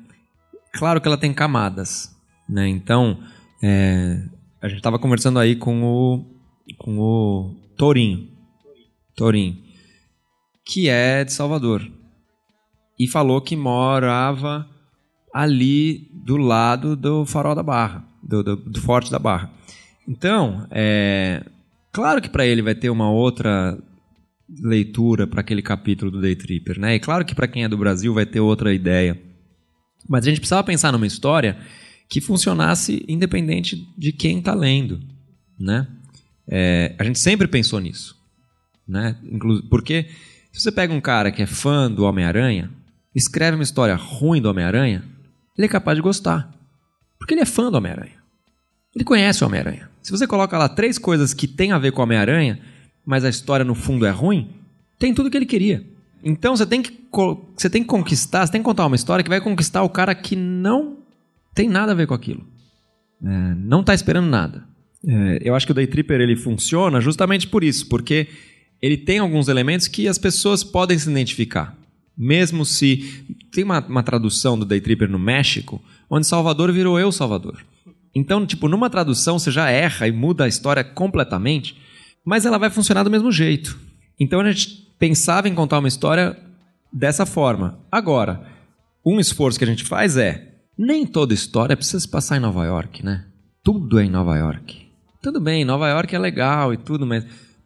Claro 0.74 1.00
que 1.00 1.08
ela 1.08 1.18
tem 1.18 1.34
camadas, 1.34 2.16
né? 2.50 2.68
Então, 2.68 3.20
é, 3.62 4.24
a 4.62 4.68
gente 4.68 4.78
estava 4.78 5.00
conversando 5.00 5.40
aí 5.40 5.56
com 5.56 5.84
o, 5.84 6.26
com 6.78 7.00
o 7.00 7.56
Tourinho, 7.78 8.28
Tourinho, 9.16 9.58
que 10.66 10.90
é 10.90 11.24
de 11.24 11.32
Salvador. 11.32 11.88
E 13.00 13.08
falou 13.08 13.42
que 13.42 13.56
morava 13.56 14.68
ali 15.34 16.10
do 16.14 16.38
lado 16.38 16.96
do 16.96 17.26
Farol 17.26 17.56
da 17.56 17.64
Barra, 17.64 18.06
do, 18.22 18.44
do, 18.44 18.56
do 18.56 18.82
Forte 18.82 19.12
da 19.12 19.20
Barra. 19.20 19.52
Então, 20.08 20.68
é, 20.72 21.44
claro 21.92 22.22
que 22.22 22.30
para 22.30 22.46
ele 22.46 22.62
vai 22.62 22.76
ter 22.76 22.90
uma 22.90 23.10
outra 23.10 23.78
leitura 24.62 25.26
para 25.26 25.42
aquele 25.42 25.62
capítulo 25.62 26.12
do 26.12 26.22
Day 26.22 26.36
Tripper, 26.36 26.80
né? 26.80 26.96
E 26.96 27.00
claro 27.00 27.26
que 27.26 27.34
para 27.34 27.48
quem 27.48 27.64
é 27.64 27.70
do 27.70 27.78
Brasil 27.78 28.14
vai 28.14 28.26
ter 28.26 28.40
outra 28.40 28.74
ideia. 28.74 29.20
Mas 30.08 30.26
a 30.26 30.30
gente 30.30 30.40
precisava 30.40 30.64
pensar 30.64 30.92
numa 30.92 31.08
história 31.08 31.58
que 32.10 32.22
funcionasse 32.22 33.04
independente 33.08 33.88
de 33.98 34.12
quem 34.12 34.40
está 34.40 34.54
lendo, 34.54 35.02
né? 35.60 35.88
É, 36.48 36.96
a 37.00 37.04
gente 37.04 37.20
sempre 37.20 37.48
pensou 37.48 37.80
nisso, 37.80 38.16
né? 38.88 39.16
Porque 39.70 40.08
se 40.52 40.62
você 40.62 40.72
pega 40.72 40.94
um 40.94 41.02
cara 41.02 41.32
que 41.32 41.42
é 41.42 41.46
fã 41.46 41.90
do 41.90 42.04
Homem-Aranha, 42.04 42.70
escreve 43.16 43.56
uma 43.56 43.64
história 43.64 43.96
ruim 43.96 44.42
do 44.42 44.50
Homem-Aranha, 44.50 45.04
ele 45.58 45.66
é 45.66 45.70
capaz 45.70 45.96
de 45.96 46.02
gostar, 46.02 46.54
porque 47.18 47.34
ele 47.34 47.42
é 47.42 47.46
fã 47.46 47.72
do 47.72 47.78
Homem-Aranha. 47.78 48.22
Ele 48.96 49.04
conhece 49.04 49.44
o 49.44 49.48
Homem-Aranha. 49.48 49.90
Se 50.02 50.12
você 50.12 50.28
coloca 50.28 50.58
lá 50.58 50.70
três 50.70 50.98
coisas 50.98 51.34
que 51.34 51.48
tem 51.48 51.72
a 51.72 51.80
ver 51.80 51.92
com 51.92 52.02
o 52.02 52.04
Homem-Aranha, 52.04 52.62
mas 53.06 53.24
a 53.26 53.30
história 53.30 53.66
no 53.66 53.74
fundo 53.74 54.06
é 54.06 54.12
ruim, 54.12 54.50
tem 55.00 55.14
tudo 55.14 55.32
que 55.32 55.38
ele 55.38 55.46
queria. 55.46 55.84
Então 56.24 56.56
você 56.56 56.66
tem 56.66 56.82
que 56.82 57.04
você 57.56 57.70
tem 57.70 57.84
que 57.84 57.90
conquistar, 57.90 58.46
você 58.46 58.52
tem 58.52 58.62
que 58.62 58.66
contar 58.66 58.88
uma 58.88 58.96
história 58.96 59.24
que 59.24 59.30
vai 59.30 59.42
conquistar 59.42 59.84
o 59.84 59.90
cara 59.90 60.16
que 60.16 60.36
não 60.36 60.98
tem 61.54 61.70
nada 61.70 61.92
a 61.92 61.96
ver 61.96 62.08
com 62.08 62.14
aquilo. 62.14 62.44
É, 63.24 63.56
não 63.56 63.82
está 63.82 63.94
esperando 63.94 64.28
nada. 64.28 64.64
É, 65.06 65.40
eu 65.42 65.54
acho 65.54 65.66
que 65.66 65.72
o 65.72 65.76
Day 65.76 65.86
Tripper 65.86 66.22
ele 66.22 66.36
funciona 66.36 67.02
justamente 67.02 67.48
por 67.48 67.64
isso, 67.64 67.88
porque 67.88 68.28
ele 68.82 68.98
tem 68.98 69.20
alguns 69.20 69.48
elementos 69.48 69.88
que 69.88 70.08
as 70.08 70.18
pessoas 70.18 70.64
podem 70.64 70.98
se 70.98 71.10
identificar. 71.10 71.78
Mesmo 72.18 72.66
se. 72.66 73.26
Tem 73.52 73.64
uma, 73.64 73.80
uma 73.86 74.04
tradução 74.04 74.58
do 74.58 74.66
Day 74.66 74.80
Tripper 74.80 75.10
no 75.10 75.20
México, 75.20 75.82
onde 76.10 76.28
Salvador 76.28 76.72
virou 76.72 77.00
eu 77.00 77.12
Salvador. 77.12 77.64
Então, 78.16 78.46
tipo, 78.46 78.68
numa 78.68 78.90
tradução 78.90 79.40
você 79.40 79.52
já 79.52 79.70
erra 79.70 80.08
e 80.08 80.12
muda 80.12 80.46
a 80.46 80.48
história 80.48 80.84
completamente, 80.84 81.76
mas 82.24 82.46
ela 82.46 82.60
vai 82.60 82.70
funcionar 82.70 83.04
do 83.04 83.10
mesmo 83.10 83.32
jeito. 83.32 83.78
Então 84.20 84.40
a 84.40 84.52
gente 84.52 84.83
pensava 85.04 85.50
em 85.50 85.54
contar 85.54 85.80
uma 85.80 85.88
história 85.90 86.38
dessa 86.90 87.26
forma. 87.26 87.78
Agora, 87.92 88.48
um 89.06 89.20
esforço 89.20 89.60
que 89.60 89.66
a 89.66 89.68
gente 89.68 89.84
faz 89.84 90.16
é: 90.16 90.60
nem 90.78 91.06
toda 91.06 91.34
história 91.34 91.76
precisa 91.76 92.00
se 92.00 92.08
passar 92.08 92.38
em 92.38 92.40
Nova 92.40 92.64
York, 92.64 93.04
né? 93.04 93.26
Tudo 93.62 94.00
é 94.00 94.06
em 94.06 94.10
Nova 94.10 94.38
York. 94.38 94.88
Tudo 95.22 95.42
bem, 95.42 95.66
Nova 95.66 95.90
York 95.90 96.16
é 96.16 96.18
legal 96.18 96.74
e 96.74 96.78
tudo, 96.78 97.06
mas 97.06 97.26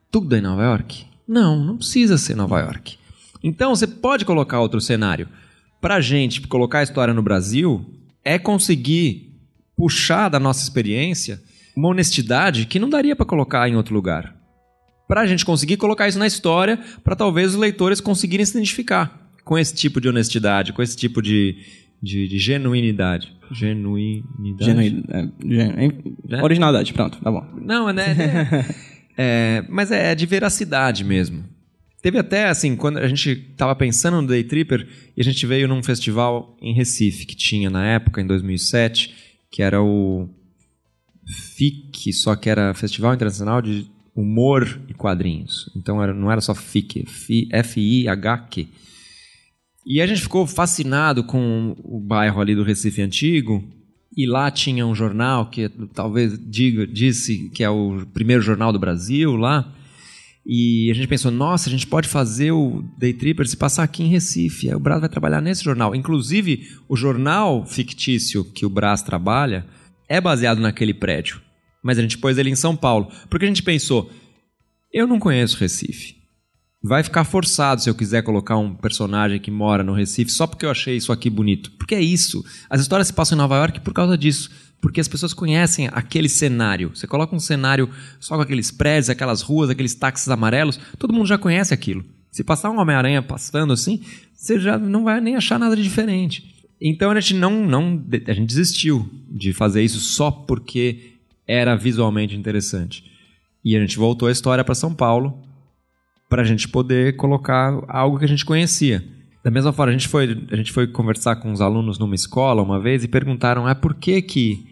tudo 0.09 0.35
é 0.35 0.39
em 0.39 0.41
Nova 0.41 0.63
York? 0.63 1.05
Não, 1.27 1.63
não 1.63 1.77
precisa 1.77 2.17
ser 2.17 2.35
Nova 2.35 2.59
York. 2.59 2.97
Então 3.43 3.75
você 3.75 3.85
pode 3.85 4.25
colocar 4.25 4.59
outro 4.59 4.81
cenário. 4.81 5.29
Pra 5.79 6.01
gente 6.01 6.41
colocar 6.47 6.79
a 6.79 6.83
história 6.83 7.13
no 7.13 7.21
Brasil 7.21 7.85
é 8.25 8.39
conseguir 8.39 9.39
puxar 9.75 10.27
da 10.27 10.39
nossa 10.39 10.63
experiência 10.63 11.39
uma 11.75 11.89
honestidade 11.89 12.65
que 12.65 12.79
não 12.79 12.89
daria 12.89 13.15
para 13.15 13.27
colocar 13.27 13.69
em 13.69 13.75
outro 13.75 13.93
lugar. 13.93 14.36
Pra 15.08 15.26
gente 15.26 15.45
conseguir 15.45 15.78
colocar 15.78 16.08
isso 16.08 16.20
na 16.20 16.28
história, 16.28 16.78
para 17.03 17.16
talvez 17.16 17.51
os 17.53 17.55
leitores 17.55 18.01
conseguirem 18.01 18.45
se 18.45 18.51
identificar 18.58 19.32
com 19.43 19.58
esse 19.58 19.74
tipo 19.74 20.01
de 20.01 20.10
honestidade, 20.10 20.74
com 20.74 20.82
esse 20.82 20.97
tipo 20.97 21.22
de, 21.22 21.55
de, 22.03 22.28
de 22.28 22.38
genuinidade. 22.38 23.34
Genuinidade. 24.66 25.32
É, 25.41 25.88
Né? 26.28 26.43
Originalidade, 26.43 26.91
pronto, 26.93 27.18
tá 27.20 27.32
bom. 27.32 27.45
Não, 27.62 27.91
né? 27.93 28.05
é- 28.12 28.76
é, 29.18 29.66
mas 29.70 29.91
é, 29.91 30.12
é 30.12 30.16
de 30.16 30.26
veracidade 30.26 31.05
mesmo. 31.05 31.45
Teve 32.01 32.20
até, 32.20 32.49
assim, 32.49 32.76
quando 32.76 32.97
a 32.97 33.08
gente 33.08 33.36
tava 33.58 33.76
pensando 33.76 34.22
no 34.22 34.28
Day 34.28 34.43
Tripper, 34.43 34.88
e 35.16 35.22
a 35.22 35.24
gente 35.24 35.45
veio 35.45 35.68
num 35.68 35.82
festival 35.82 36.55
em 36.62 36.74
Recife, 36.74 37.26
que 37.26 37.36
tinha 37.36 37.70
na 37.70 37.86
época, 37.86 38.22
em 38.22 38.28
2007, 38.28 39.16
que 39.49 39.64
era 39.64 39.82
o 39.82 40.30
FIC, 41.26 42.14
só 42.14 42.36
que 42.36 42.49
era 42.49 42.74
Festival 42.74 43.14
Internacional 43.14 43.62
de 43.62 43.88
Humor 44.18 44.82
e 44.89 44.93
Quadrinhos. 44.95 45.70
Então 45.76 46.01
era, 46.01 46.11
não 46.13 46.32
era 46.32 46.41
só 46.41 46.55
FIC, 46.55 47.05
Fi- 47.05 47.47
F-I-H-Q. 47.51 48.68
E 49.86 50.01
a 50.01 50.07
gente 50.07 50.22
ficou 50.22 50.45
fascinado 50.47 51.24
com 51.24 51.76
o 51.84 51.99
bairro 51.99 52.41
ali 52.41 52.55
do 52.55 52.63
Recife 52.63 53.01
Antigo. 53.01 53.63
E 54.15 54.26
lá 54.26 54.49
tinha 54.49 54.86
um 54.88 54.95
jornal 54.95 55.49
que 55.51 55.70
talvez 55.93 56.38
diga, 56.49 56.88
disse 56.88 57.49
que 57.49 57.63
é 57.63 57.70
o 57.70 58.05
primeiro 58.11 58.41
jornal 58.41 58.74
do 58.74 58.80
Brasil 58.80 59.36
lá. 59.36 59.72
E 60.43 60.89
a 60.89 60.93
gente 60.95 61.07
pensou, 61.07 61.30
nossa, 61.30 61.70
a 61.70 61.72
gente 61.72 61.86
pode 61.86 62.07
fazer 62.07 62.51
o 62.51 62.84
Day 62.97 63.13
Tripper 63.13 63.47
se 63.47 63.55
passar 63.55 63.84
aqui 63.84 64.01
em 64.01 64.07
Recife. 64.07 64.68
Aí 64.70 64.76
o 64.76 64.80
Brás 64.80 64.99
vai 64.99 65.09
trabalhar 65.09 65.41
nesse 65.41 65.63
jornal. 65.63 65.93
Inclusive, 65.93 66.68
o 66.89 66.95
jornal 66.95 67.65
fictício 67.65 68.43
que 68.43 68.65
o 68.65 68.70
Brás 68.70 69.03
trabalha 69.03 69.65
é 70.09 70.20
baseado 70.20 70.59
naquele 70.59 70.93
prédio. 70.93 71.39
Mas 71.88 71.97
a 71.97 72.01
gente 72.01 72.17
pôs 72.17 72.38
ele 72.38 72.49
em 72.49 72.55
São 72.55 72.75
Paulo. 72.75 73.09
Porque 73.29 73.45
a 73.45 73.47
gente 73.47 73.63
pensou, 73.63 74.11
eu 74.91 75.07
não 75.07 75.19
conheço 75.19 75.57
Recife. 75.57 76.17
Vai 76.83 77.01
ficar 77.01 77.23
forçado 77.23 77.81
se 77.81 77.89
eu 77.89 77.95
quiser 77.95 78.23
colocar 78.23 78.57
um 78.57 78.75
personagem 78.75 79.39
que 79.39 79.49
mora 79.49 79.85
no 79.85 79.93
Recife 79.93 80.29
só 80.29 80.45
porque 80.45 80.65
eu 80.65 80.69
achei 80.69 80.97
isso 80.97 81.13
aqui 81.13 81.29
bonito. 81.29 81.71
Porque 81.77 81.95
é 81.95 82.01
isso. 82.01 82.43
As 82.69 82.81
histórias 82.81 83.07
se 83.07 83.13
passam 83.13 83.38
em 83.38 83.39
Nova 83.39 83.55
York 83.55 83.79
por 83.79 83.93
causa 83.93 84.17
disso. 84.17 84.51
Porque 84.81 84.99
as 84.99 85.07
pessoas 85.07 85.33
conhecem 85.33 85.88
aquele 85.93 86.27
cenário. 86.27 86.91
Você 86.93 87.07
coloca 87.07 87.33
um 87.33 87.39
cenário 87.39 87.89
só 88.19 88.35
com 88.35 88.41
aqueles 88.41 88.69
prédios, 88.69 89.09
aquelas 89.09 89.41
ruas, 89.41 89.69
aqueles 89.69 89.95
táxis 89.95 90.27
amarelos, 90.27 90.77
todo 90.99 91.13
mundo 91.13 91.25
já 91.25 91.38
conhece 91.38 91.73
aquilo. 91.73 92.03
Se 92.29 92.43
passar 92.43 92.69
um 92.69 92.81
Homem-Aranha 92.81 93.21
passando 93.21 93.71
assim, 93.71 94.01
você 94.35 94.59
já 94.59 94.77
não 94.77 95.05
vai 95.05 95.21
nem 95.21 95.38
achar 95.38 95.57
nada 95.57 95.73
de 95.73 95.83
diferente. 95.83 96.53
Então 96.81 97.09
a 97.11 97.19
gente 97.19 97.33
não, 97.33 97.65
não 97.65 98.05
a 98.27 98.33
gente 98.33 98.45
desistiu 98.45 99.09
de 99.31 99.53
fazer 99.53 99.83
isso 99.83 100.01
só 100.01 100.29
porque 100.29 101.16
era 101.47 101.75
visualmente 101.75 102.35
interessante. 102.35 103.03
E 103.63 103.75
a 103.75 103.79
gente 103.79 103.97
voltou 103.97 104.27
a 104.27 104.31
história 104.31 104.63
para 104.63 104.75
São 104.75 104.93
Paulo 104.93 105.41
para 106.29 106.41
a 106.41 106.45
gente 106.45 106.67
poder 106.67 107.15
colocar 107.15 107.81
algo 107.87 108.19
que 108.19 108.25
a 108.25 108.27
gente 108.27 108.45
conhecia. 108.45 109.03
Da 109.43 109.49
mesma 109.49 109.71
forma, 109.71 109.91
a 109.91 109.97
gente 109.97 110.09
foi, 110.09 110.45
a 110.51 110.55
gente 110.55 110.73
foi 110.73 110.87
conversar 110.87 111.37
com 111.37 111.51
os 111.51 111.61
alunos 111.61 111.97
numa 111.97 112.15
escola 112.15 112.61
uma 112.61 112.79
vez 112.79 113.03
e 113.03 113.07
perguntaram: 113.07 113.65
ah, 113.65 113.73
por 113.73 113.95
que 113.95 114.21
que, 114.21 114.67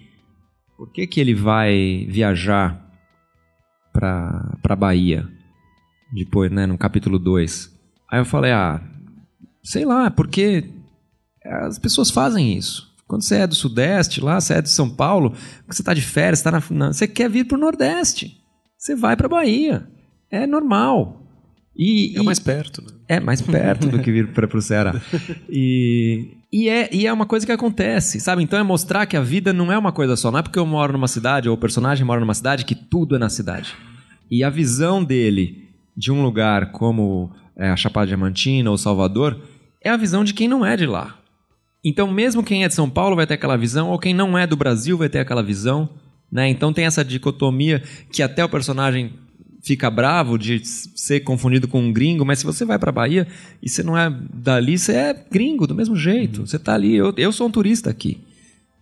por 0.76 0.91
que, 0.91 1.07
que 1.07 1.21
ele 1.21 1.34
vai 1.34 2.05
viajar 2.09 2.86
para 3.93 4.57
para 4.61 4.76
Bahia? 4.76 5.28
Depois, 6.11 6.51
né, 6.51 6.65
no 6.65 6.78
capítulo 6.78 7.17
2. 7.17 7.73
Aí 8.11 8.19
eu 8.19 8.26
falei: 8.26 8.51
ah, 8.51 8.82
sei 9.63 9.86
lá, 9.86 10.11
porque 10.11 10.69
as 11.45 11.80
pessoas 11.80 12.09
fazem 12.09 12.57
isso. 12.57 12.93
Quando 13.08 13.24
você 13.24 13.36
é 13.38 13.47
do 13.47 13.53
Sudeste, 13.56 14.20
lá, 14.22 14.39
você 14.41 14.56
é 14.56 14.62
de 14.62 14.70
São 14.70 14.89
Paulo, 14.89 15.34
você 15.68 15.82
está 15.82 15.93
de 15.93 16.01
férias, 16.01 16.41
tá 16.41 16.51
na, 16.51 16.64
na- 16.72 16.93
você 16.93 17.08
quer 17.08 17.30
vir 17.30 17.45
para 17.45 17.58
o 17.58 17.62
Nordeste. 17.62 18.38
Você 18.78 18.95
vai 18.95 19.16
para 19.16 19.28
Bahia. 19.30 19.88
É 20.32 20.47
normal. 20.47 21.22
E, 21.78 22.16
É 22.18 22.22
e- 22.22 22.24
mais 22.24 22.39
perto, 22.39 22.82
né? 22.82 22.88
é 23.08 23.20
mais 23.20 23.41
perto 23.41 23.88
do 23.88 23.99
que 23.99 24.12
vir 24.12 24.32
para 24.34 24.58
o 24.58 24.62
Ceará. 24.62 24.93
E, 25.49 26.32
e, 26.51 26.70
é, 26.70 26.89
e 26.93 27.06
é 27.06 27.14
uma 27.14 27.26
coisa 27.26 27.45
que 27.45 27.51
acontece, 27.51 28.20
sabe? 28.20 28.41
Então 28.41 28.58
é 28.58 28.64
mostrar 28.64 29.06
que 29.06 29.18
a 29.18 29.22
vida 29.22 29.51
não 29.53 29.72
é 29.72 29.78
uma 29.78 29.91
coisa 29.91 30.16
só. 30.16 30.32
Não 30.32 30.39
é 30.39 30.41
porque 30.41 30.58
eu 30.60 30.66
moro 30.66 30.93
numa 30.93 31.08
cidade 31.08 31.47
ou 31.49 31.56
o 31.56 31.60
personagem 31.60 32.06
mora 32.06 32.20
numa 32.22 32.34
cidade 32.34 32.66
que 32.66 32.74
tudo 32.76 33.16
é 33.16 33.20
na 33.20 33.30
cidade. 33.30 33.76
E 34.32 34.43
a 34.43 34.49
visão 34.49 35.03
dele 35.03 35.70
de 35.95 36.12
um 36.12 36.24
lugar 36.24 36.72
como 36.72 37.32
é, 37.58 37.70
a 37.70 37.76
Chapada 37.76 38.08
Diamantina 38.08 38.70
ou 38.72 38.78
Salvador 38.78 39.39
é 39.84 39.89
a 39.89 39.97
visão 39.97 40.24
de 40.24 40.34
quem 40.34 40.47
não 40.47 40.66
é 40.66 40.76
de 40.76 40.86
lá. 40.86 41.18
Então, 41.86 42.12
mesmo 42.12 42.44
quem 42.44 42.64
é 42.64 42.68
de 42.68 42.74
São 42.74 42.90
Paulo 42.90 43.16
vai 43.16 43.28
ter 43.28 43.36
aquela 43.36 43.56
visão, 43.56 43.92
ou 43.92 44.00
quem 44.00 44.14
não 44.14 44.36
é 44.36 44.48
do 44.48 44.56
Brasil 44.56 44.98
vai 44.98 45.08
ter 45.08 45.20
aquela 45.20 45.44
visão. 45.44 45.88
Né? 46.32 46.50
Então 46.50 46.74
tem 46.74 46.86
essa 46.86 47.06
dicotomia 47.06 47.84
que 48.12 48.24
até 48.24 48.44
o 48.44 48.50
personagem 48.50 49.14
fica 49.62 49.90
bravo 49.90 50.38
de 50.38 50.62
ser 50.64 51.22
confundido 51.22 51.68
com 51.68 51.82
um 51.82 51.94
gringo, 51.94 52.26
mas 52.26 52.40
se 52.40 52.46
você 52.46 52.66
vai 52.66 52.78
para 52.78 52.92
Bahia 52.92 53.28
e 53.62 53.70
você 53.70 53.82
não 53.82 53.98
é 53.98 54.10
dali, 54.34 54.78
você 54.78 54.94
é 54.94 55.26
gringo 55.32 55.66
do 55.66 55.74
mesmo 55.74 55.96
jeito. 55.96 56.46
Você 56.46 56.60
tá 56.60 56.74
ali, 56.74 56.96
eu, 56.96 57.14
eu 57.18 57.32
sou 57.32 57.48
um 57.48 57.52
turista 57.52 57.90
aqui. 57.90 58.24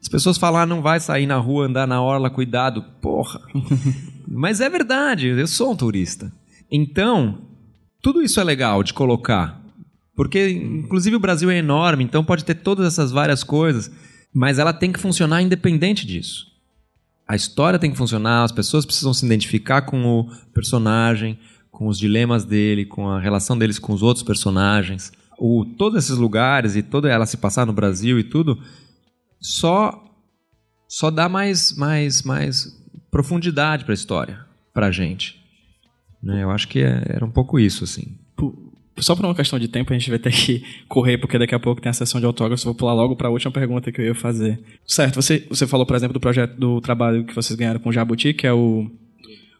As 0.01 0.09
pessoas 0.09 0.37
falam, 0.37 0.61
ah, 0.61 0.65
não 0.65 0.81
vai 0.81 0.99
sair 0.99 1.25
na 1.25 1.37
rua, 1.37 1.67
andar 1.67 1.87
na 1.87 2.01
orla, 2.01 2.29
cuidado. 2.29 2.83
Porra. 3.01 3.39
mas 4.27 4.59
é 4.59 4.69
verdade, 4.69 5.27
eu 5.27 5.47
sou 5.47 5.71
um 5.71 5.75
turista. 5.75 6.31
Então, 6.69 7.37
tudo 8.01 8.21
isso 8.21 8.41
é 8.41 8.43
legal 8.43 8.83
de 8.83 8.93
colocar. 8.93 9.62
Porque, 10.15 10.49
inclusive, 10.49 11.15
o 11.15 11.19
Brasil 11.19 11.49
é 11.49 11.57
enorme, 11.57 12.03
então 12.03 12.23
pode 12.23 12.45
ter 12.45 12.55
todas 12.55 12.85
essas 12.85 13.11
várias 13.11 13.43
coisas, 13.43 13.91
mas 14.33 14.59
ela 14.59 14.73
tem 14.73 14.91
que 14.91 14.99
funcionar 14.99 15.41
independente 15.41 16.05
disso. 16.05 16.45
A 17.27 17.35
história 17.35 17.79
tem 17.79 17.89
que 17.91 17.97
funcionar, 17.97 18.43
as 18.43 18.51
pessoas 18.51 18.85
precisam 18.85 19.13
se 19.13 19.25
identificar 19.25 19.83
com 19.83 20.03
o 20.05 20.29
personagem, 20.53 21.39
com 21.71 21.87
os 21.87 21.97
dilemas 21.97 22.45
dele, 22.45 22.85
com 22.85 23.09
a 23.09 23.19
relação 23.19 23.57
deles 23.57 23.79
com 23.79 23.93
os 23.93 24.03
outros 24.03 24.23
personagens. 24.23 25.11
O, 25.39 25.65
todos 25.65 26.03
esses 26.03 26.17
lugares 26.17 26.75
e 26.75 26.83
toda 26.83 27.09
ela 27.09 27.25
se 27.25 27.37
passar 27.37 27.65
no 27.65 27.73
Brasil 27.73 28.19
e 28.19 28.23
tudo, 28.23 28.61
só 29.41 29.99
só 30.87 31.09
dá 31.09 31.27
mais 31.27 31.75
mais 31.75 32.21
mais 32.21 32.67
profundidade 33.09 33.83
para 33.83 33.93
a 33.93 33.95
história, 33.95 34.45
para 34.73 34.87
a 34.87 34.91
gente. 34.91 35.41
Né? 36.21 36.43
Eu 36.43 36.51
acho 36.51 36.67
que 36.67 36.79
é- 36.79 37.03
era 37.07 37.25
um 37.25 37.31
pouco 37.31 37.59
isso 37.59 37.83
assim. 37.83 38.17
Só 38.97 39.15
por 39.15 39.25
uma 39.25 39.33
questão 39.33 39.57
de 39.57 39.67
tempo, 39.67 39.91
a 39.91 39.97
gente 39.97 40.09
vai 40.09 40.19
ter 40.19 40.31
que 40.31 40.63
correr, 40.87 41.17
porque 41.17 41.37
daqui 41.37 41.55
a 41.55 41.59
pouco 41.59 41.81
tem 41.81 41.89
a 41.89 41.93
sessão 41.93 42.19
de 42.19 42.25
autógrafos. 42.25 42.63
Vou 42.63 42.75
pular 42.75 42.93
logo 42.93 43.15
para 43.15 43.27
a 43.27 43.31
última 43.31 43.51
pergunta 43.51 43.91
que 43.91 43.99
eu 43.99 44.05
ia 44.05 44.15
fazer. 44.15 44.59
Certo, 44.85 45.15
você, 45.15 45.45
você 45.49 45.65
falou, 45.65 45.85
por 45.85 45.95
exemplo, 45.95 46.13
do 46.13 46.19
projeto 46.19 46.55
do 46.57 46.79
trabalho 46.79 47.25
que 47.25 47.33
vocês 47.33 47.57
ganharam 47.57 47.79
com 47.79 47.89
o 47.89 47.93
Jabuti, 47.93 48.33
que 48.33 48.45
é 48.45 48.53
o, 48.53 48.89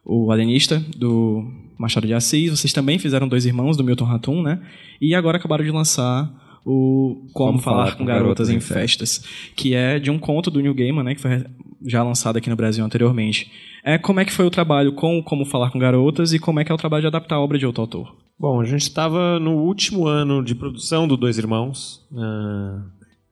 o 0.06 0.32
alienista 0.32 0.84
do 0.96 1.46
Machado 1.78 2.06
de 2.06 2.14
Assis. 2.14 2.52
Vocês 2.52 2.72
também 2.72 3.00
fizeram 3.00 3.28
Dois 3.28 3.46
Irmãos, 3.46 3.76
do 3.76 3.84
Milton 3.84 4.06
Ratum, 4.06 4.42
né? 4.42 4.62
E 5.02 5.16
agora 5.16 5.38
acabaram 5.38 5.64
de 5.64 5.72
lançar 5.72 6.32
o 6.66 7.28
Como, 7.34 7.60
Falar, 7.60 7.96
com 7.96 8.06
Garotas, 8.06 8.50
em 8.50 8.60
Festas, 8.60 9.24
que 9.56 9.74
é 9.76 10.00
de 10.00 10.10
um 10.10 10.18
conto 10.18 10.50
do 10.50 10.62
Neil 10.62 10.74
Gaiman, 10.74 11.04
né? 11.04 11.16
Que 11.16 11.22
foi 11.22 11.44
já 11.86 12.04
lançado 12.04 12.38
aqui 12.38 12.50
no 12.50 12.56
Brasil 12.56 12.86
anteriormente. 12.86 13.52
É, 13.84 13.98
como 13.98 14.20
é 14.20 14.26
que 14.26 14.32
foi 14.32 14.46
o 14.46 14.50
trabalho 14.50 14.94
com 14.94 15.20
o 15.20 15.24
Como 15.24 15.44
Falar 15.44 15.72
com 15.72 15.80
Garotas 15.80 16.34
e 16.34 16.40
como 16.40 16.60
é 16.60 16.64
que 16.64 16.72
é 16.72 16.76
o 16.76 16.78
trabalho 16.78 17.02
de 17.02 17.08
adaptar 17.08 17.36
a 17.36 17.42
obra 17.42 17.58
de 17.58 17.66
outro 17.66 17.82
autor? 17.82 18.23
Bom, 18.44 18.60
a 18.60 18.66
gente 18.66 18.82
estava 18.82 19.40
no 19.40 19.54
último 19.54 20.06
ano 20.06 20.44
de 20.44 20.54
produção 20.54 21.08
do 21.08 21.16
Dois 21.16 21.38
Irmãos. 21.38 22.06
Ah, 22.14 22.82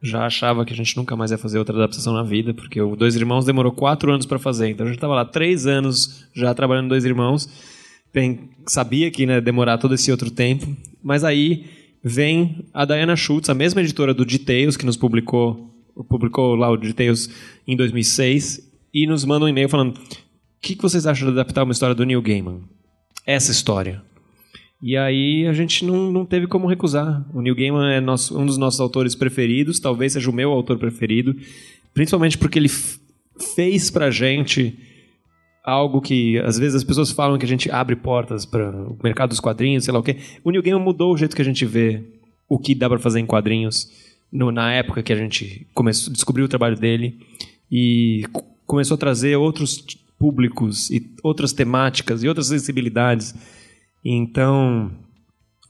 já 0.02 0.26
achava 0.26 0.64
que 0.64 0.72
a 0.72 0.76
gente 0.76 0.96
nunca 0.96 1.18
mais 1.18 1.32
ia 1.32 1.38
fazer 1.38 1.60
outra 1.60 1.76
adaptação 1.76 2.14
na 2.14 2.24
vida, 2.24 2.54
porque 2.54 2.82
o 2.82 2.96
Dois 2.96 3.14
Irmãos 3.18 3.44
demorou 3.44 3.74
quatro 3.74 4.10
anos 4.10 4.26
para 4.26 4.40
fazer. 4.40 4.70
Então 4.70 4.86
a 4.86 4.88
gente 4.88 4.96
estava 4.96 5.14
lá 5.14 5.26
três 5.26 5.68
anos 5.68 6.26
já 6.34 6.54
trabalhando 6.54 6.88
Dois 6.88 7.04
Irmãos. 7.04 7.50
Bem, 8.14 8.52
sabia 8.66 9.12
que 9.12 9.26
ia 9.26 9.42
demorar 9.42 9.78
todo 9.80 9.96
esse 9.96 10.10
outro 10.12 10.32
tempo. 10.32 10.66
Mas 11.04 11.26
aí 11.26 11.66
vem 12.02 12.64
a 12.74 12.86
Diana 12.86 13.18
Schultz, 13.18 13.50
a 13.50 13.54
mesma 13.54 13.82
editora 13.82 14.14
do 14.14 14.24
Details, 14.24 14.78
que 14.78 14.86
nos 14.86 14.96
publicou, 14.96 15.76
publicou 16.08 16.56
lá 16.56 16.72
o 16.72 16.78
Details 16.78 17.30
em 17.68 17.76
2006. 17.76 18.62
e 18.94 19.06
nos 19.06 19.26
mandam 19.26 19.46
um 19.46 19.50
e-mail 19.50 19.68
falando: 19.68 19.98
o 19.98 20.02
que, 20.62 20.74
que 20.74 20.82
vocês 20.82 21.06
acham 21.06 21.28
de 21.28 21.34
adaptar 21.34 21.64
uma 21.64 21.74
história 21.74 21.94
do 21.94 22.06
Neil 22.06 22.22
Gaiman? 22.22 22.62
Essa 23.28 23.52
história. 23.52 24.10
E 24.82 24.98
aí 24.98 25.46
a 25.48 25.54
gente 25.54 25.86
não, 25.86 26.12
não 26.12 26.26
teve 26.26 26.48
como 26.48 26.68
recusar. 26.68 27.24
O 27.34 27.42
Neil 27.42 27.56
Gaiman 27.56 27.92
é 27.94 28.02
nosso, 28.02 28.38
um 28.38 28.46
dos 28.46 28.58
nossos 28.58 28.80
autores 28.80 29.14
preferidos, 29.14 29.80
talvez 29.80 30.14
seja 30.14 30.30
o 30.30 30.34
meu 30.34 30.52
autor 30.52 30.78
preferido, 30.80 31.36
principalmente 31.94 32.38
porque 32.38 32.58
ele 32.58 32.70
fez 33.56 33.92
pra 33.92 34.10
gente 34.10 34.76
algo 35.64 36.02
que 36.02 36.40
às 36.40 36.58
vezes 36.58 36.76
as 36.76 36.84
pessoas 36.84 37.12
falam 37.12 37.38
que 37.38 37.46
a 37.46 37.48
gente 37.48 37.70
abre 37.70 37.96
portas 37.96 38.46
para 38.46 38.72
o 38.72 38.98
mercado 39.04 39.30
dos 39.30 39.40
quadrinhos, 39.40 39.84
sei 39.86 39.94
lá 39.94 40.00
o 40.00 40.04
quê. 40.04 40.18
O 40.44 40.50
Neil 40.50 40.64
Gaiman 40.64 40.82
mudou 40.84 41.14
o 41.14 41.18
jeito 41.18 41.36
que 41.36 41.42
a 41.42 41.46
gente 41.46 41.66
vê 41.66 42.02
o 42.50 42.58
que 42.58 42.74
dá 42.74 42.90
pra 42.90 42.98
fazer 43.00 43.20
em 43.20 43.26
quadrinhos 43.26 43.88
no- 44.32 44.52
na 44.52 44.74
época 44.74 45.04
que 45.04 45.14
a 45.14 45.16
gente 45.16 45.68
começou, 45.76 46.12
descobriu 46.12 46.46
o 46.46 46.50
trabalho 46.50 46.76
dele 46.76 47.18
e 47.72 48.26
co- 48.32 48.44
começou 48.66 48.96
a 48.96 48.98
trazer 48.98 49.36
outros 49.36 49.86
públicos 50.18 50.90
e 50.90 51.08
outras 51.24 51.54
temáticas 51.54 52.24
e 52.24 52.28
outras 52.28 52.48
sensibilidades. 52.48 53.36
Então, 54.04 54.92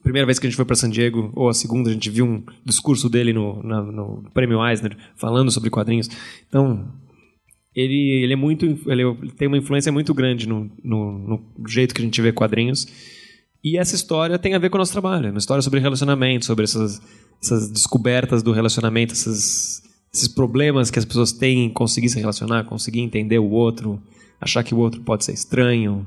primeira 0.03 0.25
vez 0.25 0.39
que 0.39 0.47
a 0.47 0.49
gente 0.49 0.55
foi 0.55 0.65
para 0.65 0.75
San 0.75 0.89
Diego, 0.89 1.31
ou 1.35 1.49
a 1.49 1.53
segunda, 1.53 1.89
a 1.89 1.93
gente 1.93 2.09
viu 2.09 2.25
um 2.25 2.43
discurso 2.65 3.09
dele 3.09 3.33
no, 3.33 3.61
na- 3.63 3.83
no 3.83 4.23
Prêmio 4.33 4.65
Eisner 4.65 4.97
falando 5.15 5.51
sobre 5.51 5.69
quadrinhos. 5.69 6.09
Então, 6.47 6.87
ele, 7.75 8.23
ele 8.23 8.33
é 8.33 8.35
muito 8.35 8.65
ele 8.85 9.31
tem 9.37 9.47
uma 9.47 9.57
influência 9.57 9.91
muito 9.91 10.13
grande 10.13 10.47
no, 10.47 10.69
no, 10.83 11.19
no 11.57 11.67
jeito 11.69 11.93
que 11.95 12.01
a 12.01 12.05
gente 12.05 12.21
vê 12.21 12.31
quadrinhos 12.33 12.85
e 13.63 13.77
essa 13.77 13.95
história 13.95 14.37
tem 14.37 14.53
a 14.53 14.59
ver 14.59 14.69
com 14.69 14.75
o 14.75 14.79
nosso 14.79 14.91
trabalho 14.91 15.27
é 15.27 15.29
uma 15.29 15.37
história 15.37 15.61
sobre 15.61 15.79
relacionamento 15.79 16.43
sobre 16.43 16.65
essas, 16.65 17.01
essas 17.41 17.71
descobertas 17.71 18.43
do 18.43 18.51
relacionamento 18.51 19.13
esses, 19.13 19.81
esses 20.13 20.27
problemas 20.27 20.91
que 20.91 20.99
as 20.99 21.05
pessoas 21.05 21.31
têm 21.31 21.63
em 21.63 21.69
conseguir 21.69 22.09
se 22.09 22.19
relacionar 22.19 22.65
conseguir 22.65 22.99
entender 22.99 23.39
o 23.39 23.49
outro 23.49 24.01
achar 24.41 24.63
que 24.65 24.75
o 24.75 24.77
outro 24.77 24.99
pode 25.01 25.23
ser 25.23 25.31
estranho 25.31 26.05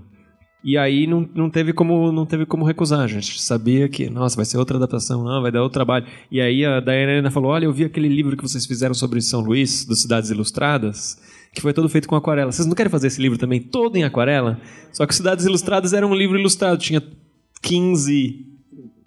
e 0.64 0.78
aí 0.78 1.06
não, 1.06 1.28
não 1.34 1.50
teve 1.50 1.72
como 1.72 2.10
não 2.10 2.24
teve 2.24 2.46
como 2.46 2.64
recusar 2.64 3.00
a 3.00 3.06
gente 3.06 3.40
sabia 3.40 3.88
que 3.88 4.08
nossa 4.08 4.34
vai 4.34 4.44
ser 4.44 4.56
outra 4.56 4.76
adaptação 4.78 5.22
não 5.22 5.42
vai 5.42 5.52
dar 5.52 5.62
outro 5.62 5.74
trabalho 5.74 6.06
e 6.30 6.40
aí 6.40 6.64
a 6.64 6.80
Diana 6.80 7.30
falou 7.30 7.50
olha 7.50 7.66
eu 7.66 7.72
vi 7.72 7.84
aquele 7.84 8.08
livro 8.08 8.36
que 8.36 8.42
vocês 8.42 8.64
fizeram 8.64 8.94
sobre 8.94 9.20
São 9.20 9.40
Luís 9.40 9.84
dos 9.84 10.00
cidades 10.00 10.30
ilustradas 10.30 11.18
que 11.54 11.60
foi 11.60 11.72
todo 11.72 11.88
feito 11.88 12.08
com 12.08 12.16
aquarela. 12.16 12.50
Vocês 12.50 12.66
não 12.66 12.74
querem 12.74 12.90
fazer 12.90 13.06
esse 13.06 13.22
livro 13.22 13.38
também 13.38 13.60
todo 13.60 13.96
em 13.96 14.02
aquarela? 14.02 14.60
Só 14.92 15.06
que 15.06 15.14
Cidades 15.14 15.46
Ilustradas 15.46 15.92
era 15.92 16.04
um 16.04 16.14
livro 16.14 16.36
ilustrado, 16.36 16.76
tinha 16.76 17.00
15, 17.62 18.53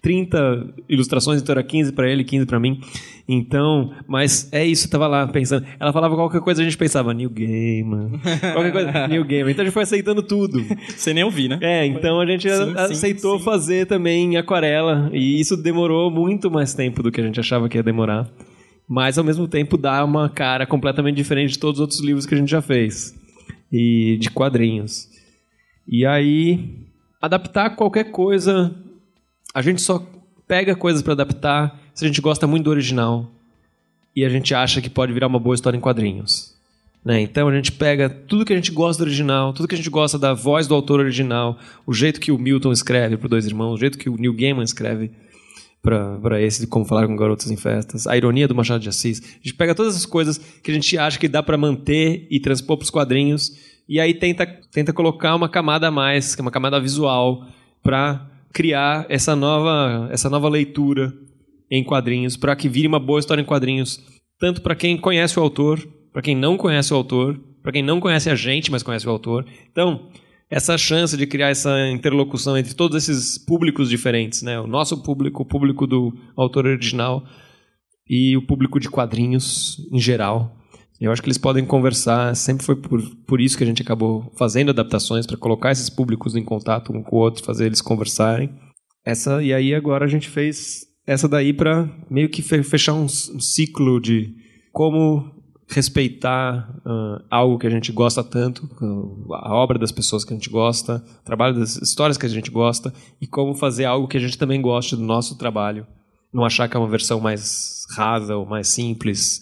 30 0.07 0.75
ilustrações, 0.87 1.41
então 1.41 1.51
era 1.51 1.61
15 1.61 1.91
para 1.91 2.09
ele, 2.09 2.23
15 2.23 2.45
para 2.45 2.57
mim. 2.61 2.79
Então, 3.27 3.91
mas 4.07 4.47
é 4.53 4.65
isso, 4.65 4.87
eu 4.87 4.91
tava 4.91 5.05
lá 5.05 5.27
pensando. 5.27 5.67
Ela 5.77 5.91
falava 5.91 6.15
qualquer 6.15 6.39
coisa, 6.39 6.61
a 6.61 6.63
gente 6.63 6.77
pensava, 6.77 7.13
New 7.13 7.29
Gaiman. 7.29 8.11
Qualquer 8.53 8.71
coisa, 8.71 9.07
New 9.09 9.25
Gaiman. 9.25 9.51
Então 9.51 9.63
a 9.63 9.65
gente 9.65 9.73
foi 9.73 9.83
aceitando 9.83 10.23
tudo. 10.23 10.63
Sem 10.95 11.13
nem 11.13 11.25
ouvir, 11.25 11.49
né? 11.49 11.59
É, 11.61 11.85
então 11.85 12.21
a 12.21 12.25
gente 12.25 12.49
Sim, 12.49 12.67
sim, 12.67 12.77
aceitou 12.77 13.37
sim. 13.37 13.43
fazer 13.43 13.85
também 13.85 14.35
em 14.35 14.37
aquarela. 14.37 15.09
E 15.11 15.41
isso 15.41 15.57
demorou 15.57 16.09
muito 16.09 16.49
mais 16.49 16.73
tempo 16.73 17.03
do 17.03 17.11
que 17.11 17.19
a 17.19 17.23
gente 17.25 17.37
achava 17.37 17.67
que 17.67 17.77
ia 17.77 17.83
demorar. 17.83 18.29
Mas 18.87 19.17
ao 19.17 19.25
mesmo 19.25 19.45
tempo 19.45 19.77
dá 19.77 20.05
uma 20.05 20.29
cara 20.29 20.65
completamente 20.65 21.17
diferente 21.17 21.51
de 21.51 21.59
todos 21.59 21.79
os 21.79 21.81
outros 21.81 21.99
livros 21.99 22.25
que 22.25 22.33
a 22.33 22.37
gente 22.37 22.49
já 22.49 22.61
fez. 22.61 23.13
E 23.69 24.15
de 24.21 24.29
quadrinhos. 24.29 25.09
E 25.85 26.05
aí, 26.05 26.87
adaptar 27.21 27.71
qualquer 27.71 28.05
coisa. 28.05 28.73
A 29.57 29.61
gente 29.63 29.81
só 29.81 30.05
pega 30.47 30.75
coisas 30.75 31.01
para 31.01 31.13
adaptar 31.13 31.81
se 31.91 32.05
a 32.05 32.07
gente 32.07 32.21
gosta 32.21 32.45
muito 32.45 32.65
do 32.65 32.69
original 32.69 33.31
e 34.15 34.23
a 34.23 34.29
gente 34.29 34.53
acha 34.53 34.79
que 34.79 34.87
pode 34.87 35.11
virar 35.11 35.25
uma 35.25 35.39
boa 35.39 35.55
história 35.55 35.75
em 35.75 35.81
quadrinhos. 35.81 36.53
Né? 37.03 37.21
Então 37.21 37.47
a 37.47 37.55
gente 37.55 37.71
pega 37.71 38.07
tudo 38.07 38.45
que 38.45 38.53
a 38.53 38.55
gente 38.55 38.71
gosta 38.71 39.03
do 39.03 39.07
original, 39.07 39.53
tudo 39.53 39.67
que 39.67 39.73
a 39.73 39.77
gente 39.77 39.89
gosta 39.89 40.19
da 40.19 40.31
voz 40.31 40.67
do 40.67 40.75
autor 40.75 40.99
original, 40.99 41.57
o 41.87 41.91
jeito 41.91 42.19
que 42.19 42.31
o 42.31 42.37
Milton 42.37 42.71
escreve 42.71 43.17
para 43.17 43.29
Dois 43.29 43.47
Irmãos, 43.47 43.73
o 43.73 43.77
jeito 43.79 43.97
que 43.97 44.07
o 44.11 44.15
Neil 44.15 44.31
Gaiman 44.31 44.63
escreve 44.63 45.09
para 45.81 46.39
esse 46.39 46.61
de 46.61 46.67
Como 46.67 46.85
Falar 46.85 47.07
com 47.07 47.15
Garotas 47.15 47.49
em 47.49 47.57
Festas, 47.57 48.05
a 48.05 48.15
ironia 48.15 48.47
do 48.47 48.53
Machado 48.53 48.83
de 48.83 48.89
Assis. 48.89 49.23
A 49.23 49.37
gente 49.43 49.55
pega 49.55 49.73
todas 49.73 49.95
essas 49.95 50.05
coisas 50.05 50.37
que 50.37 50.69
a 50.69 50.73
gente 50.75 50.95
acha 50.99 51.17
que 51.17 51.27
dá 51.27 51.41
para 51.41 51.57
manter 51.57 52.27
e 52.29 52.39
transpor 52.39 52.77
para 52.77 52.83
os 52.83 52.91
quadrinhos 52.91 53.57
e 53.89 53.99
aí 53.99 54.13
tenta, 54.13 54.45
tenta 54.71 54.93
colocar 54.93 55.33
uma 55.33 55.49
camada 55.49 55.87
a 55.87 55.91
mais, 55.91 56.37
é 56.37 56.41
uma 56.43 56.51
camada 56.51 56.79
visual, 56.79 57.43
para 57.81 58.36
criar 58.53 59.05
essa 59.09 59.35
nova, 59.35 60.09
essa 60.11 60.29
nova 60.29 60.49
leitura 60.49 61.13
em 61.69 61.83
quadrinhos, 61.83 62.37
para 62.37 62.55
que 62.55 62.69
vire 62.69 62.87
uma 62.87 62.99
boa 62.99 63.19
história 63.19 63.41
em 63.41 63.45
quadrinhos, 63.45 63.99
tanto 64.39 64.61
para 64.61 64.75
quem 64.75 64.97
conhece 64.97 65.39
o 65.39 65.43
autor, 65.43 65.85
para 66.13 66.21
quem 66.21 66.35
não 66.35 66.57
conhece 66.57 66.93
o 66.93 66.97
autor, 66.97 67.39
para 67.61 67.71
quem 67.71 67.83
não 67.83 67.99
conhece 67.99 68.29
a 68.29 68.35
gente, 68.35 68.71
mas 68.71 68.83
conhece 68.83 69.07
o 69.07 69.11
autor. 69.11 69.45
Então, 69.71 70.09
essa 70.49 70.77
chance 70.77 71.17
de 71.17 71.27
criar 71.27 71.49
essa 71.49 71.89
interlocução 71.89 72.57
entre 72.57 72.73
todos 72.73 72.95
esses 72.95 73.37
públicos 73.37 73.89
diferentes, 73.89 74.41
né? 74.41 74.59
O 74.59 74.67
nosso 74.67 75.03
público, 75.03 75.43
o 75.43 75.45
público 75.45 75.85
do 75.85 76.13
autor 76.35 76.65
original 76.65 77.23
e 78.09 78.37
o 78.37 78.41
público 78.41 78.79
de 78.79 78.89
quadrinhos 78.89 79.77
em 79.91 79.99
geral. 79.99 80.55
Eu 80.99 81.11
acho 81.11 81.21
que 81.21 81.27
eles 81.27 81.37
podem 81.37 81.65
conversar, 81.65 82.35
sempre 82.35 82.65
foi 82.65 82.75
por, 82.75 83.01
por 83.27 83.39
isso 83.39 83.57
que 83.57 83.63
a 83.63 83.67
gente 83.67 83.81
acabou 83.81 84.31
fazendo 84.35 84.69
adaptações 84.69 85.27
para 85.27 85.37
colocar 85.37 85.71
esses 85.71 85.89
públicos 85.89 86.35
em 86.35 86.43
contato 86.43 86.91
um 86.91 87.03
com 87.03 87.15
o 87.15 87.19
outro, 87.19 87.43
fazer 87.43 87.67
eles 87.67 87.81
conversarem. 87.81 88.49
Essa 89.05 89.41
e 89.43 89.53
aí 89.53 89.75
agora 89.75 90.05
a 90.05 90.07
gente 90.07 90.27
fez 90.27 90.85
essa 91.05 91.27
daí 91.27 91.53
para 91.53 91.89
meio 92.09 92.29
que 92.29 92.41
fe- 92.41 92.63
fechar 92.63 92.93
um, 92.93 93.07
ciclo 93.07 94.01
de 94.01 94.35
como 94.73 95.31
respeitar 95.69 96.67
ah, 96.85 97.25
algo 97.29 97.59
que 97.59 97.67
a 97.67 97.69
gente 97.69 97.91
gosta 97.91 98.23
tanto, 98.23 98.67
a 99.33 99.53
obra 99.53 99.77
das 99.77 99.91
pessoas 99.91 100.25
que 100.25 100.33
a 100.33 100.35
gente 100.35 100.49
gosta, 100.49 101.03
o 101.21 101.25
trabalho 101.25 101.59
das 101.59 101.77
histórias 101.77 102.17
que 102.17 102.25
a 102.25 102.29
gente 102.29 102.49
gosta 102.49 102.93
e 103.21 103.27
como 103.27 103.53
fazer 103.53 103.85
algo 103.85 104.07
que 104.07 104.17
a 104.17 104.19
gente 104.19 104.37
também 104.37 104.61
goste 104.61 104.95
do 104.95 105.03
nosso 105.03 105.37
trabalho, 105.37 105.85
não 106.33 106.43
achar 106.43 106.67
que 106.67 106.75
é 106.75 106.79
uma 106.79 106.89
versão 106.89 107.19
mais 107.19 107.83
rasa 107.95 108.35
ou 108.35 108.45
mais 108.45 108.67
simples. 108.67 109.41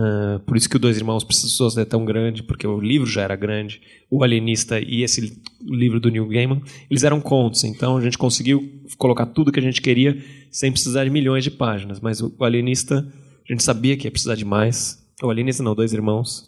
Ah, 0.00 0.40
por 0.46 0.56
isso 0.56 0.70
que 0.70 0.76
o 0.76 0.78
Dois 0.78 0.96
Irmãos 0.96 1.24
precisou 1.24 1.68
ser 1.68 1.84
tão 1.84 2.04
grande, 2.04 2.44
porque 2.44 2.64
o 2.64 2.80
livro 2.80 3.04
já 3.08 3.22
era 3.22 3.34
grande. 3.34 3.80
O 4.08 4.22
Alienista 4.22 4.78
e 4.78 5.02
esse 5.02 5.42
livro 5.60 5.98
do 5.98 6.08
Neil 6.08 6.28
Gaiman, 6.28 6.62
eles 6.88 7.02
eram 7.02 7.20
contos, 7.20 7.64
então 7.64 7.96
a 7.96 8.00
gente 8.00 8.16
conseguiu 8.16 8.62
colocar 8.96 9.26
tudo 9.26 9.50
que 9.50 9.58
a 9.58 9.62
gente 9.62 9.82
queria 9.82 10.16
sem 10.52 10.70
precisar 10.70 11.02
de 11.02 11.10
milhões 11.10 11.42
de 11.42 11.50
páginas. 11.50 11.98
Mas 11.98 12.20
o 12.20 12.32
Alienista, 12.40 13.00
a 13.48 13.52
gente 13.52 13.64
sabia 13.64 13.96
que 13.96 14.06
ia 14.06 14.10
precisar 14.10 14.36
de 14.36 14.44
mais. 14.44 15.04
O 15.20 15.30
Alienista 15.30 15.64
não, 15.64 15.74
Dois 15.74 15.92
Irmãos. 15.92 16.44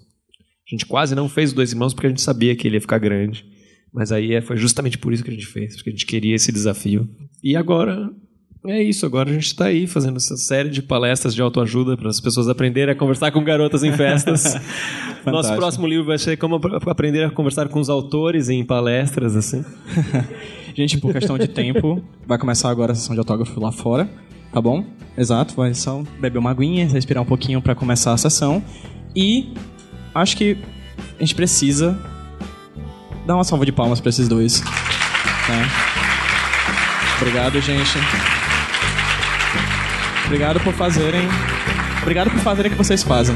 A 0.64 0.70
gente 0.70 0.86
quase 0.86 1.16
não 1.16 1.28
fez 1.28 1.50
o 1.50 1.56
Dois 1.56 1.72
Irmãos 1.72 1.92
porque 1.92 2.06
a 2.06 2.10
gente 2.10 2.22
sabia 2.22 2.54
que 2.54 2.68
ele 2.68 2.76
ia 2.76 2.80
ficar 2.80 2.98
grande. 2.98 3.44
Mas 3.92 4.12
aí 4.12 4.32
é- 4.32 4.40
foi 4.40 4.56
justamente 4.56 4.96
por 4.96 5.12
isso 5.12 5.24
que 5.24 5.30
a 5.30 5.34
gente 5.34 5.46
fez, 5.46 5.74
porque 5.74 5.90
a 5.90 5.92
gente 5.92 6.06
queria 6.06 6.36
esse 6.36 6.52
desafio. 6.52 7.08
E 7.42 7.56
agora 7.56 8.08
é 8.66 8.82
isso, 8.82 9.06
agora 9.06 9.30
a 9.30 9.32
gente 9.32 9.46
está 9.46 9.66
aí 9.66 9.86
fazendo 9.86 10.16
essa 10.16 10.36
série 10.36 10.68
de 10.68 10.82
palestras 10.82 11.34
de 11.34 11.40
autoajuda 11.40 11.96
para 11.96 12.10
as 12.10 12.20
pessoas 12.20 12.48
aprenderem 12.48 12.92
a 12.92 12.96
conversar 12.96 13.30
com 13.30 13.42
garotas 13.42 13.82
em 13.82 13.92
festas. 13.92 14.56
Nosso 15.24 15.54
próximo 15.56 15.86
livro 15.86 16.04
vai 16.06 16.18
ser 16.18 16.36
como 16.36 16.56
ap- 16.56 16.88
aprender 16.88 17.24
a 17.24 17.30
conversar 17.30 17.68
com 17.68 17.80
os 17.80 17.88
autores 17.88 18.48
em 18.48 18.64
palestras, 18.64 19.34
assim. 19.36 19.64
Gente, 20.76 20.98
por 20.98 21.12
questão 21.12 21.36
de 21.38 21.48
tempo, 21.48 22.02
vai 22.26 22.38
começar 22.38 22.70
agora 22.70 22.92
a 22.92 22.94
sessão 22.94 23.14
de 23.14 23.18
autógrafo 23.18 23.58
lá 23.60 23.72
fora, 23.72 24.08
tá 24.52 24.60
bom? 24.60 24.84
Exato, 25.16 25.54
vai 25.54 25.74
só 25.74 26.02
beber 26.20 26.38
uma 26.38 26.50
aguinha, 26.50 26.86
respirar 26.86 27.22
um 27.22 27.26
pouquinho 27.26 27.60
pra 27.60 27.74
começar 27.74 28.12
a 28.12 28.16
sessão. 28.16 28.62
E 29.16 29.52
acho 30.14 30.36
que 30.36 30.56
a 31.18 31.20
gente 31.20 31.34
precisa 31.34 31.98
dar 33.26 33.34
uma 33.34 33.44
salva 33.44 33.66
de 33.66 33.72
palmas 33.72 34.00
pra 34.00 34.10
esses 34.10 34.28
dois. 34.28 34.60
Né? 34.60 35.68
Obrigado, 37.20 37.60
gente. 37.60 37.98
Obrigado 40.30 40.60
por 40.60 40.72
fazerem. 40.72 41.22
Obrigado 42.02 42.30
por 42.30 42.38
fazerem 42.38 42.70
o 42.70 42.76
que 42.76 42.78
vocês 42.78 43.02
fazem. 43.02 43.34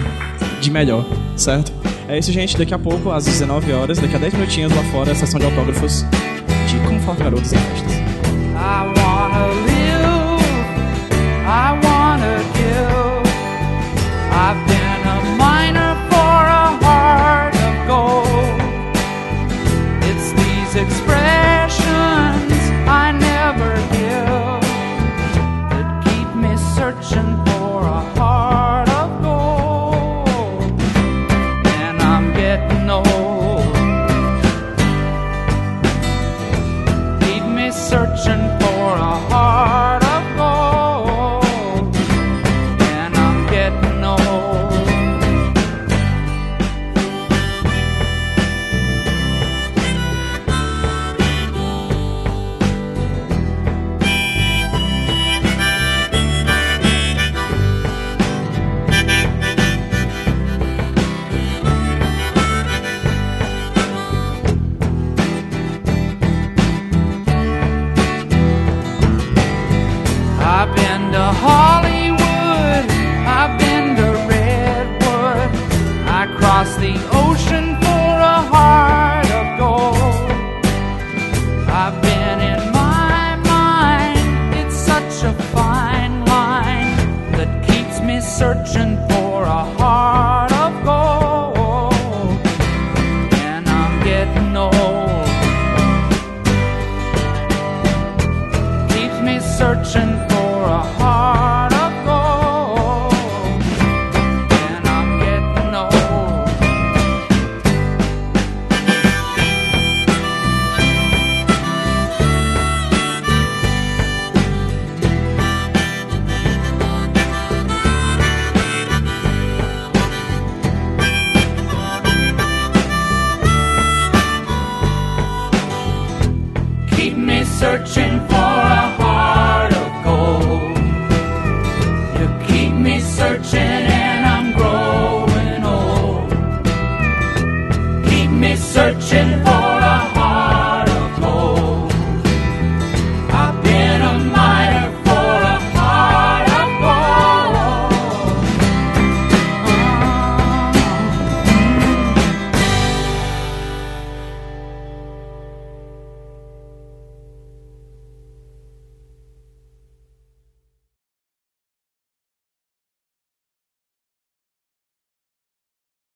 De 0.61 0.70
melhor, 0.70 1.05
certo? 1.36 1.72
É 2.07 2.16
isso, 2.16 2.30
gente. 2.30 2.57
Daqui 2.57 2.72
a 2.72 2.78
pouco, 2.78 3.11
às 3.11 3.24
19 3.24 3.72
horas, 3.72 3.99
daqui 3.99 4.14
a 4.14 4.18
10 4.18 4.34
minutinhos 4.34 4.72
lá 4.72 4.82
fora, 4.84 5.11
a 5.11 5.14
sessão 5.16 5.40
de 5.40 5.47
autógrafos 5.47 6.05
de 6.68 6.78
Como 6.86 7.14
Garotos 7.16 7.53
em 7.53 7.59
Festas. 7.59 7.95
I 7.95 9.03